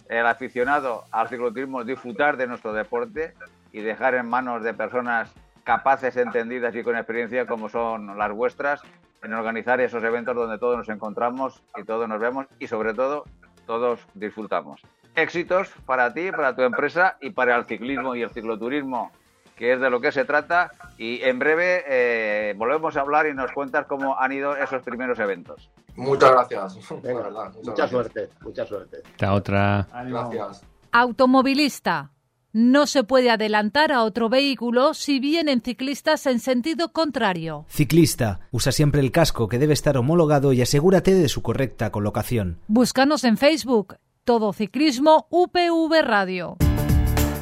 el 0.10 0.26
aficionado 0.26 1.06
al 1.12 1.30
cicloturismo, 1.30 1.84
disfrutar 1.84 2.38
de 2.38 2.48
nuestro 2.48 2.74
deporte 2.74 3.34
y 3.72 3.82
dejar 3.82 4.16
en 4.16 4.28
manos 4.28 4.64
de 4.64 4.74
personas 4.74 5.34
capaces, 5.64 6.16
entendidas 6.18 6.76
y 6.76 6.84
con 6.84 6.96
experiencia 6.96 7.46
como 7.46 7.70
son 7.70 8.18
las 8.18 8.32
vuestras 8.32 8.82
en 9.24 9.34
organizar 9.34 9.82
esos 9.82 10.04
eventos 10.04 10.36
donde 10.36 10.60
todos 10.60 10.78
nos 10.78 10.90
encontramos 10.90 11.64
y 11.76 11.84
todos 11.84 12.08
nos 12.08 12.20
vemos 12.20 12.46
y 12.60 12.68
sobre 12.68 12.94
todo 12.94 13.26
todos 13.66 14.00
disfrutamos. 14.14 14.82
Éxitos 15.16 15.70
para 15.86 16.14
ti, 16.14 16.32
para 16.32 16.56
tu 16.56 16.62
empresa 16.62 17.18
y 17.22 17.32
para 17.32 17.56
el 17.56 17.66
ciclismo 17.66 18.16
y 18.16 18.22
el 18.22 18.30
cicloturismo, 18.30 19.12
que 19.56 19.74
es 19.74 19.80
de 19.80 19.90
lo 19.90 20.00
que 20.02 20.12
se 20.12 20.26
trata. 20.26 20.72
Y 20.98 21.22
en 21.22 21.40
breve 21.40 21.84
eh, 21.88 22.54
volvemos 22.58 22.96
a 22.98 23.02
hablar 23.02 23.28
y 23.28 23.34
nos 23.34 23.52
cuentas 23.52 23.86
cómo 23.88 24.20
han 24.20 24.32
ido 24.32 24.56
esos 24.56 24.82
primeros 24.84 25.18
eventos. 25.20 25.70
Muchas 25.96 26.32
gracias. 26.32 26.78
Venga, 27.04 27.22
La 27.22 27.28
verdad, 27.30 27.46
muchas 27.46 27.56
mucha 27.56 27.72
gracias. 27.74 27.90
suerte, 27.90 28.30
mucha 28.42 28.66
suerte. 28.66 28.98
Esta 29.12 29.34
otra. 29.34 29.88
Gracias. 30.06 30.64
Automovilista. 30.92 32.12
No 32.58 32.88
se 32.88 33.04
puede 33.04 33.30
adelantar 33.32 33.92
a 33.92 34.04
otro 34.04 34.30
vehículo 34.30 34.94
si 34.94 35.20
vienen 35.20 35.62
ciclistas 35.62 36.26
en 36.26 36.40
sentido 36.40 36.94
contrario. 36.94 37.66
Ciclista, 37.68 38.40
usa 38.52 38.72
siempre 38.72 39.02
el 39.02 39.12
casco 39.12 39.50
que 39.50 39.60
debe 39.60 39.74
estar 39.74 39.98
homologado 39.98 40.54
y 40.54 40.62
asegúrate 40.62 41.14
de 41.14 41.28
su 41.28 41.42
correcta 41.42 41.92
colocación. 41.92 42.60
Búscanos 42.68 43.26
en 43.26 43.36
Facebook. 43.38 43.98
Todo 44.24 44.54
Ciclismo 44.54 45.28
UPV 45.32 46.02
Radio. 46.02 46.56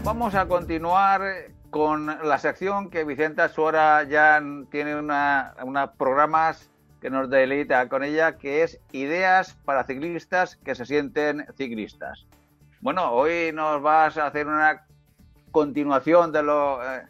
Vamos 0.04 0.34
a 0.34 0.48
continuar 0.48 1.22
con 1.74 2.06
la 2.06 2.38
sección 2.38 2.92
que 2.92 3.04
Vicenta 3.04 3.50
Suara 3.50 4.04
ya 4.04 4.40
tiene 4.70 4.96
una, 4.96 5.56
unos 5.64 5.90
programas 5.98 6.70
que 7.02 7.10
nos 7.10 7.32
deleita 7.32 7.90
con 7.90 8.04
ella, 8.04 8.38
que 8.38 8.62
es 8.62 8.80
Ideas 8.92 9.56
para 9.66 9.84
ciclistas 9.84 10.58
que 10.58 10.76
se 10.76 10.86
sienten 10.86 11.48
ciclistas. 11.58 12.28
Bueno, 12.80 13.12
hoy 13.12 13.52
nos 13.56 13.82
vas 13.82 14.20
a 14.20 14.28
hacer 14.28 14.46
una 14.46 14.86
continuación 15.50 16.32
de 16.32 16.44
lo, 16.44 16.80
eh, 16.84 17.08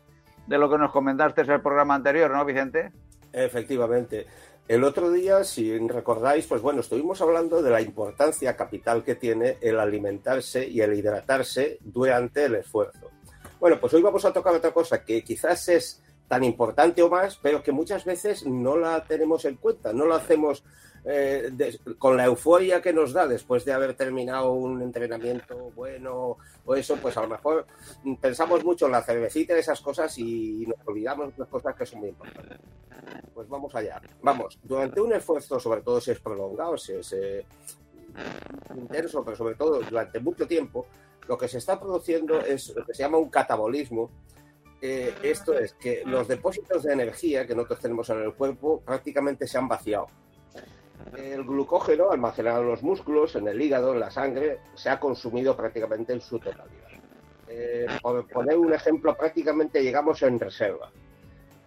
de 0.48 0.58
lo 0.58 0.70
que 0.70 0.78
nos 0.78 0.94
comentaste 0.94 1.42
en 1.42 1.52
el 1.52 1.62
programa 1.62 1.96
anterior, 1.96 2.32
¿no, 2.32 2.46
Vicente? 2.46 2.94
Efectivamente. 3.34 4.28
El 4.66 4.86
otro 4.86 5.12
día, 5.12 5.44
si 5.44 5.78
recordáis, 5.90 6.48
pues 6.48 6.62
bueno, 6.62 6.80
estuvimos 6.80 7.22
hablando 7.22 7.62
de 7.62 7.70
la 7.70 7.82
importancia 7.82 8.56
capital 8.56 9.04
que 9.04 9.16
tiene 9.16 9.58
el 9.60 9.78
alimentarse 9.78 10.66
y 10.66 10.80
el 10.80 10.94
hidratarse 10.94 11.80
durante 11.82 12.46
el 12.46 12.56
esfuerzo. 12.56 13.12
Bueno, 13.64 13.80
pues 13.80 13.94
hoy 13.94 14.02
vamos 14.02 14.26
a 14.26 14.34
tocar 14.34 14.54
otra 14.54 14.74
cosa 14.74 15.06
que 15.06 15.24
quizás 15.24 15.70
es 15.70 16.04
tan 16.28 16.44
importante 16.44 17.02
o 17.02 17.10
más, 17.10 17.40
pero 17.42 17.64
que 17.64 17.72
muchas 17.72 18.04
veces 18.04 18.46
no 18.46 18.76
la 18.76 19.06
tenemos 19.06 19.46
en 19.46 19.56
cuenta, 19.56 19.94
no 19.94 20.06
lo 20.06 20.16
hacemos 20.16 20.66
eh, 21.06 21.50
con 21.98 22.18
la 22.18 22.26
euforia 22.26 22.82
que 22.82 22.92
nos 22.92 23.14
da 23.14 23.26
después 23.26 23.64
de 23.64 23.72
haber 23.72 23.94
terminado 23.94 24.52
un 24.52 24.82
entrenamiento 24.82 25.72
bueno 25.78 26.36
o 26.66 26.76
eso, 26.76 26.98
pues 26.98 27.16
a 27.16 27.22
lo 27.22 27.30
mejor 27.30 27.66
pensamos 28.20 28.66
mucho 28.66 28.88
en 28.88 28.92
la 28.92 29.02
cervecita 29.02 29.56
y 29.56 29.60
esas 29.60 29.80
cosas 29.80 30.18
y 30.18 30.66
nos 30.68 30.86
olvidamos 30.86 31.32
de 31.32 31.40
las 31.40 31.48
cosas 31.48 31.74
que 31.74 31.86
son 31.86 32.02
muy 32.02 32.10
importantes. 32.10 32.60
Pues 33.34 33.48
vamos 33.48 33.74
allá. 33.76 34.02
Vamos, 34.22 34.60
durante 34.62 35.00
un 35.00 35.14
esfuerzo, 35.14 35.58
sobre 35.58 35.80
todo 35.80 36.02
si 36.02 36.12
es 36.12 36.20
prolongado, 36.20 36.78
si 36.78 36.96
es 36.96 37.14
eh, 37.14 37.46
intenso, 38.76 39.24
pero 39.24 39.38
sobre 39.38 39.56
todo 39.56 39.80
durante 39.80 40.20
mucho 40.20 40.46
tiempo, 40.46 40.86
lo 41.28 41.38
que 41.38 41.48
se 41.48 41.58
está 41.58 41.80
produciendo 41.80 42.40
es 42.42 42.76
lo 42.76 42.86
que 42.86 42.94
se 42.94 43.04
llama 43.04 43.18
un 43.18 43.30
catabolismo. 43.30 44.12
Eh, 44.82 45.14
esto 45.24 45.58
es 45.58 45.74
que 45.74 46.04
los 46.06 46.28
depósitos 46.28 46.84
de 46.84 46.94
energía 46.94 47.48
que 47.48 47.56
nosotros 47.56 47.80
tenemos 47.80 48.10
en 48.10 48.22
el 48.22 48.34
cuerpo 48.34 48.82
prácticamente 48.82 49.48
se 49.48 49.58
han 49.58 49.68
vaciado. 49.68 50.08
El 51.18 51.44
glucógeno 51.44 52.12
almacenado 52.12 52.62
en 52.62 52.68
los 52.70 52.84
músculos, 52.84 53.36
en 53.36 53.48
el 53.48 53.62
hígado, 53.62 53.94
en 53.94 54.00
la 54.00 54.12
sangre, 54.12 54.60
se 54.76 54.90
ha 54.90 55.00
consumido 55.00 55.56
prácticamente 55.56 56.14
en 56.14 56.22
su 56.22 56.40
totalidad. 56.40 56.68
eh, 57.48 57.86
por 58.02 58.28
poner 58.28 58.58
un 58.58 58.74
ejemplo, 58.74 59.16
prácticamente 59.16 59.84
llegamos 59.84 60.22
en 60.24 60.40
reserva. 60.40 60.92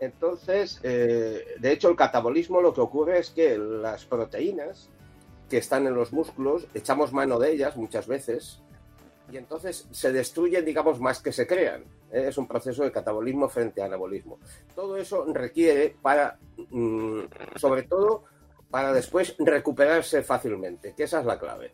Entonces, 0.00 0.80
eh, 0.82 1.44
de 1.58 1.72
hecho, 1.72 1.88
el 1.88 1.96
catabolismo 1.96 2.60
lo 2.60 2.74
que 2.74 2.80
ocurre 2.80 3.18
es 3.18 3.30
que 3.30 3.56
las 3.56 4.04
proteínas 4.04 4.90
que 5.48 5.58
están 5.58 5.86
en 5.86 5.94
los 5.94 6.12
músculos, 6.12 6.66
echamos 6.74 7.12
mano 7.12 7.38
de 7.38 7.52
ellas 7.52 7.76
muchas 7.76 8.06
veces 8.06 8.62
y 9.30 9.36
entonces 9.36 9.88
se 9.90 10.12
destruyen, 10.12 10.64
digamos, 10.64 11.00
más 11.00 11.20
que 11.20 11.32
se 11.32 11.46
crean. 11.46 11.84
Es 12.10 12.38
un 12.38 12.46
proceso 12.46 12.84
de 12.84 12.92
catabolismo 12.92 13.48
frente 13.48 13.82
a 13.82 13.86
anabolismo. 13.86 14.38
Todo 14.74 14.96
eso 14.96 15.24
requiere 15.32 15.96
para, 16.00 16.38
mm, 16.70 17.20
sobre 17.56 17.82
todo, 17.82 18.24
para 18.70 18.92
después 18.92 19.34
recuperarse 19.38 20.22
fácilmente, 20.22 20.94
que 20.94 21.04
esa 21.04 21.20
es 21.20 21.26
la 21.26 21.38
clave 21.38 21.72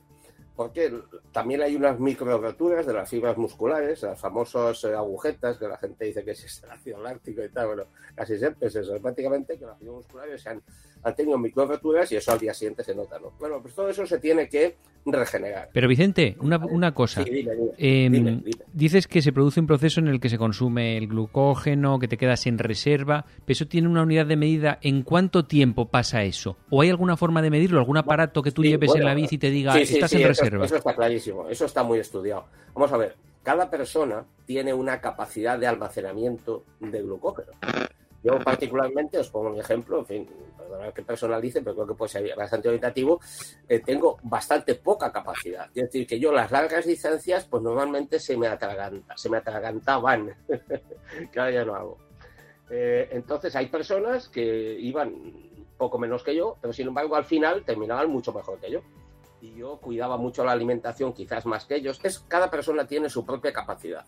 porque 0.55 0.93
también 1.33 1.63
hay 1.63 1.77
unas 1.77 1.99
micro 1.99 2.39
roturas 2.39 2.87
de 2.87 2.93
las 2.93 3.09
fibras 3.09 3.37
musculares, 3.37 4.03
las 4.03 4.21
famosas 4.21 4.85
eh, 4.85 4.95
agujetas 4.95 5.59
que 5.59 5.67
la 5.67 5.79
gente 5.79 6.05
dice 6.05 6.25
que 6.25 6.33
es 6.33 6.63
ácido 6.71 7.03
láctico 7.03 7.43
y 7.43 7.49
tal, 7.49 7.69
bueno, 7.69 7.85
casi 8.15 8.39
siempre 8.39 8.69
es 8.69 8.77
eso, 8.77 9.01
prácticamente 9.01 9.59
que 9.59 9.65
las 9.65 9.79
fibras 9.79 9.97
musculares 9.97 10.43
se 10.43 10.51
han, 10.51 10.63
tenido 11.11 11.37
micro 11.37 11.67
roturas 11.67 12.13
y 12.13 12.17
eso 12.17 12.31
al 12.31 12.39
día 12.39 12.55
siguiente 12.55 12.85
se 12.85 12.95
nota, 12.95 13.19
¿no? 13.19 13.33
Bueno, 13.41 13.61
pues 13.61 13.75
todo 13.75 13.89
eso 13.89 14.07
se 14.07 14.21
tiene 14.21 14.49
que 14.49 14.77
regenerar. 15.05 15.71
Pero 15.73 15.89
Vicente, 15.89 16.37
una, 16.41 16.59
una 16.59 16.95
cosa, 16.95 17.25
em, 17.77 18.43
dices 18.73 19.09
que 19.09 19.21
se 19.21 19.33
produce 19.33 19.59
un 19.59 19.67
proceso 19.67 19.99
en 19.99 20.07
el 20.07 20.21
que 20.21 20.29
se 20.29 20.39
consume 20.39 20.97
el 20.97 21.09
glucógeno, 21.09 21.99
que 21.99 22.07
te 22.07 22.17
quedas 22.17 22.41
sin 22.41 22.59
reserva, 22.59 23.25
pero 23.45 23.53
eso 23.53 23.67
tiene 23.67 23.89
una 23.89 24.03
unidad 24.03 24.27
de 24.27 24.37
medida, 24.37 24.79
¿en 24.83 25.03
cuánto 25.03 25.45
tiempo 25.45 25.89
pasa 25.89 26.23
eso? 26.23 26.57
¿O 26.71 26.83
hay 26.83 26.91
alguna 26.91 27.17
forma 27.17 27.43
de 27.43 27.51
medirlo, 27.51 27.81
algún 27.81 27.97
aparato 27.97 28.43
que 28.43 28.53
tú 28.53 28.63
lleves 28.63 28.95
en 28.95 29.05
la 29.05 29.15
bici 29.15 29.35
y 29.35 29.39
te 29.39 29.51
diga, 29.51 29.77
estás 29.77 30.13
en 30.13 30.29
reserva? 30.29 30.65
Eso 30.65 30.77
está 30.77 30.95
clarísimo, 30.95 31.49
eso 31.49 31.65
está 31.65 31.83
muy 31.83 31.99
estudiado. 31.99 32.45
Vamos 32.75 32.93
a 32.93 32.97
ver, 32.97 33.17
cada 33.43 33.69
persona 33.71 34.25
tiene 34.47 34.73
una 34.73 35.01
capacidad 35.01 35.59
de 35.59 35.67
almacenamiento 35.67 36.65
de 36.79 37.03
glucógeno. 37.03 37.53
Yo 38.23 38.39
particularmente, 38.39 39.18
os 39.18 39.31
pongo 39.31 39.51
un 39.51 39.59
ejemplo, 39.59 39.99
en 39.99 40.07
fin, 40.07 40.29
perdonad 40.57 40.93
que 40.93 41.03
personalice, 41.03 41.61
pero 41.61 41.75
creo 41.75 41.89
que 41.89 41.95
puede 41.95 42.09
ser 42.11 42.37
bastante 42.37 42.68
orientativo, 42.68 43.20
eh, 43.68 43.81
tengo 43.81 44.18
bastante 44.23 44.77
poca 44.77 45.11
capacidad. 45.11 45.66
Es 45.75 45.85
decir, 45.85 46.07
que 46.07 46.20
yo 46.20 46.31
las 46.31 46.51
largas 46.51 46.87
distancias, 46.87 47.47
pues 47.47 47.62
normalmente 47.62 48.20
se 48.20 48.37
me 48.37 48.47
atraganta, 48.47 49.16
se 49.16 49.29
me 49.29 49.39
atragantaban, 49.39 50.35
que 51.33 51.41
ahora 51.41 51.51
ya 51.51 51.64
no 51.64 51.75
hago. 51.75 51.99
Eh, 52.70 53.09
entonces 53.11 53.55
hay 53.57 53.66
personas 53.66 54.29
que 54.29 54.79
iban 54.79 55.51
poco 55.77 55.99
menos 55.99 56.23
que 56.23 56.37
yo, 56.37 56.57
pero 56.61 56.73
sin 56.73 56.87
embargo 56.87 57.16
al 57.16 57.25
final 57.25 57.64
terminaban 57.64 58.09
mucho 58.09 58.33
mejor 58.33 58.61
que 58.61 58.70
yo 58.70 58.83
y 59.41 59.57
yo 59.57 59.79
cuidaba 59.79 60.16
mucho 60.16 60.45
la 60.45 60.53
alimentación, 60.53 61.12
quizás 61.12 61.45
más 61.45 61.66
que 61.66 61.75
ellos. 61.75 61.99
Es 62.05 62.20
cada 62.20 62.49
persona 62.49 62.87
tiene 62.87 63.11
su 63.11 63.27
propia 63.27 63.53
capacidad. 63.53 64.07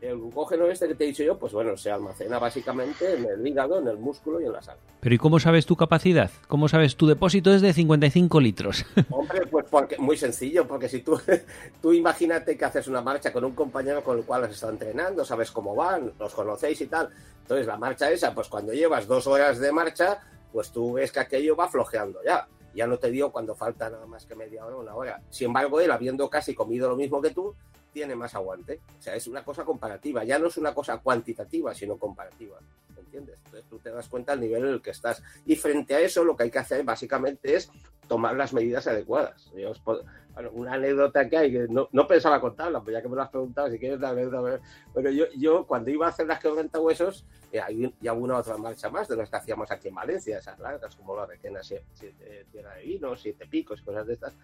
El 0.00 0.16
glucógeno 0.16 0.66
este 0.66 0.86
que 0.86 0.94
te 0.94 1.04
he 1.04 1.06
dicho 1.08 1.24
yo, 1.24 1.38
pues 1.38 1.52
bueno, 1.52 1.76
se 1.76 1.90
almacena 1.90 2.38
básicamente 2.38 3.14
en 3.14 3.24
el 3.24 3.44
hígado, 3.44 3.78
en 3.80 3.88
el 3.88 3.98
músculo 3.98 4.40
y 4.40 4.44
en 4.44 4.52
la 4.52 4.62
sangre. 4.62 4.82
Pero 5.00 5.14
¿y 5.14 5.18
cómo 5.18 5.40
sabes 5.40 5.66
tu 5.66 5.74
capacidad? 5.74 6.30
¿Cómo 6.46 6.68
sabes 6.68 6.96
tu 6.96 7.08
depósito 7.08 7.52
es 7.52 7.62
de 7.62 7.72
55 7.72 8.40
litros? 8.40 8.86
Hombre, 9.10 9.46
pues 9.46 9.66
porque, 9.68 9.98
muy 9.98 10.16
sencillo, 10.16 10.68
porque 10.68 10.88
si 10.88 11.00
tú, 11.00 11.20
tú 11.82 11.92
imagínate 11.92 12.56
que 12.56 12.64
haces 12.64 12.86
una 12.86 13.00
marcha 13.00 13.32
con 13.32 13.44
un 13.44 13.52
compañero 13.52 14.04
con 14.04 14.18
el 14.18 14.24
cual 14.24 14.44
has 14.44 14.52
estado 14.52 14.72
entrenando, 14.72 15.24
sabes 15.24 15.50
cómo 15.50 15.74
van, 15.74 16.12
los 16.18 16.32
conocéis 16.32 16.80
y 16.80 16.86
tal. 16.86 17.10
Entonces 17.42 17.66
la 17.66 17.76
marcha 17.76 18.10
esa, 18.10 18.32
pues 18.34 18.48
cuando 18.48 18.72
llevas 18.72 19.08
dos 19.08 19.26
horas 19.26 19.58
de 19.58 19.72
marcha, 19.72 20.20
pues 20.52 20.70
tú 20.70 20.92
ves 20.92 21.10
que 21.10 21.20
aquello 21.20 21.56
va 21.56 21.68
flojeando 21.68 22.20
ya 22.24 22.46
ya 22.74 22.86
no 22.86 22.98
te 22.98 23.10
dio 23.10 23.32
cuando 23.32 23.56
falta 23.56 23.90
nada 23.90 24.06
más 24.06 24.24
que 24.24 24.36
media 24.36 24.64
hora 24.64 24.76
o 24.76 24.80
una 24.80 24.94
hora. 24.94 25.20
Sin 25.30 25.48
embargo, 25.48 25.80
él, 25.80 25.90
habiendo 25.90 26.30
casi 26.30 26.54
comido 26.54 26.88
lo 26.88 26.96
mismo 26.96 27.20
que 27.20 27.30
tú, 27.30 27.54
tiene 27.92 28.14
más 28.14 28.34
aguante. 28.34 28.80
O 28.98 29.02
sea, 29.02 29.14
es 29.14 29.26
una 29.26 29.44
cosa 29.44 29.64
comparativa, 29.64 30.24
ya 30.24 30.38
no 30.38 30.48
es 30.48 30.56
una 30.56 30.74
cosa 30.74 30.98
cuantitativa, 30.98 31.74
sino 31.74 31.96
comparativa. 31.96 32.58
¿Entiendes? 32.96 33.38
Entonces 33.46 33.64
tú 33.70 33.78
te 33.78 33.90
das 33.90 34.08
cuenta 34.08 34.32
del 34.32 34.42
nivel 34.42 34.64
en 34.64 34.70
el 34.70 34.82
que 34.82 34.90
estás. 34.90 35.22
Y 35.46 35.56
frente 35.56 35.94
a 35.94 36.00
eso, 36.00 36.24
lo 36.24 36.36
que 36.36 36.44
hay 36.44 36.50
que 36.50 36.58
hacer 36.58 36.84
básicamente 36.84 37.54
es 37.54 37.70
tomar 38.06 38.34
las 38.36 38.52
medidas 38.52 38.86
adecuadas. 38.86 39.50
bueno, 39.52 40.50
una 40.52 40.74
anécdota 40.74 41.28
que 41.28 41.36
hay, 41.36 41.52
que 41.52 41.66
no, 41.68 41.88
pensaba 42.06 42.40
contarla, 42.40 42.80
pero 42.80 42.98
ya 42.98 43.02
que 43.02 43.08
me 43.08 43.16
lo 43.16 43.22
has 43.22 43.30
preguntado, 43.30 43.70
si 43.70 43.78
quieres 43.78 44.00
la 44.00 44.10
anécdota. 44.10 44.60
Pero 44.94 45.10
yo, 45.10 45.24
yo 45.36 45.66
cuando 45.66 45.90
iba 45.90 46.06
a 46.06 46.10
hacer 46.10 46.26
las 46.26 46.42
huesos 46.74 47.24
eh, 47.50 47.60
hay 47.60 47.94
ya 48.00 48.12
una 48.12 48.36
otra 48.36 48.56
marcha 48.58 48.90
más 48.90 49.08
de 49.08 49.16
las 49.16 49.30
que 49.30 49.36
hacíamos 49.36 49.70
aquí 49.70 49.88
en 49.88 49.94
Valencia, 49.94 50.38
esas 50.38 50.58
largas, 50.58 50.94
como 50.96 51.16
la 51.16 51.26
Requena, 51.26 51.62
siete, 51.62 52.46
Tierra 52.50 52.74
de 52.74 52.82
Vino, 52.82 53.16
Siete 53.16 53.46
Picos, 53.46 53.80
cosas 53.82 54.06
de 54.06 54.14
estas. 54.14 54.34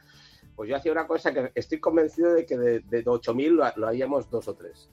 Pues 0.57 0.71
yo 0.71 0.77
hacía 0.77 0.93
una 0.93 1.07
cosa 1.07 1.33
que 1.33 1.51
estoy 1.55 1.81
convencido 1.81 2.33
de 2.33 2.47
que 2.47 2.57
de, 2.57 2.81
de 2.81 3.05
8.000 3.05 3.49
lo, 3.51 3.65
lo 3.77 3.87
haríamos 3.87 4.31
dos 4.31 4.49
o 4.49 4.55
tres. 4.55 4.89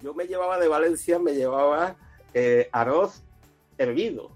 Yo 0.00 0.14
me 0.14 0.26
llevaba 0.26 0.58
de 0.58 0.68
Valencia, 0.68 1.18
me 1.18 1.34
llevaba 1.34 1.96
eh, 2.34 2.68
arroz 2.72 3.22
hervido 3.78 4.30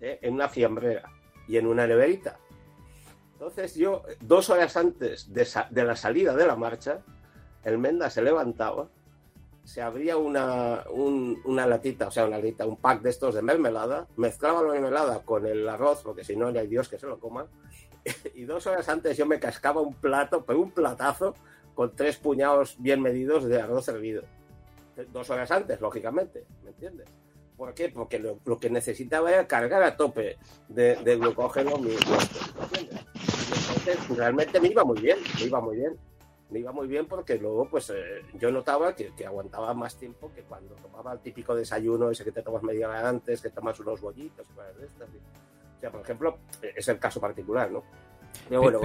eh, 0.00 0.18
en 0.22 0.34
una 0.34 0.48
fiambrera 0.48 1.10
y 1.48 1.56
en 1.56 1.66
una 1.66 1.86
neverita. 1.86 2.38
Entonces 3.32 3.74
yo, 3.74 4.02
dos 4.20 4.48
horas 4.50 4.76
antes 4.76 5.32
de, 5.32 5.84
la 5.84 5.96
salida 5.96 6.34
de 6.34 6.46
la 6.46 6.56
marcha, 6.56 7.00
el 7.64 7.78
Menda 7.78 8.08
se 8.08 8.22
levantaba, 8.22 8.88
se 9.64 9.82
abría 9.82 10.16
una, 10.16 10.84
una 10.90 11.66
latita, 11.66 12.08
o 12.08 12.10
sea, 12.10 12.26
una 12.26 12.36
latita, 12.36 12.66
un 12.66 12.76
pack 12.76 13.02
de 13.02 13.10
estos 13.10 13.34
de 13.34 13.42
mermelada, 13.42 14.06
mezclaba 14.16 14.62
la 14.62 14.72
mermelada 14.72 15.22
con 15.22 15.46
el 15.46 15.68
arroz, 15.68 16.02
porque 16.02 16.24
si 16.24 16.36
no, 16.36 16.50
no 16.52 16.60
hay 16.60 16.68
Dios 16.68 16.88
que 16.88 16.98
se 16.98 17.06
lo 17.06 17.18
coma, 17.18 17.46
y 18.34 18.44
dos 18.44 18.66
horas 18.66 18.88
antes 18.88 19.16
yo 19.16 19.26
me 19.26 19.40
cascaba 19.40 19.80
un 19.80 19.94
plato, 19.94 20.44
pero 20.44 20.60
un 20.60 20.70
platazo, 20.70 21.34
con 21.74 21.94
tres 21.94 22.16
puñados 22.16 22.76
bien 22.78 23.00
medidos 23.00 23.44
de 23.44 23.60
arroz 23.60 23.88
hervido. 23.88 24.22
Dos 25.12 25.28
horas 25.30 25.50
antes, 25.50 25.80
lógicamente, 25.80 26.44
¿me 26.62 26.70
entiendes? 26.70 27.08
¿Por 27.56 27.74
qué? 27.74 27.88
Porque 27.88 28.18
lo, 28.18 28.58
que 28.58 28.70
necesitaba 28.70 29.30
era 29.30 29.46
cargar 29.46 29.82
a 29.82 29.96
tope 29.96 30.38
de, 30.68 31.16
glucógeno 31.16 31.78
mi 31.78 31.92
Entonces, 31.92 32.88
realmente 34.16 34.60
me 34.60 34.68
iba 34.68 34.84
muy 34.84 35.00
bien, 35.00 35.18
me 35.38 35.46
iba 35.46 35.60
muy 35.60 35.76
bien. 35.76 35.96
Me 36.50 36.60
iba 36.60 36.72
muy 36.72 36.86
bien 36.86 37.06
porque 37.06 37.38
luego, 37.38 37.68
pues, 37.68 37.90
eh, 37.90 38.22
yo 38.34 38.52
notaba 38.52 38.94
que, 38.94 39.12
aguantaba 39.26 39.74
más 39.74 39.96
tiempo 39.96 40.30
que 40.32 40.42
cuando 40.42 40.74
tomaba 40.76 41.14
el 41.14 41.20
típico 41.20 41.54
desayuno 41.54 42.10
ese 42.10 42.22
que 42.22 42.32
te 42.32 42.42
tomas 42.42 42.62
media 42.62 42.88
hora 42.88 43.08
antes, 43.08 43.40
que 43.40 43.50
tomas 43.50 43.80
unos 43.80 44.00
bollitos 44.00 44.46
y 44.48 44.54
cosas 44.54 44.76
de 44.76 44.86
estas. 44.86 45.08
Sea, 45.84 45.90
por 45.90 46.00
ejemplo, 46.00 46.38
es 46.74 46.88
el 46.88 46.98
caso 46.98 47.20
particular, 47.20 47.70
¿no? 47.70 47.82
Pero, 48.48 48.80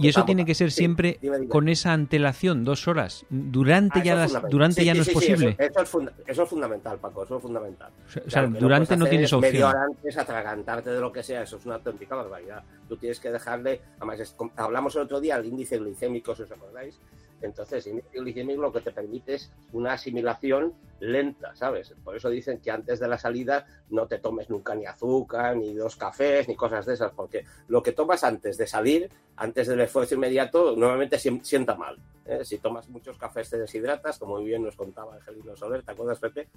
y 0.00 0.08
eso, 0.08 0.24
tiene 0.24 0.46
que 0.46 0.54
ser 0.54 0.72
siempre 0.72 1.20
con 1.50 1.68
esa 1.68 1.92
antelación, 1.92 2.64
dos 2.64 2.88
horas. 2.88 3.26
Durante 3.28 4.00
ah, 4.00 4.02
ya, 4.02 4.26
durante 4.48 4.84
ya 4.84 4.94
no 4.94 5.02
es 5.02 5.10
posible. 5.10 5.54
Eso, 5.58 6.42
es 6.42 6.48
fundamental, 6.48 6.98
Paco, 6.98 7.24
eso 7.24 7.36
es 7.36 7.42
fundamental. 7.42 7.92
O 8.26 8.30
sea, 8.30 8.46
durante 8.46 8.96
no 8.96 9.06
tienes 9.06 9.32
opción. 9.32 9.52
Media 9.52 9.68
hora 9.68 9.84
antes 9.84 10.16
atragantarte 10.16 10.90
de 10.90 11.00
lo 11.00 11.12
que 11.12 11.22
sea, 11.22 11.42
eso 11.42 11.58
es 11.58 11.66
una 11.66 11.74
auténtica 11.74 12.14
barbaridad. 12.14 12.64
Tú 12.88 12.96
tienes 12.96 13.20
que 13.20 13.30
dejarle, 13.30 13.82
además, 13.98 14.34
hablamos 14.56 14.96
el 14.96 15.02
otro 15.02 15.20
día 15.20 15.36
del 15.36 15.46
índice 15.46 15.78
glicémico, 15.78 16.34
si 16.34 16.42
os 16.42 16.50
acordáis, 16.50 16.98
entonces, 17.42 17.86
el 17.86 18.02
glicémico 18.12 18.62
lo 18.62 18.72
que 18.72 18.80
te 18.80 18.92
permite 18.92 19.34
es 19.34 19.52
una 19.72 19.92
asimilación 19.92 20.74
lenta, 21.00 21.54
¿sabes? 21.54 21.94
Por 22.02 22.16
eso 22.16 22.30
dicen 22.30 22.60
que 22.60 22.70
antes 22.70 22.98
de 22.98 23.08
la 23.08 23.18
salida 23.18 23.66
no 23.90 24.06
te 24.06 24.18
tomes 24.18 24.48
nunca 24.48 24.74
ni 24.74 24.86
azúcar, 24.86 25.56
ni 25.56 25.74
dos 25.74 25.96
cafés, 25.96 26.48
ni 26.48 26.56
cosas 26.56 26.86
de 26.86 26.94
esas, 26.94 27.12
porque 27.12 27.44
lo 27.68 27.82
que 27.82 27.92
tomas 27.92 28.24
antes 28.24 28.56
de 28.56 28.66
salir, 28.66 29.10
antes 29.36 29.66
del 29.68 29.80
esfuerzo 29.80 30.14
inmediato, 30.14 30.74
normalmente 30.74 31.18
sienta 31.18 31.74
mal. 31.74 31.98
¿eh? 32.24 32.44
Si 32.44 32.58
tomas 32.58 32.88
muchos 32.88 33.18
cafés 33.18 33.50
te 33.50 33.58
deshidratas, 33.58 34.18
como 34.18 34.36
muy 34.36 34.46
bien 34.46 34.62
nos 34.62 34.74
contaba 34.74 35.16
Angelino 35.16 35.54
Soler, 35.54 35.82
¿te 35.82 35.92
acuerdas, 35.92 36.18
Pepe? 36.18 36.48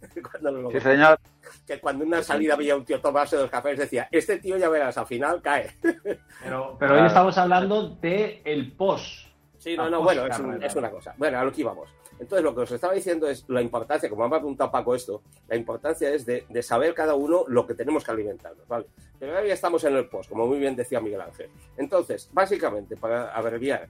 cuando 0.30 0.70
sí, 0.70 0.80
señor. 0.80 1.18
Que 1.66 1.80
cuando 1.80 2.04
una 2.04 2.22
salida 2.22 2.54
había 2.54 2.76
un 2.76 2.84
tío 2.84 3.00
tomarse 3.00 3.36
dos 3.36 3.50
cafés, 3.50 3.78
decía, 3.78 4.08
este 4.12 4.38
tío 4.38 4.58
ya 4.58 4.68
verás, 4.68 4.98
al 4.98 5.06
final 5.06 5.40
cae. 5.40 5.70
Pero, 6.42 6.76
pero 6.78 6.94
hoy 6.94 7.06
estamos 7.06 7.36
hablando 7.38 7.88
de 7.88 8.42
el 8.44 8.72
post 8.72 9.25
Sí, 9.66 9.76
no, 9.76 9.90
no, 9.90 10.00
bueno, 10.00 10.24
es, 10.26 10.76
una 10.76 10.90
cosa. 10.92 11.12
Bueno, 11.18 11.40
a 11.40 11.44
lo 11.44 11.50
que 11.50 11.62
íbamos. 11.62 11.90
Entonces, 12.20 12.44
lo 12.44 12.54
que 12.54 12.60
os 12.60 12.70
estaba 12.70 12.92
diciendo 12.92 13.26
es 13.28 13.44
la 13.48 13.60
importancia, 13.60 14.08
como 14.08 14.28
me 14.28 14.36
ha 14.36 14.38
preguntado 14.38 14.70
Paco 14.70 14.94
esto, 14.94 15.22
la 15.48 15.56
importancia 15.56 16.08
es 16.14 16.24
de, 16.24 16.46
saber 16.62 16.94
cada 16.94 17.16
uno 17.16 17.42
lo 17.48 17.66
que 17.66 17.74
tenemos 17.74 18.04
que 18.04 18.12
alimentarnos, 18.12 18.68
¿vale? 18.68 18.86
Pero 19.18 19.34
ahora 19.34 19.44
ya 19.44 19.54
estamos 19.54 19.82
en 19.82 19.96
el 19.96 20.08
post, 20.08 20.30
como 20.30 20.46
muy 20.46 20.60
bien 20.60 20.76
decía 20.76 21.00
Miguel 21.00 21.20
Ángel. 21.20 21.50
Entonces, 21.76 22.30
básicamente, 22.32 22.96
para 22.96 23.34
abreviar, 23.34 23.88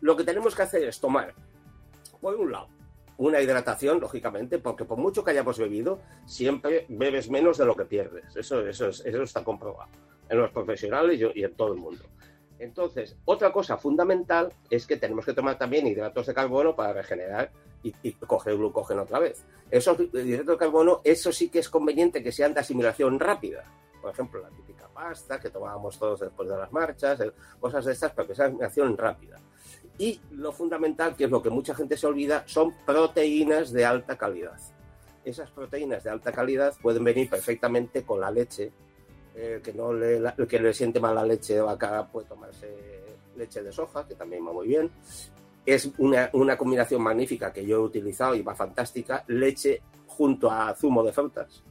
lo 0.00 0.16
que 0.16 0.24
tenemos 0.24 0.54
que 0.54 0.62
hacer 0.62 0.84
es 0.84 0.98
tomar, 0.98 1.34
por 2.18 2.36
un 2.36 2.52
lado, 2.52 2.68
una 3.18 3.42
hidratación, 3.42 4.00
lógicamente, 4.00 4.58
porque 4.58 4.86
por 4.86 4.96
mucho 4.96 5.22
que 5.22 5.32
hayamos 5.32 5.58
bebido, 5.58 6.00
siempre 6.24 6.86
bebes 6.88 7.28
menos 7.28 7.58
de 7.58 7.66
lo 7.66 7.76
que 7.76 7.84
pierdes. 7.84 8.34
Eso, 8.34 8.66
eso, 8.66 8.88
eso 8.88 9.22
está 9.22 9.44
comprobado 9.44 9.90
en 10.30 10.38
los 10.38 10.50
profesionales 10.50 11.20
y 11.34 11.44
en 11.44 11.54
todo 11.54 11.74
el 11.74 11.78
mundo. 11.78 12.04
Entonces, 12.60 13.16
otra 13.24 13.52
cosa 13.52 13.78
fundamental 13.78 14.52
es 14.68 14.86
que 14.86 14.98
tenemos 14.98 15.24
que 15.24 15.32
tomar 15.32 15.56
también 15.56 15.86
hidratos 15.86 16.26
de 16.26 16.34
carbono 16.34 16.76
para 16.76 16.92
regenerar 16.92 17.50
y, 17.82 18.12
coger 18.12 18.56
glucógeno 18.56 19.02
otra 19.02 19.18
vez. 19.18 19.42
Esos 19.70 19.98
hidratos 19.98 20.46
de 20.46 20.56
carbono, 20.58 21.00
eso 21.02 21.32
sí 21.32 21.48
que 21.48 21.60
es 21.60 21.70
conveniente 21.70 22.22
que 22.22 22.30
sean 22.30 22.52
de 22.52 22.60
asimilación 22.60 23.18
rápida. 23.18 23.64
Por 24.02 24.12
ejemplo, 24.12 24.42
la 24.42 24.50
típica 24.50 24.88
pasta 24.88 25.40
que 25.40 25.48
tomábamos 25.48 25.98
todos 25.98 26.20
después 26.20 26.48
de 26.50 26.56
las 26.56 26.70
marchas, 26.70 27.18
cosas 27.58 27.84
de 27.86 27.92
estas, 27.92 28.12
pero 28.12 28.28
que 28.28 28.34
sea 28.34 28.46
asimilación 28.46 28.96
rápida. 28.96 29.38
Y 29.96 30.20
lo 30.32 30.52
fundamental, 30.52 31.16
que 31.16 31.24
es 31.24 31.30
lo 31.30 31.42
que 31.42 31.50
mucha 31.50 31.74
gente 31.74 31.96
se 31.96 32.06
olvida, 32.06 32.44
son 32.46 32.74
proteínas 32.84 33.72
de 33.72 33.86
alta 33.86 34.18
calidad. 34.18 34.58
Esas 35.24 35.50
proteínas 35.50 36.04
de 36.04 36.10
alta 36.10 36.30
calidad 36.30 36.74
pueden 36.82 37.04
venir 37.04 37.30
perfectamente 37.30 38.02
con 38.02 38.20
la 38.20 38.30
leche. 38.30 38.70
Eh, 39.34 39.60
que 39.62 39.72
no 39.72 39.92
le, 39.92 40.16
el 40.16 40.46
que 40.46 40.58
le 40.58 40.74
siente 40.74 41.00
mal 41.00 41.14
la 41.14 41.24
leche 41.24 41.54
de 41.54 41.60
vaca 41.60 42.06
puede 42.06 42.26
tomarse 42.26 42.68
leche 43.36 43.62
de 43.62 43.72
soja, 43.72 44.06
que 44.06 44.14
también 44.14 44.46
va 44.46 44.52
muy 44.52 44.66
bien. 44.66 44.90
Es 45.64 45.90
una, 45.98 46.30
una 46.32 46.58
combinación 46.58 47.02
magnífica 47.02 47.52
que 47.52 47.64
yo 47.64 47.76
he 47.76 47.80
utilizado 47.80 48.34
y 48.34 48.42
va 48.42 48.54
fantástica. 48.54 49.24
Leche 49.28 49.82
junto 50.06 50.50
a 50.50 50.74
zumo 50.74 51.02
de 51.04 51.12
frutas 51.12 51.62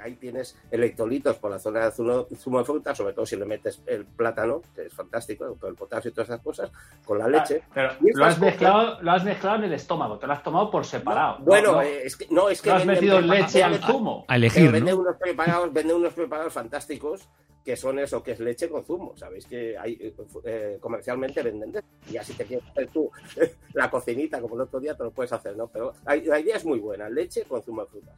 ahí 0.00 0.14
tienes 0.16 0.56
electrolitos 0.70 1.36
por 1.36 1.50
la 1.50 1.58
zona 1.58 1.84
de 1.84 1.92
zumo, 1.92 2.26
zumo, 2.36 2.58
de 2.58 2.64
fruta, 2.64 2.94
sobre 2.94 3.14
todo 3.14 3.26
si 3.26 3.36
le 3.36 3.44
metes 3.44 3.82
el 3.86 4.04
plátano, 4.04 4.62
que 4.74 4.86
es 4.86 4.92
fantástico, 4.92 5.56
con 5.56 5.70
el 5.70 5.76
potasio 5.76 6.10
y 6.10 6.14
todas 6.14 6.28
esas 6.28 6.40
cosas, 6.40 6.70
con 7.04 7.18
la 7.18 7.28
leche. 7.28 7.62
pero 7.72 7.92
lo 8.00 8.24
has, 8.24 8.38
mezclado, 8.38 9.00
lo 9.02 9.10
has 9.12 9.24
mezclado 9.24 9.56
en 9.56 9.64
el 9.64 9.72
estómago, 9.74 10.18
te 10.18 10.26
lo 10.26 10.32
has 10.32 10.42
tomado 10.42 10.70
por 10.70 10.84
separado. 10.84 11.38
bueno, 11.40 11.72
no, 11.72 11.82
es 11.82 12.16
que 12.16 12.26
no, 12.30 12.48
es 12.48 12.60
que. 12.60 12.70
No 12.70 12.76
has 12.76 12.86
metido 12.86 13.20
leche 13.20 13.62
al 13.62 13.78
zumo. 13.78 14.24
A 14.28 14.36
elegir. 14.36 14.70
Vende, 14.70 14.92
¿no? 14.92 14.98
unos 14.98 15.16
preparados, 15.16 15.72
vende 15.72 15.94
unos 15.94 16.12
preparados 16.12 16.52
fantásticos 16.52 17.28
que 17.64 17.76
son 17.76 17.98
eso, 17.98 18.22
que 18.22 18.32
es 18.32 18.40
leche 18.40 18.68
con 18.68 18.84
zumo. 18.84 19.16
Sabéis 19.16 19.46
que 19.46 19.76
hay 19.78 20.14
eh, 20.44 20.78
comercialmente 20.80 21.42
venden 21.42 21.82
y 22.10 22.16
así 22.16 22.34
te 22.34 22.44
quieres 22.44 22.68
hacer 22.68 22.88
tú 22.88 23.10
la 23.72 23.90
cocinita 23.90 24.40
como 24.40 24.54
el 24.56 24.60
otro 24.62 24.78
día 24.78 24.94
te 24.94 25.02
lo 25.02 25.10
puedes 25.10 25.32
hacer, 25.32 25.56
¿no? 25.56 25.68
Pero 25.68 25.94
la 26.04 26.38
idea 26.38 26.56
es 26.56 26.64
muy 26.64 26.78
buena, 26.78 27.08
leche 27.08 27.44
con 27.44 27.62
zumo 27.62 27.82
de 27.82 27.88
fruta. 27.88 28.12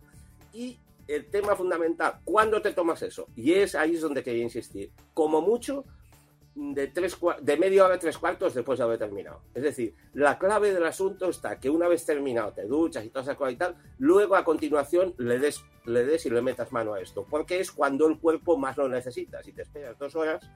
Y 0.52 0.78
el 1.08 1.30
tema 1.30 1.54
fundamental, 1.54 2.20
¿cuándo 2.24 2.60
te 2.60 2.72
tomas 2.72 3.02
eso? 3.02 3.28
Y 3.36 3.52
es 3.52 3.74
ahí 3.74 3.94
es 3.94 4.00
donde 4.00 4.22
quería 4.22 4.42
insistir. 4.42 4.92
Como 5.14 5.40
mucho, 5.40 5.84
de, 6.56 6.86
tres, 6.88 7.16
de 7.42 7.56
media 7.58 7.84
hora 7.84 7.98
tres 7.98 8.16
cuartos 8.16 8.54
después 8.54 8.78
de 8.78 8.84
haber 8.84 8.98
terminado. 8.98 9.42
Es 9.54 9.62
decir, 9.62 9.94
la 10.14 10.38
clave 10.38 10.72
del 10.72 10.86
asunto 10.86 11.28
está 11.28 11.60
que 11.60 11.68
una 11.68 11.86
vez 11.86 12.04
terminado 12.06 12.52
te 12.52 12.64
duchas 12.64 13.04
y 13.04 13.10
todas 13.10 13.26
esas 13.26 13.36
cosas 13.36 13.52
y 13.52 13.56
tal, 13.56 13.76
luego 13.98 14.36
a 14.36 14.44
continuación 14.44 15.14
le 15.18 15.38
des, 15.38 15.62
le 15.84 16.04
des 16.04 16.24
y 16.24 16.30
le 16.30 16.40
metas 16.40 16.72
mano 16.72 16.94
a 16.94 17.00
esto, 17.00 17.26
porque 17.28 17.60
es 17.60 17.70
cuando 17.70 18.08
el 18.08 18.18
cuerpo 18.18 18.56
más 18.56 18.76
lo 18.78 18.88
necesita. 18.88 19.42
Si 19.42 19.52
te 19.52 19.62
esperas 19.62 19.98
dos 19.98 20.16
horas, 20.16 20.48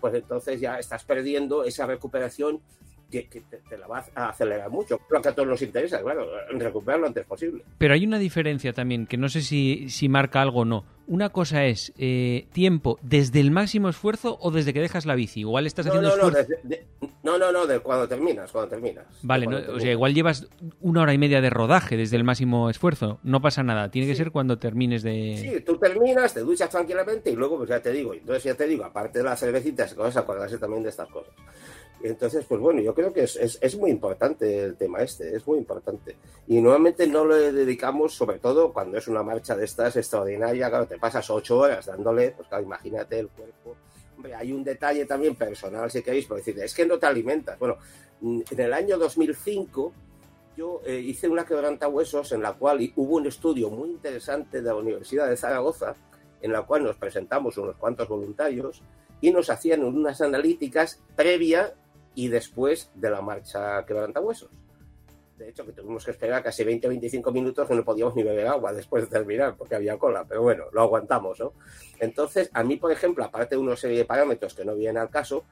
pues 0.00 0.14
entonces 0.14 0.58
ya 0.58 0.78
estás 0.78 1.04
perdiendo 1.04 1.64
esa 1.64 1.86
recuperación 1.86 2.62
que, 3.12 3.28
que 3.28 3.42
te, 3.42 3.58
te, 3.58 3.78
la 3.78 3.86
va 3.86 4.04
a 4.14 4.30
acelerar 4.30 4.70
mucho. 4.70 4.98
Lo 5.10 5.20
que 5.22 5.28
a 5.28 5.34
todos 5.34 5.48
nos 5.48 5.62
interesa, 5.62 6.00
claro, 6.00 6.26
recuperar 6.52 6.98
lo 7.00 7.06
antes 7.06 7.24
posible. 7.26 7.62
Pero 7.78 7.94
hay 7.94 8.04
una 8.06 8.18
diferencia 8.18 8.72
también, 8.72 9.06
que 9.06 9.16
no 9.16 9.28
sé 9.28 9.42
si, 9.42 9.88
si 9.90 10.08
marca 10.08 10.40
algo 10.42 10.60
o 10.60 10.64
no. 10.64 10.84
Una 11.06 11.30
cosa 11.30 11.64
es 11.66 11.92
eh, 11.98 12.46
tiempo 12.52 12.98
desde 13.02 13.40
el 13.40 13.50
máximo 13.50 13.88
esfuerzo 13.88 14.38
o 14.40 14.50
desde 14.50 14.72
que 14.72 14.80
dejas 14.80 15.04
la 15.04 15.14
bici. 15.14 15.40
Igual 15.40 15.66
estás 15.66 15.84
no, 15.86 15.92
haciendo 15.92 16.16
no, 16.16 16.28
esfuerzo. 16.28 16.52
No, 16.62 16.68
de, 16.68 16.86
no, 17.24 17.38
no, 17.38 17.52
no, 17.52 17.66
de 17.66 17.80
cuando 17.80 18.08
terminas, 18.08 18.50
cuando 18.50 18.70
terminas. 18.70 19.04
Vale, 19.22 19.44
cuando 19.44 19.60
terminas. 19.60 19.82
o 19.82 19.84
sea, 19.84 19.92
igual 19.92 20.14
llevas 20.14 20.48
una 20.80 21.02
hora 21.02 21.12
y 21.12 21.18
media 21.18 21.40
de 21.40 21.50
rodaje 21.50 21.96
desde 21.96 22.16
el 22.16 22.24
máximo 22.24 22.70
esfuerzo. 22.70 23.18
No 23.24 23.42
pasa 23.42 23.62
nada, 23.62 23.90
tiene 23.90 24.06
que 24.06 24.14
Sí. 24.14 24.18
ser 24.18 24.30
cuando 24.30 24.58
termines 24.58 25.02
de... 25.02 25.36
Sí, 25.38 25.60
tú 25.66 25.76
terminas, 25.76 26.32
te 26.32 26.40
duchas 26.40 26.70
tranquilamente 26.70 27.30
y 27.30 27.36
luego, 27.36 27.58
pues 27.58 27.68
ya 27.68 27.80
te 27.80 27.92
digo, 27.92 28.14
entonces 28.14 28.44
ya 28.44 28.54
te 28.54 28.66
digo, 28.66 28.84
aparte 28.84 29.18
de 29.18 29.24
las 29.24 29.40
cervecitas 29.40 29.92
cosas, 29.94 30.16
acordarse 30.18 30.56
también 30.58 30.82
de 30.84 30.90
estas 30.90 31.08
cosas. 31.08 31.34
Entonces, 32.02 32.44
pues 32.48 32.60
bueno, 32.60 32.80
yo 32.80 32.94
creo 32.94 33.12
que 33.12 33.22
es, 33.24 33.36
es, 33.36 33.58
es, 33.60 33.76
muy 33.76 33.90
importante 33.90 34.64
el 34.64 34.76
tema 34.76 35.02
este, 35.02 35.36
es 35.36 35.46
muy 35.46 35.58
importante. 35.58 36.16
Y 36.48 36.60
nuevamente 36.60 37.06
no 37.06 37.24
le 37.24 37.52
dedicamos, 37.52 38.14
sobre 38.14 38.38
todo 38.38 38.72
cuando 38.72 38.98
es 38.98 39.06
una 39.06 39.22
marcha 39.22 39.56
de 39.56 39.64
estas 39.64 39.96
extraordinaria, 39.96 40.68
claro, 40.68 40.86
te 40.86 40.98
pasas 40.98 41.28
ocho 41.30 41.58
horas 41.58 41.86
dándole, 41.86 42.32
pues 42.32 42.48
claro, 42.48 42.64
imagínate 42.64 43.20
el 43.20 43.28
cuerpo. 43.28 43.76
Hombre, 44.16 44.34
hay 44.34 44.52
un 44.52 44.64
detalle 44.64 45.06
también 45.06 45.36
personal, 45.36 45.90
si 45.90 46.02
queréis, 46.02 46.26
por 46.26 46.38
decir, 46.38 46.58
es 46.58 46.74
que 46.74 46.86
no 46.86 46.98
te 46.98 47.06
alimentas. 47.06 47.58
Bueno, 47.58 47.78
en 48.22 48.60
el 48.60 48.72
año 48.72 48.98
2005 48.98 49.92
yo 50.56 50.82
eh, 50.84 50.98
hice 50.98 51.28
una 51.28 51.44
quebrantahuesos 51.44 52.32
en 52.32 52.42
la 52.42 52.52
cual 52.54 52.92
hubo 52.96 53.16
un 53.16 53.26
estudio 53.26 53.70
muy 53.70 53.90
interesante 53.90 54.60
de 54.60 54.68
la 54.68 54.74
Universidad 54.74 55.28
de 55.28 55.36
Zaragoza, 55.36 55.94
en 56.40 56.52
la 56.52 56.62
cual 56.62 56.84
nos 56.84 56.96
presentamos 56.96 57.56
unos 57.58 57.76
cuantos 57.76 58.08
voluntarios 58.08 58.82
y 59.20 59.30
nos 59.30 59.48
hacían 59.48 59.84
unas 59.84 60.20
analíticas 60.20 61.00
previa 61.16 61.74
y 62.14 62.28
después 62.28 62.90
de 62.94 63.10
la 63.10 63.20
marcha 63.20 63.84
quebrantahuesos. 63.84 64.50
De 65.36 65.48
hecho, 65.48 65.66
que 65.66 65.72
tuvimos 65.72 66.04
que 66.04 66.12
esperar 66.12 66.42
casi 66.42 66.62
20 66.62 66.86
o 66.86 66.90
25 66.90 67.32
minutos 67.32 67.66
que 67.66 67.74
no 67.74 67.84
podíamos 67.84 68.14
ni 68.14 68.22
beber 68.22 68.46
agua 68.46 68.72
después 68.72 69.04
de 69.04 69.10
terminar 69.10 69.56
porque 69.56 69.74
había 69.74 69.98
cola, 69.98 70.24
pero 70.28 70.42
bueno, 70.42 70.66
lo 70.72 70.82
aguantamos, 70.82 71.40
¿no? 71.40 71.54
Entonces, 71.98 72.48
a 72.52 72.62
mí, 72.62 72.76
por 72.76 72.92
ejemplo, 72.92 73.24
aparte 73.24 73.56
de 73.56 73.60
una 73.60 73.76
serie 73.76 73.98
de 73.98 74.04
parámetros 74.04 74.54
que 74.54 74.64
no 74.64 74.76
vienen 74.76 74.98
al 74.98 75.10
caso, 75.10 75.44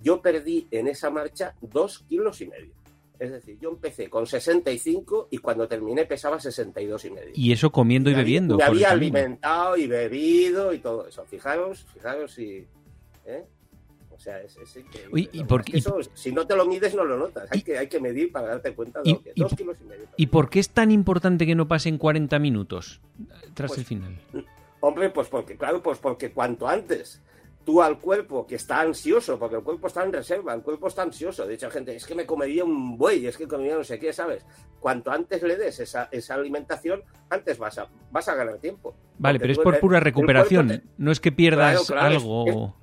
yo 0.00 0.20
perdí 0.20 0.68
en 0.70 0.88
esa 0.88 1.08
marcha 1.08 1.54
dos 1.62 2.00
kilos 2.00 2.40
y 2.42 2.48
medio. 2.48 2.74
Es 3.18 3.32
decir, 3.32 3.58
yo 3.60 3.70
empecé 3.70 4.08
con 4.08 4.26
65 4.26 5.28
y 5.30 5.38
cuando 5.38 5.66
terminé 5.66 6.06
pesaba 6.06 6.38
62 6.38 7.04
y 7.06 7.10
medio. 7.10 7.30
Y 7.34 7.52
eso 7.52 7.72
comiendo 7.72 8.10
y, 8.10 8.12
me 8.12 8.18
bebiendo. 8.20 8.56
Me 8.56 8.64
por 8.64 8.76
el 8.76 8.84
había 8.84 8.90
alimentado 8.90 9.76
y 9.76 9.86
bebido 9.86 10.72
y 10.72 10.78
todo 10.78 11.08
eso. 11.08 11.24
Fijaros, 11.24 11.84
fijaros 11.92 12.32
si... 12.32 12.66
¿eh? 13.24 13.44
O 14.18 14.20
sea, 14.20 14.42
es, 14.42 14.56
es 14.56 14.76
increíble. 14.76 15.10
Uy, 15.12 15.30
¿y 15.32 15.40
¿no? 15.42 15.46
por 15.46 15.60
Es 15.60 15.66
que 15.70 15.78
eso, 15.78 15.96
si 16.12 16.32
no 16.32 16.44
te 16.44 16.56
lo 16.56 16.66
mides, 16.66 16.92
no 16.92 17.04
lo 17.04 17.16
notas. 17.16 17.48
Hay, 17.52 17.60
y- 17.60 17.62
que, 17.62 17.78
hay 17.78 17.86
que 17.86 18.00
medir 18.00 18.32
para 18.32 18.48
darte 18.48 18.74
cuenta 18.74 19.00
de 19.00 19.10
y- 19.10 19.12
lo 19.14 19.22
que 19.22 19.32
Dos 19.36 19.54
kilos 19.54 19.76
y 19.80 19.84
medio. 19.84 20.06
¿Y 20.16 20.26
por 20.26 20.50
qué 20.50 20.58
es 20.58 20.70
tan 20.70 20.90
importante 20.90 21.46
que 21.46 21.54
no 21.54 21.68
pasen 21.68 21.98
40 21.98 22.36
minutos 22.40 23.00
tras 23.54 23.70
Pues- 23.70 23.78
el 23.78 23.84
final? 23.84 24.18
Hombre, 24.80 25.10
pues 25.10 25.28
porque, 25.28 25.56
claro, 25.56 25.80
pues 25.82 25.98
porque 25.98 26.32
cuanto 26.32 26.66
antes 26.68 27.22
tú 27.64 27.80
al 27.82 27.98
cuerpo 28.00 28.46
que 28.46 28.54
está 28.56 28.80
ansioso, 28.80 29.38
porque 29.38 29.56
el 29.56 29.62
cuerpo 29.62 29.86
está 29.88 30.02
en 30.02 30.12
reserva, 30.12 30.52
el 30.54 30.62
cuerpo 30.62 30.88
está 30.88 31.02
ansioso. 31.02 31.46
De 31.46 31.54
hecho, 31.54 31.66
hay 31.66 31.72
gente, 31.72 31.94
es 31.94 32.06
que 32.06 32.14
me 32.14 32.24
comería 32.26 32.64
un 32.64 32.96
buey, 32.98 33.26
es 33.26 33.36
que 33.36 33.46
comería 33.46 33.76
no 33.76 33.84
sé 33.84 33.98
qué, 33.98 34.12
¿sabes? 34.12 34.44
Cuanto 34.80 35.10
antes 35.12 35.42
le 35.42 35.56
des 35.56 35.78
esa, 35.78 36.08
esa 36.10 36.34
alimentación, 36.34 37.02
antes 37.30 37.58
vas 37.58 37.76
a, 37.78 37.88
vas 38.10 38.26
a 38.28 38.34
ganar 38.34 38.58
tiempo. 38.58 38.96
Vale, 39.18 39.38
Porque 39.38 39.52
pero 39.52 39.52
es 39.52 39.64
por 39.64 39.80
pura 39.80 40.00
recuperación. 40.00 40.68
te- 40.68 40.82
No 40.96 41.12
es 41.12 41.20
que 41.20 41.30
pierdas 41.30 41.86
Claro, 41.86 42.00
claro, 42.00 42.14
es- 42.16 42.22
algo. 42.22 42.76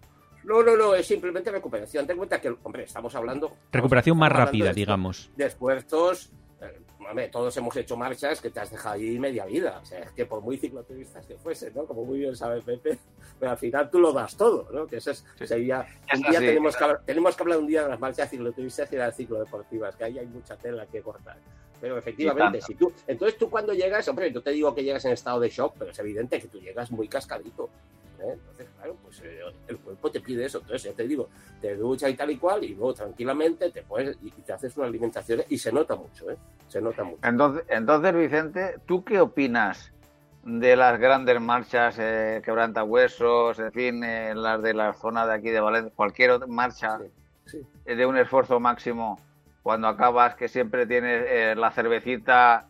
No, 0.46 0.62
no, 0.64 0.78
no, 0.78 0.94
es 0.96 1.06
simplemente 1.08 1.52
recuperación. 1.52 2.06
Ten 2.06 2.14
en 2.14 2.18
cuenta 2.18 2.40
que, 2.40 2.56
hombre, 2.64 2.84
estamos 2.84 3.14
hablando... 3.16 3.48
estamos- 3.48 3.72
Recuperación 3.72 4.18
más 4.18 4.28
hablando 4.32 4.46
rápida, 4.52 4.68
de- 4.70 4.74
digamos. 4.74 5.30
de 5.36 5.46
esfuerzos. 5.46 6.32
eh, 6.62 6.80
hombre, 7.10 7.28
todos 7.30 7.56
hemos 7.58 7.76
hecho 7.76 7.98
marchas 7.98 8.40
que 8.42 8.50
te 8.50 8.60
has 8.60 8.72
dejado 8.72 8.96
ahí 8.96 9.20
media 9.20 9.46
vida. 9.46 9.80
O 9.82 9.86
sea, 9.86 10.00
es 10.00 10.12
que 10.12 10.26
por 10.26 10.42
muy 10.42 10.58
cicloturistas 10.58 11.26
que 11.26 11.36
fuesen, 11.38 11.74
¿no? 11.76 11.86
Como 11.86 12.06
muy 12.06 12.20
bien 12.20 12.36
sabe 12.36 12.62
Pepe, 12.62 12.98
pero 13.40 13.52
al 13.52 13.58
final 13.58 13.90
tú 13.90 14.00
lo 14.00 14.14
das 14.14 14.38
todo, 14.38 14.68
¿no? 14.72 14.88
Que 14.88 14.98
eso 14.98 15.12
es, 15.12 15.26
sería. 15.44 15.86
Un 16.14 16.22
día 16.22 16.30
así. 16.38 16.46
tenemos, 16.48 16.78
que, 16.78 16.84
hablar- 16.84 17.02
tenemos 17.06 17.36
que 17.36 17.44
hablar 17.44 17.58
un 17.60 17.68
día 17.68 17.84
de 17.84 17.90
las 17.90 18.00
marchas 18.00 18.30
cicloturistas 18.30 18.88
y 18.92 18.96
de 18.96 19.02
las 19.02 19.16
ciclodeportivas, 19.16 19.96
que 19.96 20.04
ahí 20.06 20.20
hay 20.20 20.28
mucha 20.28 20.56
tela 20.58 20.86
que 20.86 21.02
cortar. 21.02 21.38
Pero 21.82 21.98
efectivamente, 21.98 22.62
si 22.62 22.74
tú. 22.76 22.92
Entonces 23.06 23.38
tú 23.38 23.50
cuando 23.50 23.74
llegas, 23.74 24.08
hombre, 24.08 24.32
yo 24.32 24.42
te 24.42 24.52
digo 24.52 24.74
que 24.74 24.84
llegas 24.84 25.04
en 25.06 25.12
estado 25.12 25.40
de 25.42 25.50
shock, 25.50 25.76
pero 25.78 25.92
es 25.92 26.00
evidente 26.00 26.40
que 26.40 26.48
tú 26.48 26.60
llegas 26.60 26.90
muy 26.92 27.08
cascadito. 27.08 27.70
¿Eh? 28.22 28.34
Entonces, 28.34 28.68
claro, 28.76 28.96
pues 29.04 29.22
eh, 29.24 29.40
el 29.68 29.78
cuerpo 29.80 30.12
te 30.12 30.22
pide 30.22 30.46
eso. 30.46 30.60
Entonces, 30.60 30.84
ya 30.84 30.94
te 30.94 31.08
digo, 31.08 31.30
te 31.62 31.76
duchas 31.76 32.10
y 32.10 32.16
tal 32.16 32.32
y 32.32 32.38
cual, 32.38 32.64
y 32.64 32.70
luego 32.76 32.94
tranquilamente 32.94 33.72
te 33.72 33.84
puedes 33.84 34.18
y 34.22 34.32
te 34.32 34.54
haces 34.54 34.76
una 34.78 34.88
alimentación 34.88 35.42
y 35.50 35.58
se 35.58 35.72
nota 35.72 35.96
mucho, 35.96 36.30
¿eh? 36.32 36.38
Se 36.68 36.82
nota 36.82 37.04
mucho. 37.04 37.20
Entonces, 37.24 37.64
entonces, 37.70 38.14
Vicente, 38.16 38.76
¿tú 38.86 39.04
qué 39.04 39.20
opinas 39.20 39.92
de 40.44 40.76
las 40.76 41.00
grandes 41.00 41.42
marchas, 41.42 41.98
eh, 42.00 42.42
quebrantahuesos, 42.46 43.58
en 43.60 43.72
fin, 43.72 44.04
eh, 44.04 44.36
las 44.36 44.62
de 44.62 44.74
la 44.76 44.94
zona 44.94 45.26
de 45.26 45.34
aquí 45.34 45.50
de 45.50 45.60
Valencia, 45.60 45.92
cualquier 45.96 46.32
otra 46.32 46.48
marcha 46.48 47.00
Sí, 47.46 47.66
sí. 47.86 47.96
de 47.96 48.06
un 48.06 48.16
esfuerzo 48.18 48.60
máximo, 48.60 49.20
cuando 49.64 49.88
acabas 49.88 50.36
que 50.36 50.48
siempre 50.48 50.86
tienes 50.86 51.26
eh, 51.28 51.56
la 51.58 51.72
cervecita, 51.72 52.68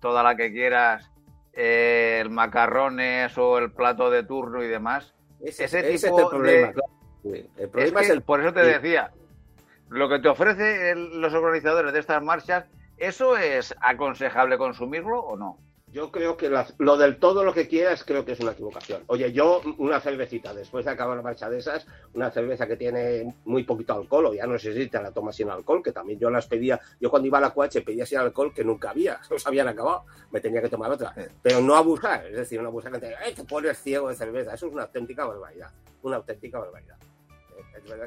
toda 0.00 0.22
la 0.22 0.36
que 0.36 0.50
quieras, 0.52 1.10
eh, 1.54 2.18
el 2.20 2.30
macarrones 2.30 3.36
o 3.38 3.58
el 3.58 3.70
plato 3.72 4.10
de 4.10 4.22
turno 4.24 4.62
y 4.62 4.68
demás? 4.68 5.14
Ese, 5.40 5.64
Ese 5.64 5.80
ese 5.80 6.08
tipo 6.08 6.18
es 6.18 6.22
el 6.24 6.30
problema, 6.30 6.66
de- 6.68 6.72
claro. 6.74 6.92
Sí, 7.22 7.28
El 7.56 7.64
Es 7.64 7.68
problema 7.68 8.00
que 8.00 8.06
es, 8.06 8.10
el. 8.12 8.22
Por 8.22 8.40
eso 8.40 8.52
te 8.52 8.60
sí. 8.64 8.66
decía, 8.72 9.10
lo 9.90 10.08
que 10.08 10.18
te 10.18 10.28
ofrece 10.28 10.90
el- 10.90 11.20
los 11.20 11.32
organizadores 11.34 11.92
de 11.92 12.00
estas 12.00 12.22
marchas, 12.22 12.64
¿eso 12.96 13.36
es 13.36 13.74
aconsejable 13.80 14.58
consumirlo 14.58 15.20
o 15.20 15.36
no? 15.36 15.58
Yo 15.92 16.10
creo 16.10 16.38
que 16.38 16.48
las- 16.48 16.74
lo 16.78 16.96
del 16.96 17.18
todo 17.18 17.44
lo 17.44 17.52
que 17.52 17.68
quieras 17.68 18.02
creo 18.02 18.24
que 18.24 18.32
es 18.32 18.40
una 18.40 18.52
equivocación. 18.52 19.02
Oye, 19.08 19.30
yo 19.32 19.60
una 19.76 20.00
cervecita, 20.00 20.54
después 20.54 20.86
de 20.86 20.90
acabar 20.90 21.16
la 21.18 21.22
marcha 21.22 21.50
de 21.50 21.58
esas, 21.58 21.86
una 22.14 22.30
cerveza 22.30 22.66
que 22.66 22.76
tiene 22.76 23.34
muy 23.44 23.64
poquito 23.64 23.92
alcohol, 23.92 24.26
o 24.26 24.34
ya 24.34 24.46
no 24.46 24.58
sé 24.58 24.72
si 24.72 24.88
te 24.88 25.02
la 25.02 25.10
tomas 25.12 25.36
sin 25.36 25.50
alcohol, 25.50 25.82
que 25.82 25.92
también 25.92 26.18
yo 26.18 26.30
las 26.30 26.46
pedía, 26.46 26.80
yo 26.98 27.10
cuando 27.10 27.28
iba 27.28 27.36
a 27.36 27.42
la 27.42 27.50
cuache 27.50 27.82
pedía 27.82 28.06
sin 28.06 28.18
alcohol 28.18 28.54
que 28.54 28.64
nunca 28.64 28.88
había, 28.90 29.20
no 29.30 29.38
se 29.38 29.46
habían 29.48 29.68
acabado, 29.68 30.04
me 30.30 30.40
tenía 30.40 30.62
que 30.62 30.70
tomar 30.70 30.90
otra. 30.90 31.12
Sí. 31.14 31.22
Pero 31.42 31.60
no 31.60 31.76
abusar, 31.76 32.24
es 32.26 32.36
decir, 32.36 32.62
no 32.62 32.68
abusar 32.68 32.90
que 32.92 32.98
te, 32.98 33.08
"Eh, 33.12 33.34
te 33.36 33.44
pones 33.44 33.78
ciego 33.78 34.08
de 34.08 34.14
cerveza, 34.14 34.54
eso 34.54 34.68
es 34.68 34.72
una 34.72 34.84
auténtica 34.84 35.26
barbaridad, 35.26 35.70
una 36.02 36.16
auténtica 36.16 36.58
barbaridad. 36.58 36.96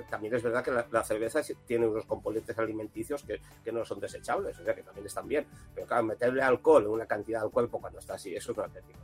También 0.09 0.35
es 0.35 0.43
verdad 0.43 0.63
que 0.63 0.71
la, 0.71 1.03
cerveza 1.03 1.41
tiene 1.65 1.87
unos 1.87 2.05
componentes 2.05 2.57
alimenticios 2.57 3.23
que, 3.23 3.39
que 3.63 3.71
no 3.71 3.85
son 3.85 3.99
desechables, 3.99 4.57
o 4.59 4.63
sea 4.63 4.73
que 4.73 4.83
también 4.83 5.05
están 5.05 5.27
bien. 5.27 5.45
Pero 5.73 5.87
claro, 5.87 6.03
meterle 6.03 6.41
alcohol 6.41 6.83
en 6.83 6.89
una 6.89 7.05
cantidad 7.05 7.43
al 7.43 7.51
cuerpo 7.51 7.79
cuando 7.79 7.99
está 7.99 8.15
así, 8.15 8.35
eso 8.35 8.51
es 8.51 8.57
una 8.57 8.67
auténtica. 8.67 8.99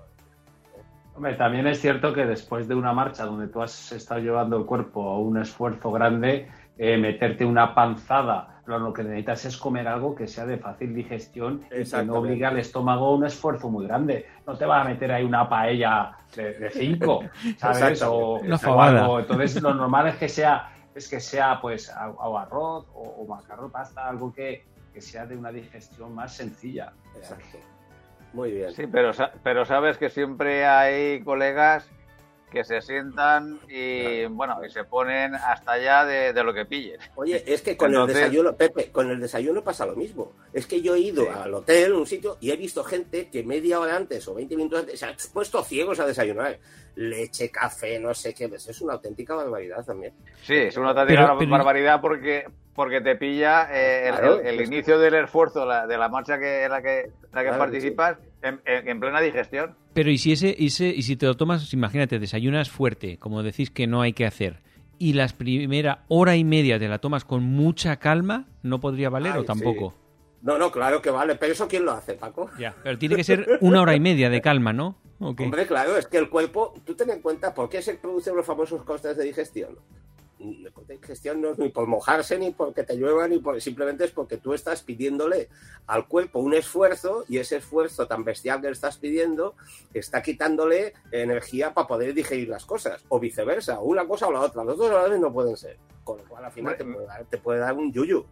Hombre, 1.14 1.36
también 1.36 1.68
es 1.68 1.80
cierto 1.82 2.14
que 2.14 2.26
después 2.26 2.68
de 2.68 2.76
una 2.76 2.94
marcha 2.94 3.26
donde 3.26 3.48
tú 3.48 3.62
has 3.62 3.92
estado 3.92 4.22
llevando 4.22 4.58
el 4.58 4.66
cuerpo 4.66 5.10
a 5.10 5.20
un 5.20 5.38
esfuerzo 5.38 5.92
grande, 5.92 6.48
eh, 6.78 6.98
meterte 6.98 7.46
una 7.46 7.74
panzada. 7.74 8.48
Lo 8.66 8.94
que 8.94 9.04
necesitas 9.04 9.46
es 9.46 9.58
comer 9.58 9.88
algo 9.88 10.16
que 10.16 10.28
sea 10.28 10.46
de 10.46 10.58
fácil 10.58 10.94
digestión 10.94 11.66
y 11.72 11.84
que 11.84 12.04
no 12.04 12.16
obligue 12.16 12.46
al 12.46 12.58
estómago 12.58 13.08
a 13.08 13.16
un 13.16 13.26
esfuerzo 13.26 13.70
muy 13.70 13.86
grande. 13.86 14.28
No 14.48 14.56
te 14.58 14.66
vas 14.66 14.86
a 14.86 14.90
meter 14.90 15.12
ahí 15.12 15.26
una 15.26 15.50
paella 15.50 16.16
de, 16.36 16.70
cinco, 16.70 17.24
¿sabes? 17.58 18.02
O, 18.02 18.36
o 18.36 19.20
Entonces, 19.20 19.62
lo 19.62 19.74
normal 19.74 20.08
es 20.08 20.16
que 20.16 20.30
sea, 20.30 20.72
es 20.96 21.10
que 21.10 21.20
sea 21.20 21.60
pues 21.60 21.94
o 22.18 22.38
arroz 22.38 22.88
o, 22.94 23.02
o 23.02 23.28
macarrón, 23.28 23.72
pasta, 23.72 24.08
algo 24.08 24.32
que, 24.32 24.64
que 24.94 25.02
sea 25.02 25.26
de 25.26 25.36
una 25.36 25.52
digestión 25.52 26.16
más 26.16 26.34
sencilla. 26.34 26.94
Exacto. 27.16 27.58
Muy 28.34 28.52
bien. 28.52 28.72
Sí, 28.72 28.88
pero, 28.88 29.12
pero 29.44 29.66
sabes 29.66 29.98
que 29.98 30.10
siempre 30.10 30.66
hay 30.66 31.22
colegas 31.24 31.90
que 32.52 32.64
se 32.64 32.82
sientan 32.82 33.60
y 33.70 34.26
bueno 34.26 34.60
y 34.66 34.70
se 34.70 34.84
ponen 34.84 35.34
hasta 35.36 35.72
allá 35.72 36.06
de, 36.06 36.44
lo 36.44 36.54
que 36.54 36.66
pillen. 36.66 37.00
Oye, 37.16 37.44
es 37.48 37.62
que 37.62 37.78
con 37.78 37.96
el 37.96 38.06
desayuno, 38.06 38.56
Pepe, 38.56 38.92
con 38.92 39.10
el 39.10 39.20
desayuno 39.20 39.64
pasa 39.64 39.86
lo 39.86 39.96
mismo. 39.96 40.34
Es 40.54 40.68
que 40.68 40.82
yo 40.82 40.96
he 40.96 41.00
ido 41.00 41.32
al 41.32 41.54
hotel, 41.54 41.94
un 41.94 42.06
sitio, 42.06 42.38
y 42.42 42.52
he 42.52 42.58
visto 42.58 42.84
gente 42.84 43.30
que 43.30 43.44
media 43.44 43.80
hora 43.80 43.96
antes 43.96 44.28
o 44.28 44.36
20 44.36 44.56
minutos 44.58 44.80
antes 44.82 45.00
se 45.00 45.06
ha 45.06 45.16
puesto 45.34 45.64
ciegos 45.64 46.00
a 46.00 46.06
desayunar. 46.06 46.60
Leche, 46.96 47.50
café, 47.50 48.00
no 48.00 48.14
sé 48.14 48.34
qué. 48.34 48.46
Es 48.46 48.82
una 48.82 48.94
auténtica 48.94 49.36
barbaridad 49.36 49.86
también. 49.86 50.14
Sí, 50.44 50.56
es 50.56 50.78
una 50.78 50.90
auténtica 50.90 51.34
barbaridad 51.34 52.02
porque 52.02 52.46
porque 52.74 53.02
te 53.02 53.16
pilla 53.16 53.68
eh, 53.72 54.12
el, 54.44 54.62
inicio 54.62 54.98
del 54.98 55.16
esfuerzo 55.16 55.66
de 55.66 55.98
la 55.98 56.10
marcha 56.10 56.40
que, 56.40 56.64
en 56.66 56.72
la 56.72 56.82
que, 56.82 57.12
la 57.34 57.44
que 57.44 57.50
participas 57.52 58.18
en, 58.42 59.00
plena 59.00 59.20
digestión. 59.20 59.76
Pero 59.94 60.10
¿y 60.10 60.18
si, 60.18 60.32
ese, 60.32 60.56
y 60.58 60.70
si 60.70 61.16
te 61.18 61.26
lo 61.26 61.36
tomas, 61.36 61.74
imagínate, 61.74 62.18
desayunas 62.18 62.70
fuerte, 62.70 63.18
como 63.18 63.44
decís 63.44 63.70
que 63.70 63.88
no 63.88 64.02
hay 64.02 64.14
que 64.14 64.26
hacer, 64.26 64.62
y 64.98 65.14
las 65.14 65.34
primera 65.34 66.06
hora 66.08 66.36
y 66.36 66.44
media 66.44 66.80
te 66.80 66.88
la 66.88 67.00
tomas 67.00 67.26
con 67.26 67.44
mucha 67.44 67.98
calma, 67.98 68.48
¿no 68.64 68.80
podría 68.80 69.10
valer 69.10 69.38
o 69.38 69.44
tampoco? 69.44 69.94
No, 70.42 70.58
no, 70.58 70.72
claro 70.72 71.02
que 71.02 71.12
vale, 71.12 71.36
pero 71.36 71.54
eso 71.54 71.68
¿quién 71.68 71.86
lo 71.86 71.92
hace, 71.92 72.14
Paco? 72.14 72.50
Ya, 72.58 72.76
pero 72.84 72.98
tiene 72.98 73.16
que 73.16 73.24
ser 73.24 73.60
una 73.62 73.82
hora 73.82 73.96
y 73.96 74.00
media 74.00 74.30
de 74.30 74.42
calma, 74.42 74.74
¿no? 74.74 74.96
Hombre, 75.20 75.68
claro, 75.68 75.98
es 75.98 76.08
que 76.08 76.18
el 76.18 76.30
cuerpo, 76.30 76.74
tú 76.84 76.96
ten 76.96 77.12
en 77.12 77.22
cuenta 77.22 77.54
por 77.54 77.70
qué 77.70 77.82
se 77.82 77.94
producen 77.94 78.36
los 78.36 78.46
famosos 78.46 78.84
costes 78.84 79.16
de 79.18 79.24
digestión 79.24 79.78
de 80.88 80.98
gestión 81.00 81.42
no 81.42 81.52
es 81.52 81.60
ni 81.60 81.70
por 81.70 81.88
mojarse, 81.88 82.38
ni 82.38 82.52
porque 82.52 82.84
te 82.84 82.96
llueva, 82.96 83.28
ni 83.28 83.40
por, 83.40 83.60
simplemente 83.62 84.06
es 84.06 84.12
porque 84.12 84.38
tú 84.38 84.54
estás 84.54 84.82
pidiéndole 84.82 85.50
al 85.88 86.08
cuerpo 86.08 86.40
un 86.40 86.54
esfuerzo 86.54 87.26
y 87.28 87.38
ese 87.38 87.58
esfuerzo 87.58 88.08
tan 88.08 88.24
bestial 88.24 88.62
que 88.62 88.68
le 88.68 88.74
estás 88.74 88.98
pidiendo 88.98 89.56
está 89.94 90.22
quitándole 90.22 90.94
energía 91.12 91.74
para 91.74 91.88
poder 91.88 92.14
digerir 92.14 92.50
las 92.50 92.66
cosas, 92.66 93.04
o 93.10 93.20
viceversa, 93.20 93.80
una 93.80 94.08
cosa 94.08 94.28
o 94.28 94.32
la 94.32 94.42
otra. 94.42 94.64
Los 94.64 94.78
dos 94.78 94.92
a 94.92 95.04
la 95.04 95.08
vez 95.08 95.20
no 95.20 95.32
pueden 95.32 95.58
ser, 95.58 95.78
con 96.04 96.18
lo 96.18 96.24
cual 96.26 96.46
al 96.46 96.52
final 96.52 96.76
te 97.30 97.38
puede 97.38 97.60
dar, 97.60 97.74
un 97.74 97.92
yuyu. 97.92 98.26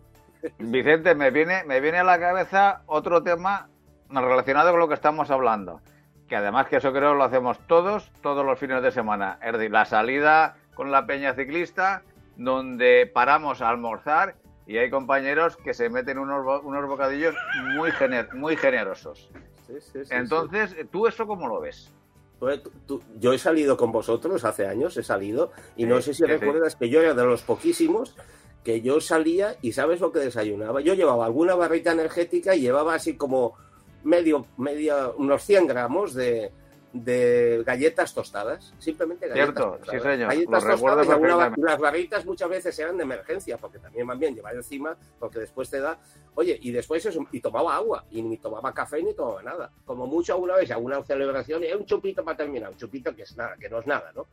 Vicente, 0.60 1.16
me 1.16 1.32
viene, 1.32 1.64
me 1.66 1.82
viene 1.82 2.00
a 2.00 2.04
la 2.04 2.20
cabeza 2.20 2.84
otro 2.86 3.24
tema 3.24 3.70
relacionado 4.10 4.72
con 4.72 4.80
lo 4.80 4.88
que 4.88 4.94
estamos 4.94 5.30
hablando, 5.32 5.82
que 6.28 6.36
además 6.36 6.68
que 6.68 6.78
eso 6.78 6.94
creo 6.94 7.14
lo 7.14 7.24
hacemos 7.24 7.60
todos, 7.68 8.12
todos 8.22 8.46
los 8.46 8.58
fines 8.58 8.82
de 8.82 8.92
semana, 8.92 9.40
es 9.44 9.54
decir, 9.54 9.72
la 9.72 9.86
salida 9.86 10.56
con 10.76 10.92
la 10.92 11.06
peña 11.06 11.34
ciclista, 11.34 12.04
donde 12.38 13.10
paramos 13.14 13.62
a 13.62 13.70
almorzar 13.70 14.36
y 14.66 14.78
hay 14.78 14.90
compañeros 14.90 15.58
que 15.58 15.74
se 15.74 15.90
meten 15.90 16.18
unos, 16.18 16.64
unos 16.64 16.88
bocadillos 16.88 17.36
muy, 17.76 17.92
gener, 17.92 18.34
muy 18.34 18.56
generosos. 18.56 19.30
Entonces, 20.10 20.76
¿tú 20.92 21.08
eso 21.08 21.28
cómo 21.28 21.48
lo 21.48 21.60
ves? 21.60 21.92
Pues, 22.40 22.62
yo 23.18 23.34
he 23.34 23.38
salido 23.38 23.76
con 23.76 23.92
vosotros 23.92 24.46
hace 24.46 24.66
años, 24.66 24.96
he 24.96 25.04
salido, 25.04 25.52
y 25.76 25.86
no 25.86 26.02
sé 26.02 26.14
si 26.14 26.24
recuerdas 26.24 26.76
que 26.76 26.90
yo 26.90 27.02
era 27.02 27.14
de 27.14 27.26
los 27.26 27.42
poquísimos 27.42 28.16
que 28.64 28.82
yo 28.82 28.99
salía 29.01 29.55
y 29.62 29.72
sabes 29.72 29.99
lo 29.99 30.12
que 30.12 30.20
desayunaba. 30.20 30.82
Yo 30.82 30.93
llevaba 30.93 31.26
alguna 31.26 31.55
barrita 31.55 31.91
energética 31.91 32.55
y 32.55 32.62
llevaba 32.62 32.93
así 32.95 33.16
como 33.16 33.55
medio, 34.03 34.45
media, 34.57 35.10
unos 35.18 35.43
100 35.43 35.68
gramos 35.68 36.14
de, 36.14 36.51
de 36.93 37.64
galletas 37.66 38.14
tostadas, 38.14 38.74
simplemente 38.80 39.28
galletas 39.28 39.53
Cierto, 39.53 39.78
tostadas. 39.78 40.01
sí 40.01 40.10
señor, 40.10 40.28
galletas 40.30 40.64
tostadas 40.64 41.07
y 41.57 41.62
las 41.62 41.80
barritas 41.80 42.26
muchas 42.26 42.49
veces 42.49 42.80
eran 42.80 42.97
de 42.97 43.03
emergencia, 43.03 43.57
porque 43.57 43.80
también 43.80 44.07
van 44.07 44.20
bien 44.20 44.36
llevar 44.36 44.55
encima, 44.55 44.97
porque 45.20 45.39
después 45.39 45.70
te 45.70 45.80
da, 45.80 45.99
oye, 46.36 46.57
y 46.62 46.72
después 46.72 47.05
eso, 47.05 47.26
y 47.32 47.39
tomaba 47.41 47.76
agua, 47.76 48.05
y 48.10 48.22
ni 48.22 48.38
tomaba 48.38 48.74
café 48.74 49.03
ni 49.03 49.14
tomaba 49.14 49.43
nada, 49.43 49.72
como 49.86 50.07
mucho 50.07 50.34
alguna 50.34 50.55
vez, 50.55 50.72
alguna 50.72 51.03
celebración, 51.03 51.64
y 51.64 51.72
un 51.72 51.86
chupito 51.86 52.24
para 52.24 52.38
terminar, 52.38 52.72
un 52.72 52.78
chupito 52.78 53.16
que 53.16 53.24
es 53.24 53.38
nada, 53.38 53.55
que 53.60 53.70
no 53.70 53.80
es 53.80 53.88
nada, 53.88 54.12
¿no? 54.16 54.28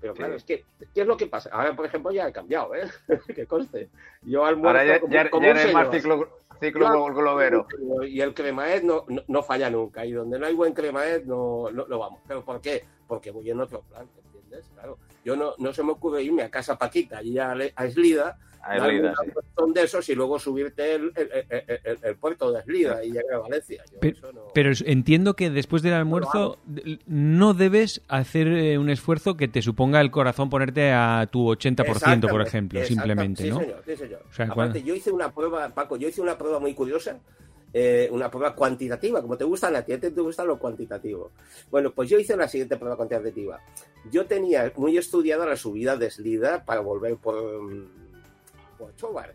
Pero 0.00 0.14
claro, 0.14 0.34
es 0.34 0.44
que, 0.44 0.64
¿qué 0.94 1.02
es 1.02 1.06
lo 1.06 1.16
que 1.16 1.26
pasa? 1.26 1.50
Ahora, 1.52 1.76
por 1.76 1.84
ejemplo, 1.84 2.10
ya 2.10 2.26
he 2.26 2.32
cambiado, 2.32 2.74
¿eh? 2.74 2.88
que 3.34 3.46
conste. 3.46 3.90
Yo 4.22 4.44
almuerzo 4.44 4.78
Ahora 4.78 4.84
ya, 4.84 5.00
como, 5.00 5.12
ya, 5.12 5.30
como 5.30 5.46
ya 5.46 5.72
más 5.72 5.90
ciclo, 5.90 6.28
ciclo 6.58 7.04
globero. 7.12 7.66
Y 8.06 8.20
el 8.20 8.32
cremaed 8.32 8.82
no, 8.82 9.04
no, 9.28 9.42
falla 9.42 9.68
nunca. 9.68 10.06
Y 10.06 10.12
donde 10.12 10.38
no 10.38 10.46
hay 10.46 10.54
buen 10.54 10.72
cremaed, 10.72 11.24
no, 11.24 11.70
no, 11.70 11.98
vamos. 11.98 12.20
¿Pero 12.26 12.44
por 12.44 12.60
qué? 12.60 12.84
Porque 13.06 13.30
voy 13.30 13.50
en 13.50 13.60
otro 13.60 13.82
plan, 13.82 14.08
¿entiendes? 14.24 14.70
Claro. 14.74 14.98
Yo 15.24 15.36
no, 15.36 15.54
no 15.58 15.72
se 15.72 15.82
me 15.82 15.92
ocurre 15.92 16.22
irme 16.22 16.42
a 16.42 16.50
casa 16.50 16.78
Paquita, 16.78 17.18
allí 17.18 17.38
a, 17.38 17.52
a 17.52 17.86
Eslida, 17.86 18.38
son 19.56 19.72
de 19.72 19.84
esos 19.84 20.08
y 20.08 20.14
luego 20.14 20.38
subirte 20.38 20.94
el, 20.94 21.12
el, 22.02 22.16
puerto 22.16 22.52
de 22.52 22.60
Eslida 22.60 23.02
y 23.02 23.10
llegar 23.10 23.34
a 23.34 23.38
Valencia. 23.38 23.82
pero, 24.54 24.72
entiendo 24.84 25.34
que 25.34 25.50
después 25.50 25.82
del 25.82 25.94
almuerzo 25.94 26.58
no 27.06 27.54
debes 27.54 28.02
hacer 28.08 28.48
eh, 28.48 28.78
un 28.78 28.90
esfuerzo 28.90 29.36
que 29.36 29.48
te 29.48 29.62
suponga 29.62 30.00
el 30.00 30.10
corazón 30.10 30.50
ponerte 30.50 30.92
a 30.92 31.26
tu 31.30 31.46
80%, 31.46 32.28
por 32.30 32.42
ejemplo, 32.42 32.84
simplemente, 32.84 33.48
¿no? 33.48 33.60
Sí, 33.60 33.64
señor, 33.64 33.82
sí, 33.86 33.96
señor. 33.96 34.22
Aparte, 34.50 34.82
yo 34.82 34.94
hice 34.94 35.10
una 35.10 35.32
prueba, 35.32 35.68
Paco, 35.70 35.96
yo 35.96 36.08
hice 36.08 36.20
una 36.20 36.36
prueba 36.36 36.58
muy 36.58 36.74
curiosa. 36.74 37.18
Eh, 37.72 38.08
una 38.10 38.30
prueba 38.30 38.54
cuantitativa, 38.54 39.22
como 39.22 39.36
te 39.36 39.44
gusta 39.44 39.68
a 39.68 39.82
ti, 39.82 39.96
te 39.96 40.10
gusta 40.10 40.44
lo 40.44 40.58
cuantitativo. 40.58 41.30
Bueno, 41.70 41.92
pues 41.92 42.10
yo 42.10 42.18
hice 42.18 42.36
la 42.36 42.48
siguiente 42.48 42.76
prueba 42.76 42.96
cuantitativa. 42.96 43.60
Yo 44.10 44.26
tenía 44.26 44.72
muy 44.76 44.96
estudiada 44.96 45.46
la 45.46 45.56
subida 45.56 45.96
de 45.96 46.06
Eslida 46.06 46.64
para 46.64 46.80
volver 46.80 47.16
por, 47.16 47.70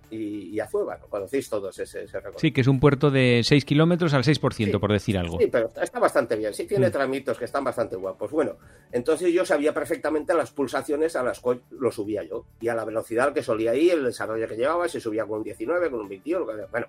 y, 0.09 0.49
y 0.49 0.59
Azuévar. 0.59 0.99
Conocéis 1.09 1.49
todos 1.49 1.77
ese, 1.79 2.03
ese 2.03 2.19
Sí, 2.37 2.51
que 2.51 2.61
es 2.61 2.67
un 2.67 2.79
puerto 2.79 3.11
de 3.11 3.41
6 3.43 3.65
kilómetros 3.65 4.13
al 4.13 4.23
6%, 4.23 4.79
por 4.79 4.91
decir 4.91 5.17
algo. 5.17 5.37
Sí, 5.39 5.47
pero 5.51 5.71
está 5.81 5.99
bastante 5.99 6.35
bien. 6.35 6.53
Sí, 6.53 6.65
tiene 6.65 6.89
mm. 6.89 6.91
tramitos 6.91 7.37
que 7.37 7.45
están 7.45 7.63
bastante 7.63 7.95
guapos. 7.95 8.31
Bueno, 8.31 8.57
entonces 8.91 9.31
yo 9.33 9.45
sabía 9.45 9.73
perfectamente 9.73 10.33
las 10.33 10.51
pulsaciones 10.51 11.15
a 11.15 11.23
las 11.23 11.39
cuales 11.39 11.63
lo 11.71 11.91
subía 11.91 12.23
yo 12.23 12.45
y 12.59 12.67
a 12.67 12.75
la 12.75 12.85
velocidad 12.85 13.33
que 13.33 13.43
solía 13.43 13.75
ir, 13.75 13.93
el 13.93 14.05
desarrollo 14.05 14.47
que 14.47 14.55
llevaba, 14.55 14.87
si 14.87 14.99
subía 14.99 15.25
con 15.25 15.39
un 15.39 15.43
19, 15.43 15.89
con 15.89 16.01
un 16.01 16.09
21. 16.09 16.45
Bueno, 16.45 16.87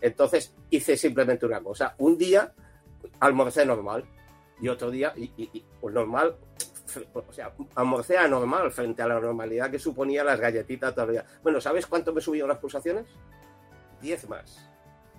entonces 0.00 0.54
hice 0.70 0.96
simplemente 0.96 1.46
una 1.46 1.60
cosa. 1.60 1.94
Un 1.98 2.16
día 2.16 2.52
almorcé 3.20 3.64
normal 3.66 4.04
y 4.60 4.68
otro 4.68 4.90
día, 4.90 5.12
y, 5.16 5.30
y, 5.36 5.64
pues 5.80 5.94
normal, 5.94 6.36
o 7.12 7.32
sea, 7.32 7.52
almorcé 7.74 8.16
normal 8.28 8.70
frente 8.70 9.02
a 9.02 9.06
la 9.06 9.20
normalidad 9.20 9.70
que 9.70 9.78
suponía 9.78 10.24
las 10.24 10.40
galletitas 10.40 10.94
todavía. 10.94 11.24
Bueno, 11.42 11.60
¿sabes 11.60 11.86
cuánto 11.86 12.12
me 12.12 12.20
subieron 12.20 12.48
las 12.48 12.58
pulsaciones? 12.58 13.06
Diez 14.00 14.28
más. 14.28 14.68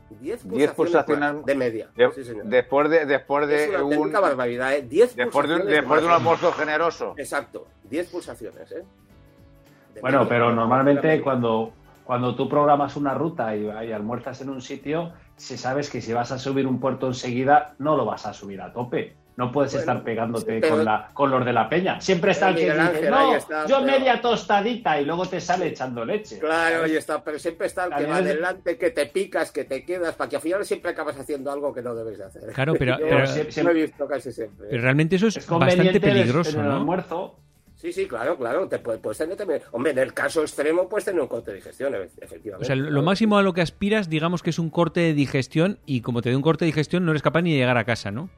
Diez 0.09 0.73
pulsaciones, 0.73 1.45
de 1.45 1.55
media. 1.55 1.89
Después 1.95 2.89
de, 2.89 3.05
después 3.05 3.47
de 3.47 3.65
es 3.65 3.81
una 3.81 4.19
barbaridad, 4.19 4.73
¿eh? 4.73 4.81
Diez 4.81 5.15
después 5.15 5.47
de, 5.47 5.59
después 5.59 6.01
de 6.01 6.07
un 6.07 6.13
almuerzo 6.13 6.51
generoso. 6.51 7.13
Exacto, 7.15 7.67
diez 7.83 8.09
pulsaciones, 8.09 8.71
¿eh? 8.71 8.83
bueno, 10.01 10.27
pero 10.27 10.51
normalmente 10.51 11.21
cuando, 11.21 11.73
cuando 12.09 12.33
tú 12.33 12.49
programas 12.49 12.95
una 12.95 13.13
ruta 13.13 13.55
y, 13.55 13.65
y, 13.65 13.91
almuerzas 13.91 14.41
en 14.41 14.49
un 14.49 14.63
sitio, 14.63 15.13
si 15.35 15.59
sabes 15.59 15.91
que 15.91 16.01
si 16.01 16.11
vas 16.11 16.31
a 16.31 16.39
subir 16.39 16.65
un 16.65 16.79
puerto 16.79 17.05
enseguida, 17.05 17.75
no 17.77 17.95
lo 17.95 18.03
vas 18.03 18.25
a 18.25 18.33
subir 18.33 18.63
a 18.63 18.73
tope. 18.73 19.15
No 19.37 19.51
puedes 19.51 19.75
estar 19.75 20.03
pegándote 20.03 20.59
con, 20.67 20.83
la, 20.83 21.11
con 21.13 21.29
los 21.29 21.45
de 21.45 21.53
la 21.53 21.69
peña. 21.69 22.01
Siempre 22.01 22.31
está 22.31 22.49
el 22.49 22.55
que 22.55 22.73
dice, 22.73 23.11
no, 23.11 23.67
yo 23.67 23.81
media 23.83 24.19
tostadita 24.19 24.99
y 24.99 25.05
luego 25.05 25.27
te 25.27 25.39
sale 25.39 25.67
echando 25.67 26.03
leche. 26.03 26.39
Claro, 26.39 26.85
ahí 26.85 26.95
está, 26.95 27.23
pero 27.23 27.37
siempre 27.37 27.67
está 27.67 27.85
el 27.85 27.93
que 27.93 28.05
va 28.07 28.15
adelante, 28.15 28.75
que 28.79 28.89
te 28.89 29.05
picas, 29.05 29.51
que 29.51 29.65
te 29.65 29.85
quedas, 29.85 30.15
para 30.15 30.31
que 30.31 30.37
al 30.37 30.41
final 30.41 30.65
siempre 30.65 30.89
acabas 30.89 31.15
haciendo 31.19 31.51
algo 31.51 31.71
que 31.71 31.83
no 31.83 31.93
debes 31.93 32.17
de 32.17 32.25
hacer. 32.25 32.41
Claro, 32.53 32.73
pero, 32.73 32.97
he 33.05 33.73
visto 33.73 34.07
casi 34.07 34.31
siempre. 34.31 34.65
Pero 34.71 34.81
realmente 34.81 35.17
eso 35.17 35.27
es, 35.27 35.47
bastante 35.47 36.01
peligroso, 36.01 36.59
en 36.59 36.65
el 36.65 36.71
almuerzo. 36.71 37.37
Sí, 37.79 37.93
sí, 37.93 38.07
claro, 38.07 38.37
claro. 38.37 38.67
Te 38.67 38.77
puedes, 38.77 39.17
tener 39.17 39.37
también. 39.37 39.61
Hombre, 39.71 39.93
en 39.93 39.99
el 39.99 40.13
caso 40.13 40.41
extremo 40.41 40.89
puedes 40.89 41.05
tener 41.05 41.21
un 41.21 41.29
corte 41.29 41.51
de 41.51 41.57
digestión, 41.57 41.95
efectivamente. 41.95 42.65
O 42.65 42.65
sea, 42.65 42.75
lo 42.75 43.01
máximo 43.03 43.37
a 43.37 43.41
lo 43.41 43.53
que 43.53 43.61
aspiras, 43.61 44.09
digamos 44.09 44.43
que 44.43 44.49
es 44.49 44.59
un 44.59 44.69
corte 44.69 44.99
de 44.99 45.13
digestión 45.13 45.79
y 45.85 46.01
como 46.01 46.21
te 46.21 46.29
dé 46.29 46.35
un 46.35 46.41
corte 46.41 46.65
de 46.65 46.71
digestión 46.71 47.05
no 47.05 47.11
eres 47.11 47.21
capaz 47.21 47.41
ni 47.41 47.53
de 47.53 47.57
llegar 47.57 47.77
a 47.77 47.85
casa, 47.85 48.11
¿no? 48.11 48.29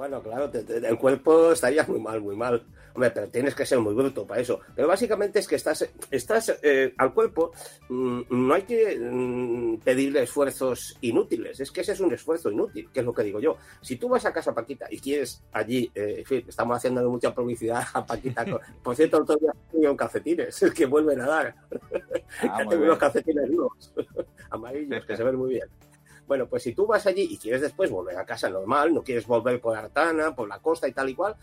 Bueno, 0.00 0.22
claro, 0.22 0.50
el 0.50 0.96
cuerpo 0.96 1.52
estaría 1.52 1.84
muy 1.84 2.00
mal, 2.00 2.22
muy 2.22 2.34
mal. 2.34 2.64
Hombre, 2.94 3.10
pero 3.10 3.28
tienes 3.28 3.54
que 3.54 3.66
ser 3.66 3.80
muy 3.80 3.92
bruto 3.92 4.26
para 4.26 4.40
eso. 4.40 4.58
Pero 4.74 4.88
básicamente 4.88 5.40
es 5.40 5.46
que 5.46 5.56
estás, 5.56 5.86
estás 6.10 6.58
eh, 6.62 6.94
al 6.96 7.12
cuerpo, 7.12 7.52
mm, 7.90 8.22
no 8.30 8.54
hay 8.54 8.62
que 8.62 8.98
mm, 8.98 9.80
pedirle 9.80 10.22
esfuerzos 10.22 10.96
inútiles. 11.02 11.60
Es 11.60 11.70
que 11.70 11.82
ese 11.82 11.92
es 11.92 12.00
un 12.00 12.14
esfuerzo 12.14 12.50
inútil, 12.50 12.88
que 12.90 13.00
es 13.00 13.04
lo 13.04 13.12
que 13.12 13.24
digo 13.24 13.40
yo. 13.40 13.58
Si 13.82 13.96
tú 13.96 14.08
vas 14.08 14.24
a 14.24 14.32
casa 14.32 14.54
Paquita 14.54 14.86
y 14.90 14.98
quieres 15.00 15.42
allí, 15.52 15.92
eh, 15.94 16.14
en 16.20 16.24
fin, 16.24 16.44
estamos 16.48 16.78
haciendo 16.78 17.06
mucha 17.10 17.34
publicidad 17.34 17.84
a 17.92 18.06
Paquita. 18.06 18.46
por 18.82 18.96
cierto, 18.96 19.18
el 19.18 19.22
otro 19.24 19.36
día 19.36 19.52
tengo 19.70 19.94
calcetines, 19.98 20.62
es 20.62 20.72
que 20.72 20.86
vuelven 20.86 21.20
a 21.20 21.26
dar. 21.26 21.54
Ah, 22.48 22.64
tengo 22.70 22.84
unos 22.84 22.96
calcetines 22.96 23.50
nuevos, 23.50 23.92
amarillos, 24.48 25.04
que 25.04 25.14
se 25.14 25.22
ven 25.22 25.36
muy 25.36 25.50
bien. 25.50 25.68
Bueno, 26.30 26.46
pues 26.46 26.62
si 26.62 26.72
tú 26.76 26.86
vas 26.86 27.04
allí 27.08 27.26
y 27.28 27.38
quieres 27.38 27.60
después 27.60 27.90
volver 27.90 28.16
a 28.16 28.24
casa 28.24 28.48
normal, 28.48 28.94
no 28.94 29.02
quieres 29.02 29.26
volver 29.26 29.60
por 29.60 29.76
Artana, 29.76 30.32
por 30.32 30.46
la 30.46 30.60
costa 30.60 30.86
y 30.86 30.92
tal 30.92 31.08
y 31.08 31.14
cual, 31.16 31.34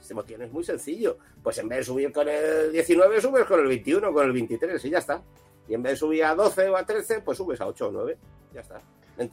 este 0.00 0.14
motivo 0.14 0.42
es 0.42 0.50
muy 0.50 0.64
sencillo. 0.64 1.16
Pues 1.40 1.58
en 1.58 1.68
vez 1.68 1.78
de 1.78 1.84
subir 1.84 2.10
con 2.10 2.28
el 2.28 2.72
19, 2.72 3.20
subes 3.20 3.44
con 3.44 3.60
el 3.60 3.68
21, 3.68 4.12
con 4.12 4.26
el 4.26 4.32
23 4.32 4.84
y 4.84 4.90
ya 4.90 4.98
está. 4.98 5.22
Y 5.68 5.74
en 5.74 5.82
vez 5.84 5.92
de 5.92 5.96
subir 5.98 6.24
a 6.24 6.34
12 6.34 6.70
o 6.70 6.76
a 6.76 6.84
13, 6.84 7.20
pues 7.20 7.38
subes 7.38 7.60
a 7.60 7.68
8 7.68 7.86
o 7.86 7.92
9. 7.92 8.16
Ya 8.52 8.62
está. 8.62 8.82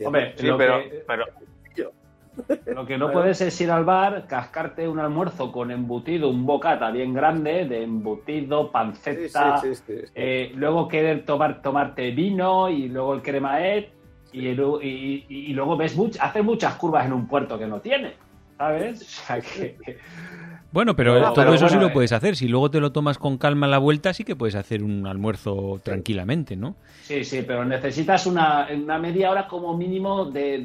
Hombre, 0.05 0.36
sí, 0.38 0.47
pero, 0.55 0.80
pero, 1.07 1.26
lo 2.68 2.86
que 2.86 2.99
no 2.99 3.12
puedes 3.12 3.41
es 3.41 3.60
ir 3.62 3.72
al 3.72 3.86
bar, 3.86 4.28
cascarte 4.28 4.88
un 4.88 4.99
almuerzo 4.99 5.51
con 5.51 5.72
embutido, 5.72 6.30
un 6.30 6.45
bocata 6.45 6.91
bien 6.91 7.16
grande 7.16 7.66
de 7.66 7.82
embutido, 7.82 8.72
panceta, 8.72 9.60
eh, 10.14 10.51
luego 10.53 10.88
querer 10.88 11.26
tomar, 11.26 11.64
tomarte 11.64 12.12
vino 12.12 12.70
y 12.70 12.89
luego 12.89 13.16
el 13.16 13.24
cremaet 13.24 13.99
y, 14.32 15.26
y, 15.30 15.54
luego 15.54 15.78
ves 15.78 15.98
hace 16.20 16.42
muchas 16.42 16.76
curvas 16.76 17.06
en 17.06 17.14
un 17.14 17.28
puerto 17.28 17.58
que 17.58 17.68
no 17.68 17.80
tiene, 17.80 18.14
¿sabes? 18.58 19.24
Bueno, 20.72 20.96
pero 20.96 21.34
todo 21.34 21.54
eso 21.54 21.68
sí 21.68 21.78
lo 21.78 21.88
eh. 21.88 21.92
puedes 21.92 22.12
hacer. 22.12 22.36
Si 22.36 22.48
luego 22.48 22.70
te 22.70 22.80
lo 22.80 22.92
tomas 22.92 23.18
con 23.18 23.38
calma 23.38 23.66
a 23.66 23.70
la 23.70 23.80
vuelta, 23.80 24.14
sí 24.14 24.24
que 24.24 24.36
puedes 24.36 24.54
hacer 24.54 24.84
un 24.84 25.08
almuerzo 25.08 25.80
tranquilamente, 25.84 26.56
¿no? 26.56 26.76
Sí, 27.02 27.24
sí, 27.24 27.42
pero 27.42 27.66
necesitas 27.66 28.28
una, 28.28 28.68
una 28.72 29.00
media 29.00 29.32
hora 29.32 29.48
como 29.48 29.76
mínimo 29.76 30.26
de, 30.26 30.60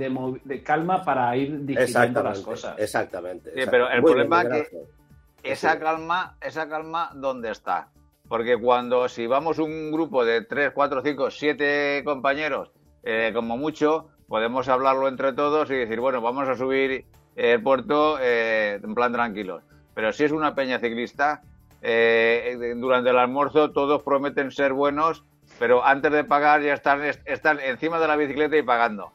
de, 0.45 0.62
calma 0.62 1.03
para 1.03 1.35
ir 1.37 1.65
digiriendo 1.65 2.23
las 2.23 2.41
cosas. 2.41 2.79
Exactamente. 2.79 3.51
Sí, 3.55 3.62
pero 3.71 3.89
el 3.89 4.03
problema 4.03 4.43
es 4.43 4.69
que 4.69 5.53
esa 5.53 5.79
calma, 5.79 6.37
esa 6.41 6.69
calma, 6.69 7.11
¿dónde 7.15 7.51
está? 7.51 7.89
Porque 8.29 8.59
cuando 8.59 9.09
si 9.09 9.27
vamos 9.27 9.59
un 9.59 9.91
grupo 9.91 10.25
de 10.25 10.43
3, 10.43 10.73
4, 10.75 11.03
5, 11.03 11.31
7 11.31 12.03
compañeros 12.05 12.71
eh, 13.05 13.33
como 13.35 13.57
mucho, 13.57 14.09
podemos 14.29 14.69
hablarlo 14.69 15.09
entre 15.09 15.33
todos 15.33 15.71
y 15.71 15.75
decir, 15.75 16.01
bueno, 16.01 16.21
vamos 16.21 16.49
a 16.49 16.57
subir 16.57 17.05
el 17.37 17.63
puerto 17.63 18.19
eh, 18.21 18.81
en 18.83 18.95
plan 18.95 19.13
tranquilo. 19.13 19.61
Pero 19.95 20.13
si 20.13 20.25
es 20.25 20.33
una 20.33 20.55
peña 20.55 20.79
ciclista, 20.79 21.43
eh, 21.83 22.75
durante 22.77 23.11
el 23.11 23.19
almuerzo 23.19 23.71
todos 23.73 24.03
prometen 24.03 24.51
ser 24.51 24.73
buenos, 24.73 25.25
pero 25.59 25.85
antes 25.85 26.11
de 26.13 26.25
pagar 26.25 26.63
ya 26.63 26.75
están, 26.75 27.03
están 27.25 27.61
encima 27.61 28.01
de 28.01 28.09
la 28.09 28.17
bicicleta 28.17 28.57
y 28.57 28.63
pagando. 28.63 29.13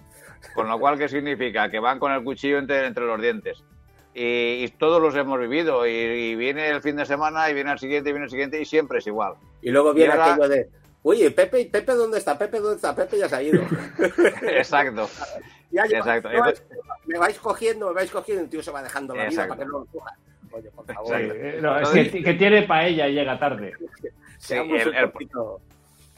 Con 0.54 0.70
lo 0.70 0.80
cual, 0.80 0.98
¿qué 0.98 1.10
significa? 1.10 1.70
Que 1.70 1.80
van 1.80 2.00
con 2.00 2.12
el 2.12 2.24
cuchillo 2.24 2.60
entre, 2.60 2.86
entre 2.86 3.06
los 3.06 3.22
dientes. 3.22 3.64
Y, 4.14 4.68
todos 4.78 5.02
los 5.02 5.16
hemos 5.16 5.40
vivido. 5.40 5.86
Y, 5.86 6.36
viene 6.36 6.70
el 6.70 6.82
fin 6.82 6.96
de 6.96 7.06
semana, 7.06 7.50
y 7.50 7.54
viene 7.54 7.72
el 7.72 7.80
siguiente, 7.80 8.10
y 8.10 8.14
viene 8.14 8.26
el 8.26 8.32
siguiente, 8.32 8.62
y 8.62 8.66
siempre 8.66 9.00
es 9.00 9.08
igual. 9.08 9.34
Y 9.62 9.72
luego 9.72 9.94
viene 9.94 10.14
aquello 10.14 10.48
de, 10.48 10.70
Oye, 11.04 11.32
Pepe, 11.32 11.66
Pepe, 11.66 11.94
¿dónde 11.94 12.18
está? 12.18 12.38
Pepe, 12.38 12.60
¿dónde 12.60 12.76
está? 12.76 12.96
Pepe 12.96 13.18
ya 13.18 13.30
se 13.30 13.36
ha 13.36 13.44
ido. 13.44 13.62
Exacto. 14.42 15.10
ya 15.72 15.84
Exacto. 15.84 16.30
Me 17.06 17.18
vais 17.18 17.40
cogiendo, 17.40 17.88
me 17.88 17.94
vais 17.94 18.12
cogiendo, 18.12 18.44
el 18.44 18.50
tío 18.50 18.62
se 18.62 18.72
va 18.72 18.84
dejando 18.84 19.16
la 19.16 19.28
vida 19.28 19.48
para 19.48 19.60
que 19.60 19.66
no 19.66 19.80
lo 19.80 19.86
coja. 19.86 20.16
Oye, 20.52 20.70
por 20.72 20.86
favor. 20.86 21.22
no, 21.62 21.80
es 21.80 21.90
que, 21.90 22.24
que, 22.24 22.34
tiene 22.34 22.64
paella 22.64 23.08
y 23.08 23.14
llega 23.14 23.40
tarde. 23.40 23.74
Sí, 24.42 24.54
el, 24.54 24.96
el... 24.96 25.12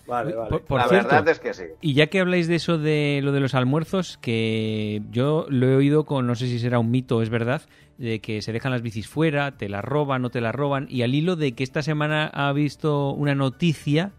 Vale, 0.08 0.36
vale. 0.36 0.60
Por, 0.60 0.80
la 0.80 0.88
verdad 0.88 1.28
es 1.28 1.40
que 1.40 1.56
sí. 1.56 1.64
Y 1.82 1.96
ya 1.96 2.06
que 2.06 2.20
habláis 2.20 2.48
de 2.48 2.54
eso 2.54 2.78
de 2.78 3.20
lo 3.24 3.32
de 3.32 3.40
los 3.40 3.56
almuerzos, 3.56 4.20
que 4.20 5.02
yo 5.10 5.48
lo 5.50 5.68
he 5.68 5.76
oído 5.76 6.06
con, 6.06 6.28
no 6.28 6.36
sé 6.36 6.46
si 6.46 6.60
será 6.60 6.78
un 6.78 6.92
mito 6.92 7.18
o 7.18 7.22
es 7.24 7.32
verdad, 7.32 7.64
de 7.98 8.20
que 8.20 8.44
se 8.44 8.52
dejan 8.52 8.74
las 8.74 8.84
bicis 8.84 9.08
fuera, 9.08 9.58
te 9.58 9.70
las 9.70 9.84
roban, 9.84 10.22
no 10.22 10.30
te 10.30 10.40
las 10.40 10.54
roban, 10.54 10.86
y 10.88 11.02
al 11.02 11.16
hilo 11.16 11.36
de 11.36 11.54
que 11.54 11.64
esta 11.64 11.82
semana 11.82 12.28
ha 12.28 12.54
visto 12.54 13.10
una 13.10 13.34
noticia 13.34 14.12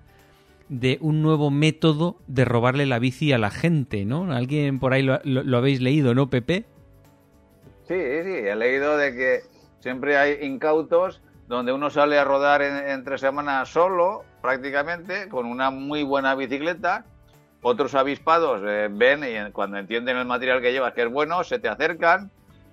de 0.73 0.97
un 1.03 1.21
nuevo 1.21 1.51
método 1.51 2.17
de 2.29 2.47
robarle 2.47 2.87
la 2.87 2.99
bici 2.99 3.31
a 3.35 3.39
la 3.39 3.51
gente, 3.51 4.07
¿no? 4.07 4.33
Alguien 4.33 4.81
por 4.81 4.95
ahí 4.95 5.03
lo, 5.03 5.57
habéis 5.59 5.83
leído, 5.83 6.15
¿no, 6.15 6.31
Pepe? 6.31 6.65
Sí, 7.87 7.95
sí, 7.95 8.35
he 8.49 8.57
leído 8.57 8.97
de 8.97 9.15
que 9.15 9.41
siempre 9.81 10.17
hay 10.17 10.39
incautos 10.41 11.21
donde 11.47 11.75
uno 11.75 11.91
sale 11.91 12.19
a 12.19 12.25
rodar 12.25 12.63
en, 12.63 13.05
tres 13.05 13.21
semanas 13.21 13.69
solo, 13.69 14.25
prácticamente, 14.41 15.29
con 15.29 15.45
una 15.45 15.71
muy 15.71 16.05
buena 16.05 16.35
bicicleta. 16.35 17.05
Otros 17.61 17.95
avispados 17.95 18.63
eh, 18.67 18.89
ven 18.91 19.25
y 19.25 19.53
cuando 19.53 19.77
entienden 19.77 20.17
el 20.17 20.25
material 20.25 20.63
que 20.63 20.73
llevas 20.73 20.95
que 20.95 21.03
es 21.03 21.11
bueno, 21.11 21.45
se 21.45 21.59
te 21.59 21.69
acercan 21.69 22.31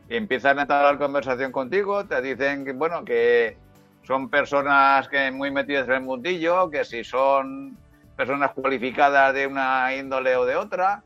y 0.10 0.16
empiezan 0.16 0.58
a 0.58 0.66
la 0.66 0.98
conversación 0.98 1.52
contigo, 1.52 2.06
te 2.06 2.22
dicen 2.22 2.64
que, 2.64 2.72
bueno, 2.72 3.04
que 3.04 3.58
son 4.04 4.30
personas 4.30 5.10
que 5.10 5.30
muy 5.32 5.52
metidas 5.52 5.90
en 5.90 5.96
el 5.96 6.02
mundillo, 6.02 6.70
que 6.70 6.86
si 6.86 7.04
son 7.04 7.78
personas 8.20 8.52
cualificadas 8.52 9.34
de 9.34 9.48
una 9.48 9.96
índole 9.96 10.36
o 10.36 10.46
de 10.46 10.58
otra, 10.58 11.04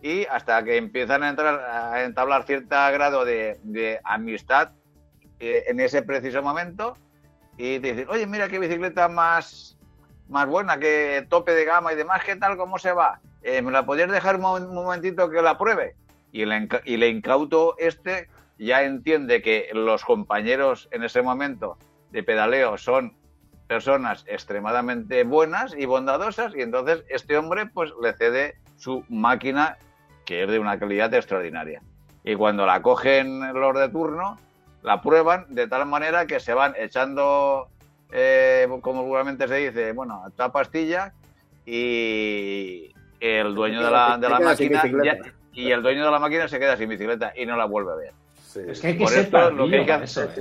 y 0.00 0.24
hasta 0.26 0.62
que 0.62 0.76
empiezan 0.76 1.24
a, 1.24 1.30
entrar, 1.30 1.58
a 1.58 2.04
entablar 2.04 2.44
cierto 2.44 2.76
grado 2.92 3.24
de, 3.24 3.98
amistad 4.04 4.70
eh, 5.40 5.64
en 5.66 5.80
ese 5.80 6.02
preciso 6.02 6.42
momento, 6.42 6.96
y 7.58 7.80
te 7.80 7.92
dicen, 7.92 8.08
oye, 8.08 8.24
mira 8.28 8.48
qué 8.48 8.60
bicicleta 8.60 9.08
más, 9.08 9.76
más 10.28 10.46
buena, 10.46 10.78
qué 10.78 11.26
tope 11.28 11.50
de 11.50 11.64
gama 11.64 11.92
y 11.92 11.96
demás, 11.96 12.22
¿qué 12.24 12.36
tal, 12.36 12.56
cómo 12.56 12.78
se 12.78 12.92
va? 12.92 13.18
Eh, 13.42 13.60
¿Me 13.60 13.72
la 13.72 13.84
podrías 13.84 14.12
dejar 14.12 14.36
un, 14.36 14.72
momentito 14.72 15.28
que 15.30 15.42
la 15.42 15.58
pruebe? 15.58 15.96
Y 16.30 16.44
y 16.44 16.94
el 16.94 17.02
incauto 17.02 17.74
este 17.78 18.28
ya 18.58 18.84
entiende 18.84 19.42
que 19.42 19.70
los 19.72 20.04
compañeros 20.04 20.88
en 20.92 21.02
ese 21.02 21.20
momento 21.20 21.78
de 22.12 22.22
pedaleo 22.22 22.78
son 22.78 23.16
personas 23.66 24.24
extremadamente 24.28 25.24
buenas 25.24 25.74
y 25.76 25.86
bondadosas 25.86 26.54
y 26.54 26.62
entonces 26.62 27.04
este 27.08 27.38
hombre 27.38 27.66
pues 27.66 27.92
le 28.02 28.12
cede 28.12 28.56
su 28.76 29.04
máquina 29.08 29.78
que 30.24 30.44
es 30.44 30.50
de 30.50 30.58
una 30.58 30.78
calidad 30.78 31.12
extraordinaria. 31.14 31.82
Y 32.24 32.34
cuando 32.34 32.64
la 32.66 32.80
cogen 32.80 33.52
los 33.52 33.78
de 33.78 33.88
turno, 33.90 34.38
la 34.82 35.02
prueban 35.02 35.46
de 35.48 35.68
tal 35.68 35.86
manera 35.86 36.26
que 36.26 36.40
se 36.40 36.54
van 36.54 36.74
echando, 36.78 37.68
eh, 38.12 38.66
como 38.80 39.04
vulgarmente 39.04 39.46
se 39.46 39.56
dice, 39.56 39.92
bueno, 39.92 40.24
esta 40.26 40.50
pastilla 40.50 41.12
y 41.66 42.92
el 43.20 43.54
dueño 43.54 43.84
de 43.84 43.90
la, 43.90 44.18
de 44.18 44.28
la 44.28 44.40
máquina 44.40 44.82
y 45.52 45.70
el 45.70 45.82
dueño 45.82 46.04
de 46.04 46.10
la 46.10 46.18
máquina 46.18 46.48
se 46.48 46.58
queda 46.58 46.76
sin 46.76 46.88
bicicleta 46.88 47.32
y 47.36 47.46
no 47.46 47.56
la 47.56 47.64
vuelve 47.66 47.92
a 47.92 47.96
ver. 47.96 48.12
Es 48.56 48.80
que 48.80 48.86
hay 48.88 48.98
que 48.98 49.06
ser 49.06 49.30
pardillo. 49.30 49.84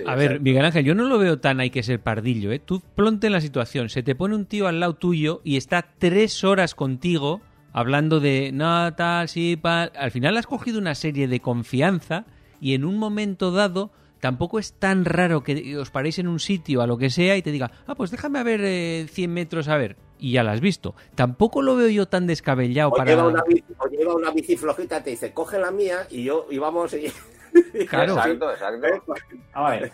A 0.06 0.16
ver, 0.16 0.40
Miguel 0.40 0.66
Ángel, 0.66 0.86
yo 0.86 0.96
no 0.96 1.06
lo 1.06 1.18
veo 1.18 1.40
tan 1.40 1.60
hay 1.60 1.70
que 1.70 1.84
ser 1.84 2.00
pardillo, 2.00 2.52
¿eh? 2.52 2.60
Tú 2.60 2.82
plonte 2.96 3.28
en 3.28 3.34
la 3.34 3.42
situación. 3.42 3.90
Se 3.90 4.04
te 4.04 4.16
pone 4.16 4.36
un 4.36 4.46
tío 4.46 4.68
al 4.68 4.80
lado 4.80 4.96
tuyo 4.96 5.42
y 5.44 5.58
está 5.58 5.86
tres 5.98 6.44
horas 6.44 6.76
contigo 6.76 7.42
hablando 7.74 8.20
de 8.20 8.52
no, 8.54 8.94
tal, 8.94 9.28
sí, 9.28 9.58
pa... 9.58 9.84
Al 9.84 10.12
final 10.12 10.38
has 10.38 10.48
cogido 10.48 10.80
una 10.80 10.96
serie 10.96 11.28
de 11.28 11.40
confianza 11.40 12.26
y 12.62 12.76
en 12.76 12.86
un 12.86 12.98
momento 12.98 13.52
dado 13.52 13.92
tampoco 14.20 14.60
es 14.60 14.74
tan 14.74 15.04
raro 15.04 15.44
que 15.44 15.78
os 15.78 15.90
paréis 15.92 16.20
en 16.20 16.28
un 16.28 16.40
sitio 16.40 16.82
a 16.82 16.88
lo 16.88 16.98
que 16.98 17.10
sea 17.10 17.36
y 17.36 17.42
te 17.42 17.52
diga, 17.52 17.72
ah, 17.88 17.96
pues 17.96 18.12
déjame 18.12 18.40
a 18.40 18.44
ver 18.44 18.62
eh, 18.64 19.08
100 19.10 19.34
metros 19.34 19.68
a 19.68 19.78
ver. 19.78 19.98
Y 20.18 20.32
ya 20.32 20.44
la 20.44 20.54
has 20.54 20.62
visto. 20.62 20.96
Tampoco 21.16 21.62
lo 21.62 21.76
veo 21.76 21.90
yo 21.90 22.08
tan 22.08 22.28
descabellado 22.28 22.92
o 22.92 22.94
para. 22.94 23.12
Lleva 23.12 23.28
una 23.28 23.44
bici, 23.46 23.66
o 23.78 23.88
lleva 23.90 24.16
una 24.16 24.32
bici 24.32 24.56
flojita, 24.56 25.04
te 25.04 25.10
dice, 25.10 25.34
coge 25.34 25.60
la 25.60 25.72
mía 25.72 26.08
y 26.10 26.24
yo 26.24 26.48
y 26.50 26.58
vamos. 26.60 26.94
Y... 26.94 27.12
Claro. 27.90 28.14
Exacto, 28.14 28.52
exacto. 28.52 29.14
A 29.54 29.70
ver, 29.70 29.92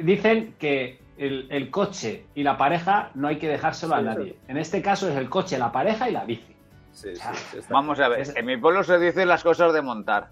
dicen 0.00 0.54
que 0.58 1.00
el, 1.18 1.70
coche 1.70 2.26
y 2.34 2.42
la 2.42 2.56
pareja 2.56 3.10
no 3.14 3.28
hay 3.28 3.38
que 3.38 3.48
dejárselo 3.48 3.94
a 3.94 4.02
nadie. 4.02 4.36
En 4.48 4.56
este 4.56 4.82
caso 4.82 5.08
es 5.08 5.16
el 5.16 5.28
coche, 5.28 5.58
la 5.58 5.72
pareja 5.72 6.08
y 6.08 6.12
la 6.12 6.24
bici. 6.24 6.54
Vamos 7.70 8.00
a 8.00 8.08
ver, 8.08 8.26
en 8.34 8.46
mi 8.46 8.56
pueblo 8.56 8.84
se 8.84 8.98
dicen 8.98 9.28
las 9.28 9.42
cosas 9.42 9.72
de 9.72 9.82
montar. 9.82 10.28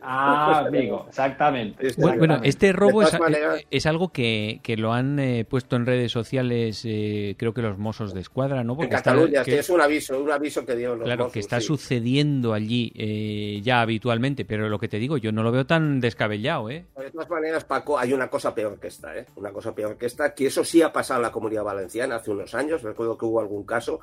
Ah, 0.00 0.64
amigo, 0.66 1.06
exactamente. 1.08 1.88
Bueno, 1.96 2.40
este 2.44 2.72
robo 2.72 3.02
es, 3.02 3.86
algo 3.86 4.12
que, 4.12 4.60
lo 4.78 4.92
han 4.92 5.18
eh, 5.18 5.44
puesto 5.44 5.76
en 5.76 5.86
redes 5.86 6.12
sociales, 6.12 6.82
eh, 6.84 7.34
creo 7.38 7.54
que 7.54 7.62
los 7.62 7.78
mozos 7.78 8.14
de 8.14 8.20
escuadra, 8.20 8.62
¿no? 8.62 8.76
Porque 8.76 8.94
en 8.94 9.02
Cataluña, 9.02 9.42
que, 9.42 9.58
es 9.58 9.70
un 9.70 9.80
aviso, 9.80 10.20
un 10.20 10.30
aviso 10.30 10.64
que 10.64 10.76
dio 10.76 10.94
los 10.94 11.04
Claro, 11.04 11.30
que 11.30 11.40
está 11.40 11.60
sucediendo 11.60 12.52
allí 12.52 12.92
eh, 12.94 13.60
ya 13.62 13.80
habitualmente, 13.80 14.44
pero 14.44 14.68
lo 14.68 14.78
que 14.78 14.88
te 14.88 14.98
digo, 14.98 15.16
yo 15.16 15.32
no 15.32 15.42
lo 15.42 15.50
veo 15.50 15.66
tan 15.66 16.00
descabellado, 16.00 16.70
¿eh? 16.70 16.84
De 16.96 17.10
todas 17.10 17.30
maneras, 17.30 17.64
Paco, 17.64 17.98
hay 17.98 18.12
una 18.12 18.28
cosa 18.28 18.54
peor 18.54 18.78
que 18.78 18.88
esta, 18.88 19.16
¿eh? 19.16 19.26
Una 19.36 19.50
cosa 19.50 19.74
peor 19.74 19.96
que 19.96 20.06
esta, 20.06 20.34
que 20.34 20.46
eso 20.46 20.64
sí 20.64 20.82
ha 20.82 20.92
pasado 20.92 21.20
en 21.20 21.22
la 21.22 21.32
comunidad 21.32 21.64
valenciana 21.64 22.16
hace 22.16 22.30
unos 22.30 22.54
años, 22.54 22.82
recuerdo 22.82 23.16
que 23.16 23.24
hubo 23.24 23.40
algún 23.40 23.64
caso, 23.64 24.00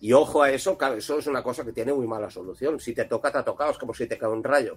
y 0.00 0.12
ojo 0.12 0.42
a 0.42 0.50
eso, 0.50 0.76
claro, 0.76 0.96
eso 0.96 1.18
es 1.18 1.26
una 1.26 1.42
cosa 1.42 1.64
que 1.64 1.72
tiene 1.72 1.92
muy 1.92 2.06
mala 2.06 2.30
solución. 2.30 2.80
Si 2.80 2.94
te 2.94 3.04
toca, 3.04 3.30
te 3.30 3.38
ha 3.38 3.44
tocado, 3.44 3.70
es 3.70 3.78
como 3.78 3.94
si 3.94 4.06
te 4.06 4.18
cae 4.18 4.30
un 4.30 4.42
rayo. 4.42 4.76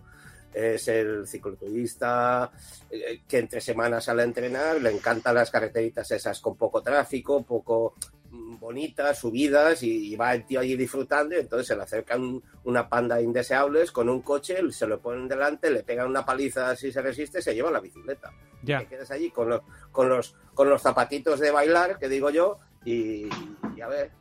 Es 0.53 0.87
el 0.87 1.27
cicloturista 1.27 2.51
eh, 2.89 3.21
que 3.27 3.39
entre 3.39 3.61
semanas 3.61 4.05
sale 4.05 4.21
a 4.21 4.25
entrenar, 4.25 4.81
le 4.81 4.91
encantan 4.91 5.35
las 5.35 5.51
carreteritas 5.51 6.09
esas 6.11 6.39
con 6.39 6.55
poco 6.55 6.81
tráfico, 6.81 7.43
poco 7.43 7.95
mm, 8.31 8.57
bonitas, 8.57 9.19
subidas, 9.19 9.83
y, 9.83 10.15
va 10.15 10.33
el 10.33 10.45
tío 10.45 10.59
allí 10.59 10.75
disfrutando, 10.75 11.35
y 11.35 11.39
entonces 11.39 11.67
se 11.67 11.75
le 11.75 11.83
acercan 11.83 12.41
una 12.63 12.89
panda 12.89 13.17
de 13.17 13.23
indeseables 13.23 13.91
con 13.91 14.09
un 14.09 14.21
coche, 14.21 14.57
se 14.71 14.87
lo 14.87 14.99
ponen 14.99 15.27
delante, 15.27 15.69
le 15.69 15.83
pegan 15.83 16.07
una 16.07 16.25
paliza 16.25 16.75
si 16.75 16.91
se 16.91 17.01
resiste, 17.01 17.41
se 17.41 17.53
lleva 17.53 17.71
la 17.71 17.79
bicicleta. 17.79 18.31
Ya. 18.63 18.81
Y 18.81 18.85
te 18.85 18.89
quedas 18.89 19.11
allí 19.11 19.29
con 19.29 19.49
los, 19.49 19.61
con 19.91 20.09
los, 20.09 20.35
con 20.53 20.69
los 20.69 20.81
zapatitos 20.81 21.39
de 21.39 21.51
bailar, 21.51 21.99
que 21.99 22.09
digo 22.09 22.29
yo, 22.29 22.57
y, 22.83 23.29
y 23.75 23.81
a 23.81 23.87
ver. 23.87 24.11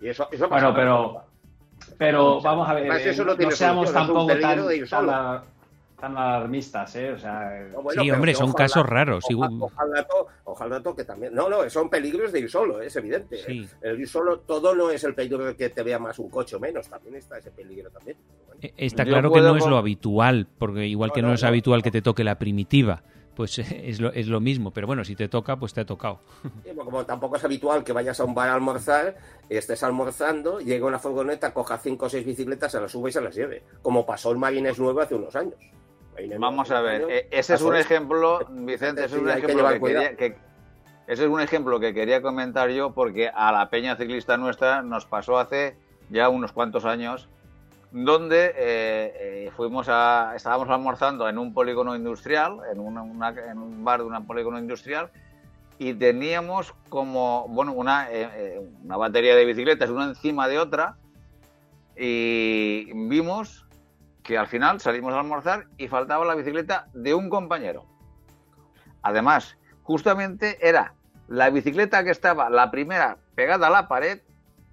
Y 0.00 0.08
eso, 0.08 0.28
eso 0.30 0.48
pasa. 0.48 0.70
Bueno, 0.70 0.74
pero, 0.74 1.26
pero 1.98 2.40
vamos 2.40 2.68
a 2.68 2.74
ver, 2.74 2.90
Además, 2.90 3.06
eso 3.06 3.24
no 3.24 3.50
seamos 3.50 3.92
tampoco 3.92 4.26
tan, 4.38 4.66
tan, 4.88 5.42
tan 5.98 6.16
alarmistas, 6.16 6.94
¿eh? 6.96 7.12
O 7.12 7.18
sea, 7.18 7.68
No, 7.72 7.82
bueno, 7.82 8.02
Sí, 8.02 8.10
hombre, 8.10 8.34
son 8.34 8.50
ojalá- 8.50 8.64
casos 8.68 8.86
raros. 8.86 9.24
Ojalá, 9.24 9.48
Igual- 9.48 9.70
ojalá, 10.44 10.82
que 10.96 11.04
también. 11.04 11.34
No, 11.34 11.48
no, 11.48 11.68
son 11.70 11.88
peligros 11.88 12.32
de 12.32 12.40
ir 12.40 12.50
solo, 12.50 12.80
es 12.82 12.94
evidente. 12.96 13.38
Sí. 13.38 13.66
El 13.80 14.00
ir 14.00 14.08
solo, 14.08 14.40
todo 14.40 14.74
no 14.74 14.90
es 14.90 15.02
el 15.04 15.14
peligro 15.14 15.44
de 15.44 15.56
que 15.56 15.70
te 15.70 15.82
vea 15.82 15.98
más 15.98 16.18
un 16.18 16.28
coche 16.30 16.56
o 16.56 16.60
menos, 16.60 16.88
también 16.88 17.16
está 17.16 17.38
ese 17.38 17.50
peligro 17.50 17.90
también. 17.90 18.16
Bueno, 18.46 18.60
Eh, 18.62 18.72
Está 18.76 19.04
claro 19.04 19.32
que 19.32 19.40
no 19.40 19.56
es 19.56 19.66
lo 19.66 19.76
habitual, 19.78 20.46
porque 20.58 20.86
igual 20.86 21.08
No, 21.08 21.14
que 21.14 21.22
no, 21.22 21.28
no, 21.28 21.34
es 21.34 21.42
no. 21.42 21.48
habitual 21.48 21.82
que 21.82 21.90
te 21.90 22.02
toque 22.02 22.24
la 22.24 22.38
primitiva, 22.38 23.02
pues 23.34 23.58
es 23.58 24.00
lo, 24.00 24.12
es 24.12 24.28
lo 24.28 24.40
mismo. 24.40 24.70
Pero 24.72 24.86
bueno, 24.86 25.04
si 25.04 25.16
te 25.16 25.28
toca, 25.28 25.56
pues 25.56 25.72
te 25.74 25.80
ha 25.80 25.86
tocado. 25.86 26.20
Sí, 26.64 26.70
como 26.76 27.04
tampoco 27.04 27.36
es 27.36 27.44
habitual 27.44 27.82
que 27.84 27.92
vayas 27.92 28.18
a 28.20 28.24
un 28.24 28.34
bar 28.34 28.48
a 28.50 28.54
almorzar, 28.54 29.16
estés 29.48 29.82
almorzando, 29.82 30.60
llega 30.60 30.86
una 30.86 30.98
furgoneta, 30.98 31.52
coja 31.54 31.78
cinco 31.78 32.06
o 32.06 32.08
seis 32.08 32.24
bicicletas, 32.24 32.70
se 32.72 32.80
las 32.80 32.92
sube 32.92 33.10
y 33.10 33.12
se 33.12 33.20
las 33.20 33.34
lleve. 33.34 33.62
Como 33.82 34.04
pasó 34.06 34.30
el 34.30 34.38
Marines 34.38 34.78
Nuevo 34.78 35.00
hace 35.00 35.14
unos 35.14 35.34
años. 35.36 35.54
Vamos 36.38 36.70
a 36.70 36.80
ver, 36.80 37.02
eh, 37.02 37.04
años, 37.08 37.28
ese 37.30 37.54
es 37.54 37.62
un 37.62 37.76
ejemplo, 37.76 38.40
Vicente, 38.50 39.04
ese 39.04 39.16
es 39.16 39.22
un 39.22 39.26
que 39.28 39.32
ejemplo 39.38 39.68
que 39.68 39.80
quería, 39.94 40.16
que- 40.16 40.36
ese 41.06 41.24
es 41.24 41.28
un 41.30 41.40
ejemplo 41.40 41.78
que 41.80 41.94
quería 41.94 42.20
comentar 42.22 42.70
yo 42.70 42.92
porque 42.92 43.28
a 43.32 43.52
la 43.52 43.68
peña 43.70 43.96
ciclista 43.96 44.36
nuestra 44.36 44.82
nos 44.82 45.06
pasó 45.06 45.38
hace 45.38 45.76
ya 46.10 46.28
unos 46.28 46.52
cuantos 46.52 46.84
años 46.84 47.28
donde 47.92 48.46
eh, 48.46 48.54
eh, 49.46 49.50
fuimos 49.56 49.88
a 49.88 50.32
estábamos 50.34 50.68
almorzando 50.68 51.28
en 51.28 51.38
un 51.38 51.54
polígono 51.54 51.94
industrial, 51.94 52.58
en, 52.72 52.80
una- 52.80 53.02
una- 53.02 53.28
en 53.30 53.58
un 53.58 53.84
bar 53.84 54.00
de 54.00 54.06
un 54.06 54.26
polígono 54.26 54.58
industrial 54.58 55.10
y 55.78 55.94
teníamos 55.94 56.74
como 56.88 57.46
bueno 57.48 57.72
una, 57.72 58.08
eh, 58.10 58.60
una 58.84 58.96
batería 58.96 59.36
de 59.36 59.44
bicicletas 59.44 59.90
una 59.90 60.06
encima 60.06 60.48
de 60.48 60.58
otra 60.58 60.96
y 61.96 62.90
vimos 63.08 63.65
que 64.26 64.36
al 64.36 64.48
final 64.48 64.80
salimos 64.80 65.14
a 65.14 65.20
almorzar 65.20 65.68
y 65.78 65.86
faltaba 65.86 66.24
la 66.24 66.34
bicicleta 66.34 66.88
de 66.92 67.14
un 67.14 67.30
compañero. 67.30 67.86
Además, 69.02 69.56
justamente 69.84 70.58
era 70.68 70.94
la 71.28 71.48
bicicleta 71.50 72.02
que 72.02 72.10
estaba 72.10 72.50
la 72.50 72.72
primera 72.72 73.18
pegada 73.36 73.68
a 73.68 73.70
la 73.70 73.86
pared 73.86 74.20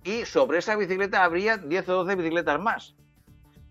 y 0.03 0.25
sobre 0.25 0.57
esa 0.57 0.75
bicicleta 0.75 1.23
habría 1.23 1.57
10 1.57 1.87
o 1.89 1.93
12 2.03 2.15
bicicletas 2.15 2.59
más. 2.59 2.95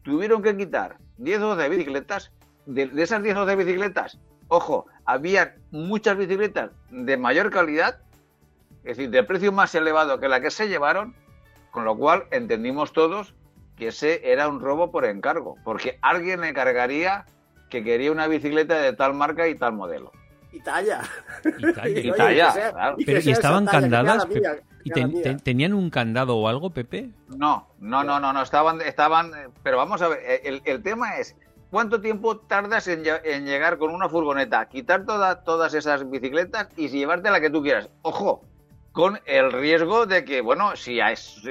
Tuvieron 0.02 0.40
que 0.40 0.56
quitar 0.56 0.98
10 1.18 1.40
o 1.42 1.56
12 1.56 1.68
bicicletas. 1.68 2.32
De, 2.66 2.88
esas 3.02 3.20
10 3.20 3.38
o 3.38 3.40
12 3.40 3.56
bicicletas, 3.56 4.20
ojo, 4.46 4.86
había 5.04 5.56
muchas 5.72 6.16
bicicletas 6.16 6.70
de 6.90 7.16
mayor 7.16 7.50
calidad, 7.50 7.98
es 8.84 8.96
decir, 8.96 9.10
de 9.10 9.24
precio 9.24 9.50
más 9.50 9.74
elevado 9.74 10.20
que 10.20 10.28
la 10.28 10.40
que 10.40 10.52
se 10.52 10.68
llevaron, 10.68 11.16
con 11.72 11.84
lo 11.84 11.96
cual 11.96 12.26
entendimos 12.30 12.92
todos 12.92 13.34
que 13.82 13.88
ese 13.88 14.20
era 14.30 14.46
un 14.48 14.60
robo 14.60 14.92
por 14.92 15.04
encargo, 15.04 15.56
porque 15.64 15.98
alguien 16.02 16.40
le 16.40 16.54
cargaría 16.54 17.26
que 17.68 17.82
quería 17.82 18.12
una 18.12 18.28
bicicleta 18.28 18.76
de 18.80 18.92
tal 18.92 19.12
marca 19.14 19.48
y 19.48 19.56
tal 19.56 19.72
modelo. 19.72 20.12
Y 20.52 20.60
talla. 20.60 21.00
Y 21.88 22.12
talla, 22.12 22.50
sea- 22.52 22.72
claro. 22.72 22.96
Pero, 23.04 23.20
¿y 23.20 23.30
estaban 23.32 23.64
talla, 23.64 23.80
candadas, 23.80 24.28
mía, 24.28 24.40
Pepe? 24.52 24.62
que 24.62 24.62
¿Y 24.84 24.90
ten- 24.90 25.22
ten- 25.22 25.40
tenían 25.40 25.72
un 25.74 25.90
candado 25.90 26.36
o 26.36 26.46
algo, 26.46 26.70
Pepe? 26.70 27.10
No, 27.28 27.66
no, 27.80 28.04
no, 28.04 28.20
no, 28.20 28.32
no, 28.32 28.42
estaban, 28.42 28.80
estaban, 28.82 29.32
pero 29.64 29.78
vamos 29.78 30.00
a 30.02 30.08
ver, 30.08 30.20
el, 30.44 30.62
el 30.64 30.82
tema 30.82 31.16
es, 31.16 31.34
¿cuánto 31.70 32.00
tiempo 32.00 32.36
tardas 32.38 32.86
en, 32.86 33.02
en 33.24 33.46
llegar 33.46 33.78
con 33.78 33.92
una 33.92 34.08
furgoneta, 34.08 34.66
quitar 34.66 35.04
toda- 35.06 35.42
todas 35.42 35.74
esas 35.74 36.08
bicicletas 36.08 36.68
y 36.76 36.88
llevarte 36.88 37.30
la 37.30 37.40
que 37.40 37.50
tú 37.50 37.62
quieras? 37.62 37.88
Ojo, 38.02 38.44
con 38.92 39.20
el 39.24 39.52
riesgo 39.52 40.06
de 40.06 40.24
que, 40.24 40.40
bueno, 40.40 40.76
si, 40.76 40.98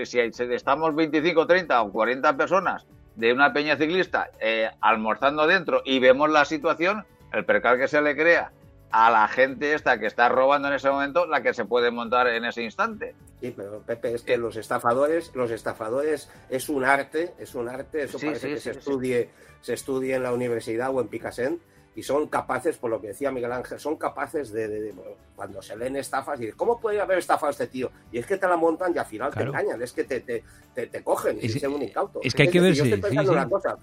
si 0.06 0.20
estamos 0.20 0.96
25, 0.96 1.48
30 1.48 1.82
o 1.82 1.92
40 1.92 2.38
personas 2.38 2.86
de 3.16 3.34
una 3.34 3.52
peña 3.52 3.78
ciclista 3.78 4.30
eh, 4.40 4.70
almorzando 4.80 5.48
dentro 5.48 5.82
y 5.84 6.00
vemos 6.00 6.30
la 6.30 6.46
situación, 6.46 7.06
el 7.34 7.46
percal 7.46 7.78
que 7.80 7.88
se 7.88 8.02
le 8.02 8.16
crea 8.16 8.52
a 8.92 9.10
la 9.10 9.28
gente 9.28 9.74
esta 9.74 10.00
que 10.00 10.06
está 10.06 10.28
robando 10.30 10.68
en 10.68 10.74
ese 10.76 10.90
momento, 10.90 11.26
la 11.26 11.42
que 11.42 11.54
se 11.54 11.66
puede 11.66 11.92
montar 11.92 12.28
en 12.28 12.46
ese 12.46 12.62
instante. 12.62 13.16
Sí, 13.40 13.54
pero 13.56 13.82
Pepe, 13.82 14.14
es 14.14 14.22
que 14.22 14.38
los 14.38 14.58
estafadores, 14.58 15.34
los 15.34 15.50
estafadores 15.50 16.30
es 16.50 16.68
un 16.70 16.84
arte, 16.84 17.34
es 17.40 17.56
un 17.56 17.70
arte, 17.70 18.04
eso 18.04 18.20
Sí, 18.20 18.28
parece 18.28 18.48
sí, 18.48 18.54
que 18.54 18.60
sí, 18.60 18.64
se 18.64 18.80
estudie, 18.80 19.30
se 19.62 19.74
estudie 19.74 20.16
en 20.16 20.24
la 20.24 20.34
universidad 20.34 20.94
o 20.94 21.00
en 21.00 21.08
Picassent 21.08 21.62
y 21.94 22.04
son 22.04 22.28
capaces, 22.28 22.78
por 22.78 22.90
lo 22.90 23.02
que 23.02 23.08
decía 23.08 23.32
Miguel 23.32 23.52
Ángel, 23.52 23.78
son 23.80 23.98
capaces 23.98 24.52
de, 24.52 24.68
de- 24.70 24.82
de- 24.82 24.92
bueno, 24.94 25.12
cuando 25.36 25.62
se 25.62 25.76
leen 25.76 25.98
estafas 25.98 26.40
y 26.40 26.44
dicen, 26.44 26.58
¿cómo 26.58 26.80
puede 26.80 27.02
haber 27.02 27.18
estafado 27.18 27.48
a 27.48 27.52
este 27.52 27.68
tío? 27.68 27.92
Y 28.14 28.18
es 28.20 28.26
que 28.26 28.38
te 28.38 28.48
la 28.48 28.56
montan 28.56 28.94
y 28.96 28.98
al 28.98 29.06
final 29.06 29.30
Claro. 29.32 29.52
te 29.52 29.58
engañan, 29.60 29.82
es 29.82 29.92
que 29.92 30.06
te, 30.06 30.22
te, 30.22 30.44
te, 30.74 30.88
te 30.88 31.04
cogen 31.04 31.38
y 31.42 31.48
Es- 31.48 31.54
se 31.60 31.68
un 31.68 31.82
incauto. 31.82 32.20
es 32.24 32.34
que 32.34 32.44
hay 32.44 32.50
que 32.50 32.62
ver 32.62 32.74
Yo 32.74 32.84
si- 32.86 32.90
estoy 32.94 33.02
pensando 33.02 33.32
sí, 33.34 33.38
una 33.38 33.50
cosa, 33.50 33.78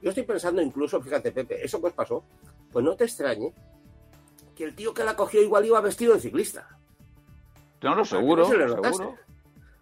yo 0.00 0.08
estoy 0.10 0.22
pensando 0.24 0.62
incluso, 0.62 1.00
fíjate 1.02 1.32
Pepe, 1.32 1.64
eso 1.64 1.80
que 1.80 1.88
os 1.88 1.92
pasó, 1.94 2.22
pues 2.70 2.84
no 2.84 2.94
te 2.94 3.04
extrañe 3.04 3.52
que 4.54 4.64
el 4.64 4.74
tío 4.76 4.94
que 4.94 5.02
la 5.02 5.16
cogió 5.16 5.42
igual 5.42 5.64
iba 5.66 5.80
vestido 5.80 6.14
de 6.14 6.20
ciclista. 6.20 6.68
No, 7.82 7.96
no, 7.96 8.04
seguro, 8.04 8.44
se 8.44 8.52
seguro. 8.56 9.16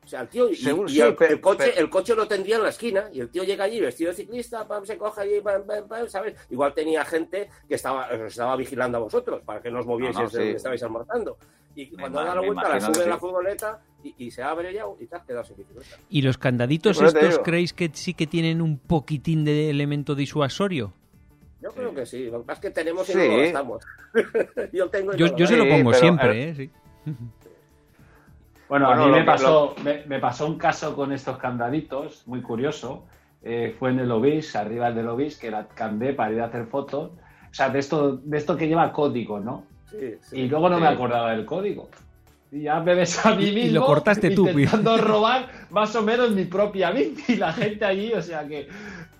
O 0.04 0.08
sea, 0.08 0.22
el 0.22 0.28
tío, 0.28 0.48
y, 0.48 0.56
Seguro, 0.56 0.88
y 0.88 0.92
sí, 0.94 1.00
el, 1.00 1.16
el 1.20 1.40
coche, 1.40 1.78
el 1.78 1.88
coche 1.90 2.14
lo 2.14 2.26
tendría 2.26 2.56
en 2.56 2.62
la 2.64 2.70
esquina 2.70 3.08
y 3.12 3.20
el 3.20 3.28
tío 3.28 3.44
llega 3.44 3.64
allí 3.64 3.80
vestido 3.80 4.10
de 4.10 4.16
ciclista, 4.16 4.66
pam, 4.66 4.84
se 4.84 4.96
coge 4.98 5.20
allí, 5.20 5.40
pam, 5.40 5.64
pam, 5.66 5.86
pam, 5.86 6.08
¿sabes? 6.08 6.34
Igual 6.50 6.74
tenía 6.74 7.04
gente 7.04 7.48
que 7.68 7.74
estaba, 7.76 8.08
os 8.08 8.20
estaba 8.32 8.56
vigilando 8.56 8.98
a 8.98 9.02
vosotros 9.02 9.42
para 9.44 9.60
que 9.60 9.70
no 9.70 9.80
os 9.80 9.86
movieseis 9.86 10.16
No, 10.16 10.22
no, 10.24 10.28
de 10.30 10.36
donde 10.38 10.50
sí. 10.52 10.56
estabais 10.56 10.82
almorzando. 10.82 11.36
Y 11.76 11.86
Me 11.92 11.98
cuando 12.00 12.24
da 12.24 12.34
la 12.34 12.40
vuelta, 12.40 12.68
la 12.68 12.80
sube 12.80 13.04
que 13.04 13.08
la 13.08 13.14
sí. 13.14 13.20
furgoneta 13.20 13.80
y, 14.02 14.14
y 14.26 14.30
se 14.32 14.42
abre 14.42 14.72
ya 14.74 14.84
y 14.98 15.06
te 15.06 15.14
has 15.16 15.24
quedado 15.24 15.44
sin 15.44 15.56
bicicleta. 15.58 15.96
¿Y 16.08 16.22
los 16.22 16.36
candaditos 16.38 16.96
Sí, 16.98 17.04
estos 17.04 17.38
creéis 17.40 17.72
que 17.72 17.90
sí 17.92 18.14
que 18.14 18.26
tienen 18.26 18.60
un 18.62 18.78
poquitín 18.78 19.44
de 19.44 19.70
elemento 19.70 20.14
disuasorio? 20.16 20.92
Yo 21.60 21.70
creo 21.72 21.94
que 21.94 22.06
sí, 22.06 22.24
lo 22.24 22.40
que 22.40 22.46
pasa 22.46 22.54
es 22.54 22.60
que 22.62 22.70
tenemos 22.70 23.08
y 23.10 23.12
Sí. 23.12 23.18
no 23.18 23.24
lo 23.36 23.36
gastamos. 23.42 23.84
yo 24.72 24.88
tengo 24.88 25.14
y 25.14 25.18
Yo, 25.18 25.36
yo 25.36 25.46
se 25.46 25.56
lo 25.56 25.64
Sí, 25.64 25.70
pongo 25.70 25.90
pero, 25.90 26.00
siempre, 26.00 26.42
eh, 26.42 26.48
¿eh? 26.48 26.54
Sí. 26.56 26.70
Bueno, 28.70 28.86
Bueno, 28.86 29.02
a 29.02 29.06
mí 29.06 29.12
me 29.12 29.24
pasó, 29.24 29.74
me, 29.84 30.04
me 30.06 30.18
pasó 30.20 30.46
un 30.46 30.56
caso 30.56 30.94
con 30.96 31.12
estos 31.12 31.36
candaditos, 31.38 32.22
muy 32.26 32.40
curioso. 32.40 33.04
Eh, 33.42 33.74
fue 33.78 33.90
en 33.90 33.98
el 33.98 34.10
Obis, 34.12 34.54
arriba 34.54 34.92
del 34.92 35.08
Obis, 35.08 35.36
que 35.36 35.48
era 35.48 35.66
candé 35.66 36.14
para 36.14 36.32
ir 36.32 36.40
a 36.40 36.46
hacer 36.46 36.66
fotos. 36.66 37.10
O 37.50 37.52
sea, 37.54 37.68
de 37.68 37.80
esto, 37.80 38.18
de 38.18 38.38
esto 38.38 38.56
que 38.56 38.68
lleva 38.68 38.92
código, 38.92 39.40
¿no? 39.40 39.64
Sí, 39.90 40.14
sí. 40.22 40.38
Y 40.42 40.48
luego 40.48 40.68
no 40.70 40.78
me 40.78 40.86
acordaba 40.86 41.32
del 41.32 41.44
código. 41.44 41.88
Y 42.52 42.62
ya 42.62 42.78
me 42.80 42.94
ves 42.94 43.26
a 43.26 43.34
mí 43.34 43.44
Y- 43.44 43.48
y 43.48 43.54
mismo 43.54 43.80
lo 43.80 43.86
cortaste 43.86 44.30
tú, 44.30 44.48
intentando 44.48 44.96
robar 44.98 45.48
más 45.70 45.94
o 45.96 46.02
menos 46.02 46.30
mi 46.30 46.44
propia 46.44 46.90
bici 46.92 47.34
y 47.34 47.36
la 47.36 47.52
gente 47.52 47.84
allí, 47.84 48.12
o 48.12 48.22
sea 48.22 48.46
que... 48.46 48.68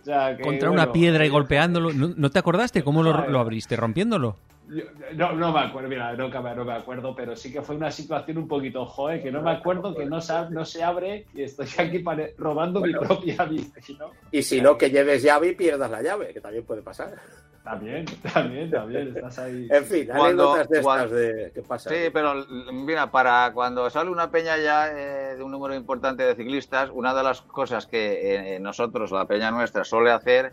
o 0.01 0.05
sea 0.05 0.36
que, 0.36 0.42
Contra 0.44 0.68
bueno, 0.68 0.84
una 0.84 0.92
piedra 0.92 1.26
y 1.26 1.28
golpeándolo. 1.28 1.92
¿No, 1.92 2.12
no 2.16 2.30
te 2.30 2.38
acordaste 2.38 2.84
cómo 2.84 3.03
lo 3.03 3.38
abriste? 3.40 3.74
¿Rompiéndolo? 3.74 4.36
Yo- 4.70 4.84
No, 5.14 5.32
no 5.32 5.52
me 5.52 5.60
acuerdo, 5.60 5.88
mira, 5.88 6.12
no, 6.14 6.28
me- 6.28 6.54
no 6.54 6.64
me 6.64 6.72
acuerdo, 6.74 7.14
pero 7.14 7.34
sí 7.36 7.52
que 7.52 7.62
fue 7.62 7.76
una 7.76 7.90
situación 7.90 8.38
un 8.38 8.48
poquito, 8.48 8.86
joder, 8.86 9.22
que 9.22 9.30
no 9.32 9.42
me 9.42 9.50
acuerdo, 9.50 9.94
que 9.94 10.06
no 10.06 10.20
se, 10.20 10.32
no 10.50 10.64
se 10.64 10.82
abre 10.82 11.26
y 11.34 11.42
estoy 11.42 11.66
aquí 11.78 12.02
robando 12.38 12.80
mi 12.80 12.92
propia 12.92 13.44
bici, 13.44 13.94
¿no? 13.98 14.10
Y 14.30 14.42
si 14.42 14.60
no, 14.60 14.78
que 14.78 14.90
lleves 14.90 15.22
llave 15.22 15.48
y 15.48 15.54
pierdas 15.54 15.90
la 15.90 16.02
llave, 16.02 16.32
que 16.32 16.40
también 16.40 16.64
puede 16.64 16.82
pasar. 16.82 17.14
También, 17.62 18.06
también, 18.32 18.70
también, 18.70 19.08
estás 19.14 19.38
ahí. 19.40 19.68
En 19.70 19.84
fin, 19.84 20.08
Cuando- 20.16 20.54
anécdotas 20.54 20.68
de 20.70 20.78
estas 20.78 21.10
de 21.10 21.52
qué 21.54 21.62
pasa. 21.62 21.90
Sí, 21.90 21.96
pero 22.12 22.34
mira, 22.72 23.10
para 23.10 23.50
cuando 23.52 23.90
sale 23.90 24.08
una 24.10 24.30
peña 24.30 24.56
ya 24.56 24.88
eh, 24.90 25.36
de 25.36 25.42
un 25.42 25.50
número 25.50 25.74
importante 25.74 26.22
de 26.22 26.34
ciclistas, 26.34 26.88
una 26.92 27.12
de 27.14 27.22
las 27.22 27.42
cosas 27.42 27.86
que 27.86 28.54
eh, 28.56 28.60
nosotros, 28.60 29.12
la 29.12 29.26
peña 29.26 29.50
nuestra, 29.50 29.84
suele 29.84 30.10
hacer 30.10 30.52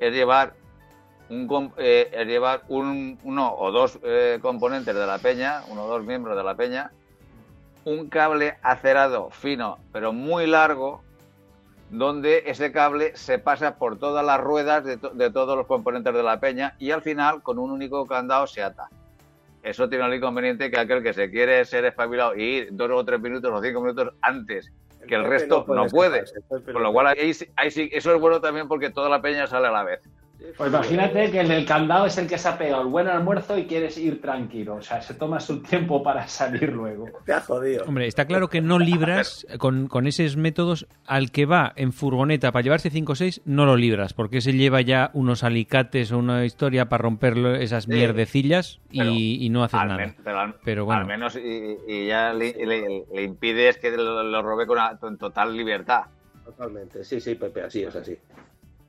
es 0.00 0.12
llevar 0.12 0.54
un 1.30 1.72
eh, 1.76 2.24
llevar 2.26 2.62
un, 2.68 3.18
uno 3.22 3.54
o 3.54 3.70
dos 3.70 3.98
eh, 4.02 4.38
componentes 4.40 4.94
de 4.94 5.06
la 5.06 5.18
peña, 5.18 5.62
uno 5.68 5.84
o 5.84 5.88
dos 5.88 6.04
miembros 6.04 6.36
de 6.36 6.42
la 6.44 6.54
peña, 6.54 6.90
un 7.84 8.08
cable 8.08 8.56
acerado 8.62 9.30
fino, 9.30 9.78
pero 9.92 10.12
muy 10.12 10.46
largo, 10.46 11.02
donde 11.90 12.44
ese 12.46 12.70
cable 12.72 13.16
se 13.16 13.38
pasa 13.38 13.76
por 13.76 13.98
todas 13.98 14.24
las 14.24 14.40
ruedas 14.40 14.84
de, 14.84 14.96
to- 14.98 15.10
de 15.10 15.30
todos 15.30 15.56
los 15.56 15.66
componentes 15.66 16.12
de 16.12 16.22
la 16.22 16.38
peña 16.40 16.74
y 16.78 16.90
al 16.90 17.02
final 17.02 17.42
con 17.42 17.58
un 17.58 17.70
único 17.70 18.06
candado 18.06 18.46
se 18.46 18.62
ata. 18.62 18.88
Eso 19.62 19.88
tiene 19.88 20.06
el 20.06 20.14
inconveniente 20.14 20.70
que 20.70 20.78
aquel 20.78 21.02
que 21.02 21.12
se 21.14 21.30
quiere 21.30 21.64
ser 21.64 21.84
espabilado 21.84 22.36
y 22.36 22.42
ir 22.42 22.68
dos 22.72 22.90
o 22.90 23.04
tres 23.04 23.20
minutos 23.20 23.50
o 23.52 23.62
cinco 23.62 23.80
minutos 23.80 24.12
antes, 24.20 24.70
que 25.06 25.14
el 25.14 25.22
Pepe 25.22 25.28
resto 25.30 25.64
no 25.68 25.86
puede. 25.86 26.20
el 26.20 26.72
con 26.72 26.82
lo 26.82 26.92
cual 26.92 27.06
ahí, 27.08 27.32
ahí 27.56 27.70
sí, 27.70 27.88
eso 27.92 28.14
es 28.14 28.20
bueno 28.20 28.40
también 28.40 28.68
porque 28.68 28.90
toda 28.90 29.08
la 29.08 29.20
peña 29.22 29.46
sale 29.46 29.66
a 29.68 29.70
la 29.72 29.82
vez. 29.84 30.00
Pues 30.56 30.70
imagínate 30.70 31.30
que 31.32 31.40
el 31.40 31.64
candado 31.66 32.06
es 32.06 32.16
el 32.16 32.28
que 32.28 32.38
se 32.38 32.48
ha 32.48 32.56
pegado 32.56 32.82
el 32.82 32.88
buen 32.88 33.08
almuerzo 33.08 33.58
y 33.58 33.66
quieres 33.66 33.98
ir 33.98 34.20
tranquilo. 34.20 34.76
O 34.76 34.82
sea, 34.82 35.02
se 35.02 35.14
toma 35.14 35.40
su 35.40 35.60
tiempo 35.62 36.02
para 36.02 36.28
salir 36.28 36.72
luego. 36.72 37.06
Te 37.26 37.32
ha 37.32 37.40
jodido. 37.40 37.84
Hombre, 37.86 38.06
está 38.06 38.24
claro 38.26 38.48
que 38.48 38.60
no 38.60 38.78
libras 38.78 39.44
con, 39.58 39.88
con 39.88 40.06
esos 40.06 40.36
métodos 40.36 40.86
al 41.06 41.32
que 41.32 41.44
va 41.44 41.72
en 41.74 41.92
furgoneta 41.92 42.52
para 42.52 42.62
llevarse 42.62 42.88
5 42.90 43.12
o 43.12 43.14
6, 43.16 43.42
no 43.46 43.66
lo 43.66 43.76
libras, 43.76 44.14
porque 44.14 44.40
se 44.40 44.52
lleva 44.52 44.80
ya 44.80 45.10
unos 45.12 45.42
alicates 45.42 46.12
o 46.12 46.18
una 46.18 46.44
historia 46.44 46.88
para 46.88 47.02
romper 47.02 47.36
esas 47.60 47.84
Sí. 47.84 47.90
mierdecillas 47.90 48.80
y, 48.90 49.48
no 49.50 49.64
hacer 49.64 49.80
Al 49.80 49.88
nada. 49.88 49.98
men- 50.00 50.16
pero 50.22 50.38
al, 50.40 50.54
Pero 50.64 50.84
bueno. 50.84 51.00
al 51.00 51.06
menos 51.06 51.36
y, 51.36 51.76
y 51.88 52.06
ya 52.06 52.32
le, 52.32 52.54
le- 52.64 53.04
le 53.12 53.22
impides 53.22 53.78
que 53.78 53.90
lo, 53.90 54.22
lo 54.22 54.42
robe 54.42 54.66
con 54.66 54.78
una- 54.78 54.96
con 54.98 55.18
total 55.18 55.56
libertad. 55.56 56.02
Totalmente. 56.44 57.02
Sí, 57.04 57.20
sí, 57.20 57.34
Pepe, 57.34 57.62
así 57.62 57.82
es 57.82 57.94
así. 57.96 58.16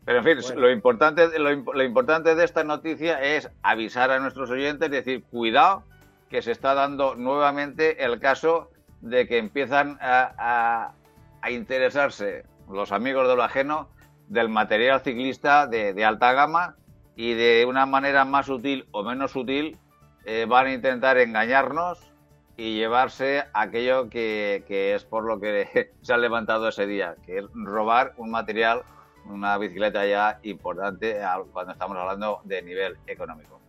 Pero 0.05 0.19
en 0.19 0.23
fin, 0.23 0.37
Bueno. 0.41 0.61
lo, 0.61 0.71
importante, 0.71 1.39
lo, 1.39 1.51
lo 1.53 1.83
importante 1.83 2.33
de 2.35 2.43
esta 2.43 2.63
noticia 2.63 3.21
es 3.21 3.49
avisar 3.61 4.11
a 4.11 4.19
nuestros 4.19 4.49
oyentes, 4.49 4.89
decir, 4.89 5.23
cuidado, 5.25 5.83
que 6.29 6.41
se 6.41 6.51
está 6.51 6.73
dando 6.73 7.15
nuevamente 7.15 8.03
el 8.03 8.19
caso 8.19 8.69
de 9.01 9.27
que 9.27 9.37
empiezan 9.37 9.97
a, 10.01 10.33
a- 10.37 10.93
a 11.41 11.51
interesarse 11.51 12.43
los 12.69 12.91
amigos 12.91 13.27
de 13.27 13.35
lo 13.35 13.43
ajeno 13.43 13.89
del 14.27 14.49
material 14.49 14.99
ciclista 15.01 15.67
de, 15.67 15.93
de 15.93 16.05
alta 16.05 16.33
gama 16.33 16.75
y 17.15 17.33
de 17.33 17.65
una 17.67 17.85
manera 17.85 18.25
más 18.25 18.45
sutil 18.47 18.87
o 18.91 19.03
menos 19.03 19.31
sutil 19.31 19.77
eh, 20.25 20.45
van 20.47 20.67
a 20.67 20.73
intentar 20.73 21.17
engañarnos 21.17 22.11
y 22.57 22.75
llevarse 22.75 23.45
aquello 23.53 24.09
que, 24.09 24.63
que 24.67 24.93
es 24.93 25.05
por 25.05 25.23
lo 25.23 25.39
que 25.39 25.91
se 26.01 26.13
ha 26.13 26.17
levantado 26.17 26.67
ese 26.67 26.85
día, 26.85 27.15
que 27.25 27.39
es 27.39 27.45
robar 27.53 28.13
un 28.17 28.29
material, 28.31 28.81
una 29.25 29.57
bicicleta 29.57 30.05
ya 30.05 30.39
importante 30.43 31.19
cuando 31.53 31.73
estamos 31.73 31.97
hablando 31.97 32.41
de 32.43 32.61
nivel 32.61 32.97
económico. 33.07 33.59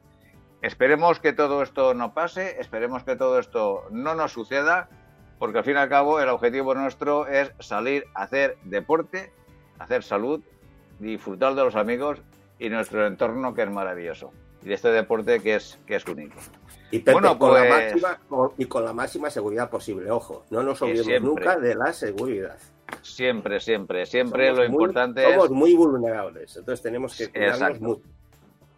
Esperemos 0.63 1.21
que 1.21 1.33
todo 1.33 1.63
esto 1.63 1.95
no 1.95 2.13
pase, 2.13 2.61
esperemos 2.61 3.03
que 3.05 3.17
todo 3.17 3.39
esto 3.39 3.85
no 3.91 4.15
nos 4.15 4.33
suceda, 4.33 4.89
porque 5.39 5.59
al 5.59 5.65
fin 5.65 5.75
y 5.75 5.79
al 5.79 5.89
cabo 5.89 6.21
el 6.21 6.29
objetivo 6.29 6.75
nuestro 6.75 7.27
es 7.27 7.53
salir 7.61 8.05
a 8.15 8.25
hacer 8.25 8.59
deporte, 8.65 9.33
hacer 9.79 10.03
salud, 10.03 10.43
disfrutar 10.99 11.55
de 11.55 11.65
los 11.65 11.77
amigos 11.77 12.21
y 12.59 12.69
nuestro 12.69 13.07
entorno 13.07 13.55
que 13.55 13.63
es 13.63 13.71
maravilloso. 13.71 14.33
Y 14.63 14.69
de 14.69 14.75
este 14.75 14.91
deporte 14.93 15.41
que 15.41 15.55
es, 15.55 15.79
que 15.87 15.97
es 15.97 16.05
único. 16.07 16.37
Y 16.91 16.99
Pepe, 16.99 17.13
Bueno, 17.13 17.39
con 17.39 17.55
la 17.55 17.61
pues- 17.61 17.71
máxima, 17.71 18.19
con- 18.29 18.53
y 18.59 18.67
con 18.67 18.85
la 18.85 18.93
máxima 18.93 19.31
seguridad 19.31 19.71
posible, 19.71 20.11
ojo, 20.11 20.45
no 20.51 20.63
nos 20.63 20.83
olvidemos 20.83 21.23
nunca 21.23 21.57
de 21.57 21.75
la 21.75 21.95
seguridad. 21.95 22.59
Siempre, 23.03 23.61
siempre, 23.61 24.07
siempre 24.07 24.49
Somos 24.49 24.59
lo 24.59 24.71
muy- 24.71 24.83
importante 24.85 25.23
Somos 25.25 25.45
es 25.47 25.51
muy 25.51 25.75
vulnerables, 25.75 26.57
entonces 26.57 26.83
tenemos 26.83 27.17
que 27.17 27.29
cuidarnos 27.31 27.61
Exacto. 27.61 27.85
mucho. 27.85 28.03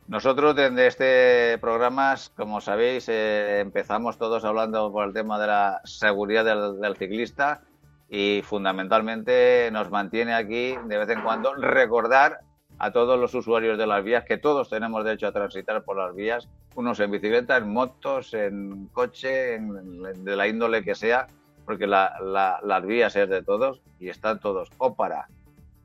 Nosotros 0.09 0.55
desde 0.57 0.87
este 0.89 1.59
programa, 1.59 2.15
como 2.37 2.61
sabéis, 2.61 3.09
eh, 3.09 3.61
empezamos 3.61 4.19
todos 4.19 4.45
hablando 4.45 4.91
por 4.93 5.07
el 5.07 5.15
tema 5.15 5.41
de 5.41 5.47
la 5.47 5.81
seguridad 5.85 6.45
del, 6.45 6.81
del 6.81 6.97
ciclista 6.97 7.63
y 8.11 8.43
fundamentalmente 8.45 9.71
nos 9.73 9.91
mantiene 9.91 10.35
aquí 10.35 10.75
de 10.87 10.99
vez 10.99 11.09
en 11.09 11.23
cuando 11.23 11.55
recordar 11.55 12.41
a 12.79 12.91
todos 12.91 13.19
los 13.19 13.33
usuarios 13.35 13.79
de 13.79 13.87
las 13.87 14.03
vías 14.03 14.25
que 14.25 14.39
todos 14.39 14.69
tenemos 14.69 15.05
derecho 15.05 15.29
a 15.29 15.33
transitar 15.33 15.83
por 15.85 15.97
las 15.97 16.15
vías, 16.15 16.49
unos 16.75 16.99
en 17.01 17.11
bicicleta, 17.11 17.57
en 17.57 17.73
motos, 17.73 18.35
en 18.35 18.89
coche, 18.93 19.55
en- 19.55 19.77
en- 20.05 20.25
de 20.25 20.37
la 20.37 20.49
índole 20.49 20.83
que 20.83 20.95
sea, 20.95 21.27
porque 21.65 21.87
la- 21.87 22.15
la- 22.23 22.61
las 22.63 22.85
vías 22.85 23.15
es 23.17 23.29
de 23.29 23.43
todos 23.43 23.83
y 23.99 24.09
están 24.09 24.41
todos 24.41 24.71
o 24.79 24.95
para 24.95 25.29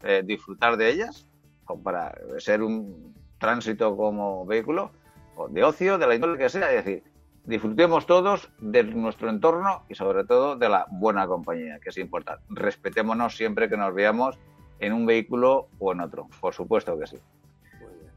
eh, 0.04 0.22
disfrutar 0.26 0.78
de 0.78 0.90
ellas 0.90 1.28
o 1.66 1.80
para 1.80 2.14
ser 2.38 2.62
un 2.62 3.14
tránsito 3.40 3.96
como 3.98 4.46
vehículo, 4.46 4.92
o 5.36 5.48
de 5.48 5.64
ocio, 5.64 5.98
de 5.98 6.08
la 6.08 6.16
índole 6.16 6.38
que 6.38 6.50
sea. 6.50 6.72
Es 6.72 6.86
decir, 6.86 7.04
disfrutemos 7.46 8.06
todos 8.06 8.50
de 8.60 8.84
nuestro 8.84 9.30
entorno 9.30 9.84
y 9.90 9.96
sobre 9.96 10.24
todo 10.24 10.56
de 10.56 10.70
la 10.70 10.86
buena 10.90 11.28
compañía, 11.28 11.80
que 11.80 11.90
es 11.90 11.98
importante. 11.98 12.44
Respetémonos 12.50 13.36
siempre 13.36 13.70
que 13.70 13.78
nos 13.78 13.94
veamos 13.94 14.38
en 14.80 14.94
un 14.94 15.06
vehículo 15.06 15.68
o 15.80 15.92
en 15.92 16.02
otro, 16.02 16.28
por 16.40 16.54
supuesto 16.54 16.98
que 17.00 17.08
sí. 17.08 17.18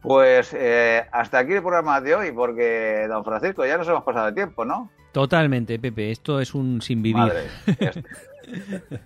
Pues 0.02 0.54
eh, 0.54 1.06
hasta 1.12 1.38
aquí 1.38 1.52
el 1.52 1.60
programa 1.62 2.00
de 2.00 2.14
hoy, 2.14 2.32
porque, 2.32 3.06
don 3.08 3.24
Francisco, 3.24 3.66
ya 3.66 3.76
nos 3.76 3.88
hemos 3.88 4.04
pasado 4.04 4.26
de 4.26 4.32
tiempo, 4.32 4.64
¿no? 4.64 4.90
Totalmente, 5.12 5.78
Pepe. 5.78 6.10
Esto 6.10 6.40
es 6.40 6.54
un 6.54 6.80
sin 6.82 7.02
vivir. 7.02 7.16
Madre. 7.16 7.46
este. 7.66 8.04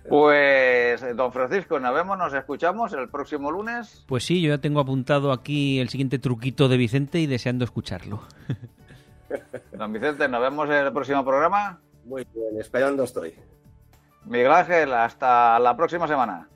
Pues, 0.09 1.15
don 1.15 1.31
Francisco, 1.31 1.79
nos 1.79 1.93
vemos, 1.93 2.17
nos 2.17 2.33
escuchamos 2.33 2.93
el 2.93 3.09
próximo 3.09 3.51
lunes. 3.51 4.03
Pues 4.07 4.23
sí, 4.23 4.41
yo 4.41 4.49
ya 4.49 4.57
tengo 4.59 4.79
apuntado 4.79 5.31
aquí 5.31 5.79
el 5.79 5.89
siguiente 5.89 6.19
truquito 6.19 6.67
de 6.67 6.77
Vicente 6.77 7.19
y 7.19 7.27
deseando 7.27 7.63
escucharlo. 7.63 8.21
Don 9.77 9.91
Vicente, 9.91 10.27
nos 10.27 10.41
vemos 10.41 10.69
en 10.69 10.75
el 10.75 10.93
próximo 10.93 11.23
programa. 11.23 11.79
Muy 12.05 12.25
bien, 12.33 12.59
esperando 12.59 13.03
estoy. 13.03 13.35
Miguel 14.25 14.51
Ángel, 14.51 14.93
hasta 14.93 15.59
la 15.59 15.75
próxima 15.75 16.07
semana. 16.07 16.47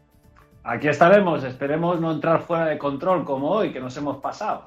Aquí 0.63 0.87
estaremos, 0.87 1.43
esperemos 1.43 1.99
no 1.99 2.11
entrar 2.11 2.41
fuera 2.41 2.65
de 2.65 2.77
control 2.77 3.25
como 3.25 3.49
hoy, 3.49 3.71
que 3.71 3.79
nos 3.79 3.95
hemos 3.97 4.17
pasado. 4.17 4.65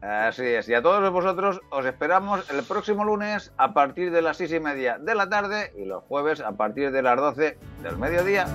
Así 0.00 0.46
es, 0.46 0.68
y 0.68 0.74
a 0.74 0.80
todos 0.80 1.12
vosotros 1.12 1.60
os 1.68 1.84
esperamos 1.84 2.48
el 2.50 2.62
próximo 2.62 3.04
lunes 3.04 3.52
a 3.58 3.74
partir 3.74 4.10
de 4.10 4.22
las 4.22 4.38
seis 4.38 4.52
y 4.52 4.60
media 4.60 4.96
de 4.98 5.14
la 5.14 5.28
tarde 5.28 5.74
y 5.76 5.84
los 5.84 6.02
jueves 6.04 6.40
a 6.40 6.52
partir 6.52 6.90
de 6.90 7.02
las 7.02 7.16
12 7.16 7.58
del 7.82 7.98
mediodía. 7.98 8.46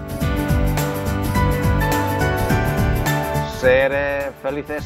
Seré 3.60 4.32
felices. 4.42 4.84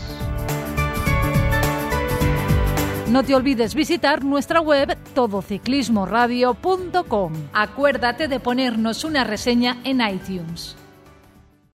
No 3.10 3.24
te 3.24 3.34
olvides 3.34 3.74
visitar 3.74 4.24
nuestra 4.24 4.62
web 4.62 4.96
todociclismoradio.com. 5.16 7.34
Acuérdate 7.54 8.28
de 8.28 8.40
ponernos 8.40 9.04
una 9.04 9.24
reseña 9.24 9.78
en 9.84 10.02
iTunes. 10.02 10.78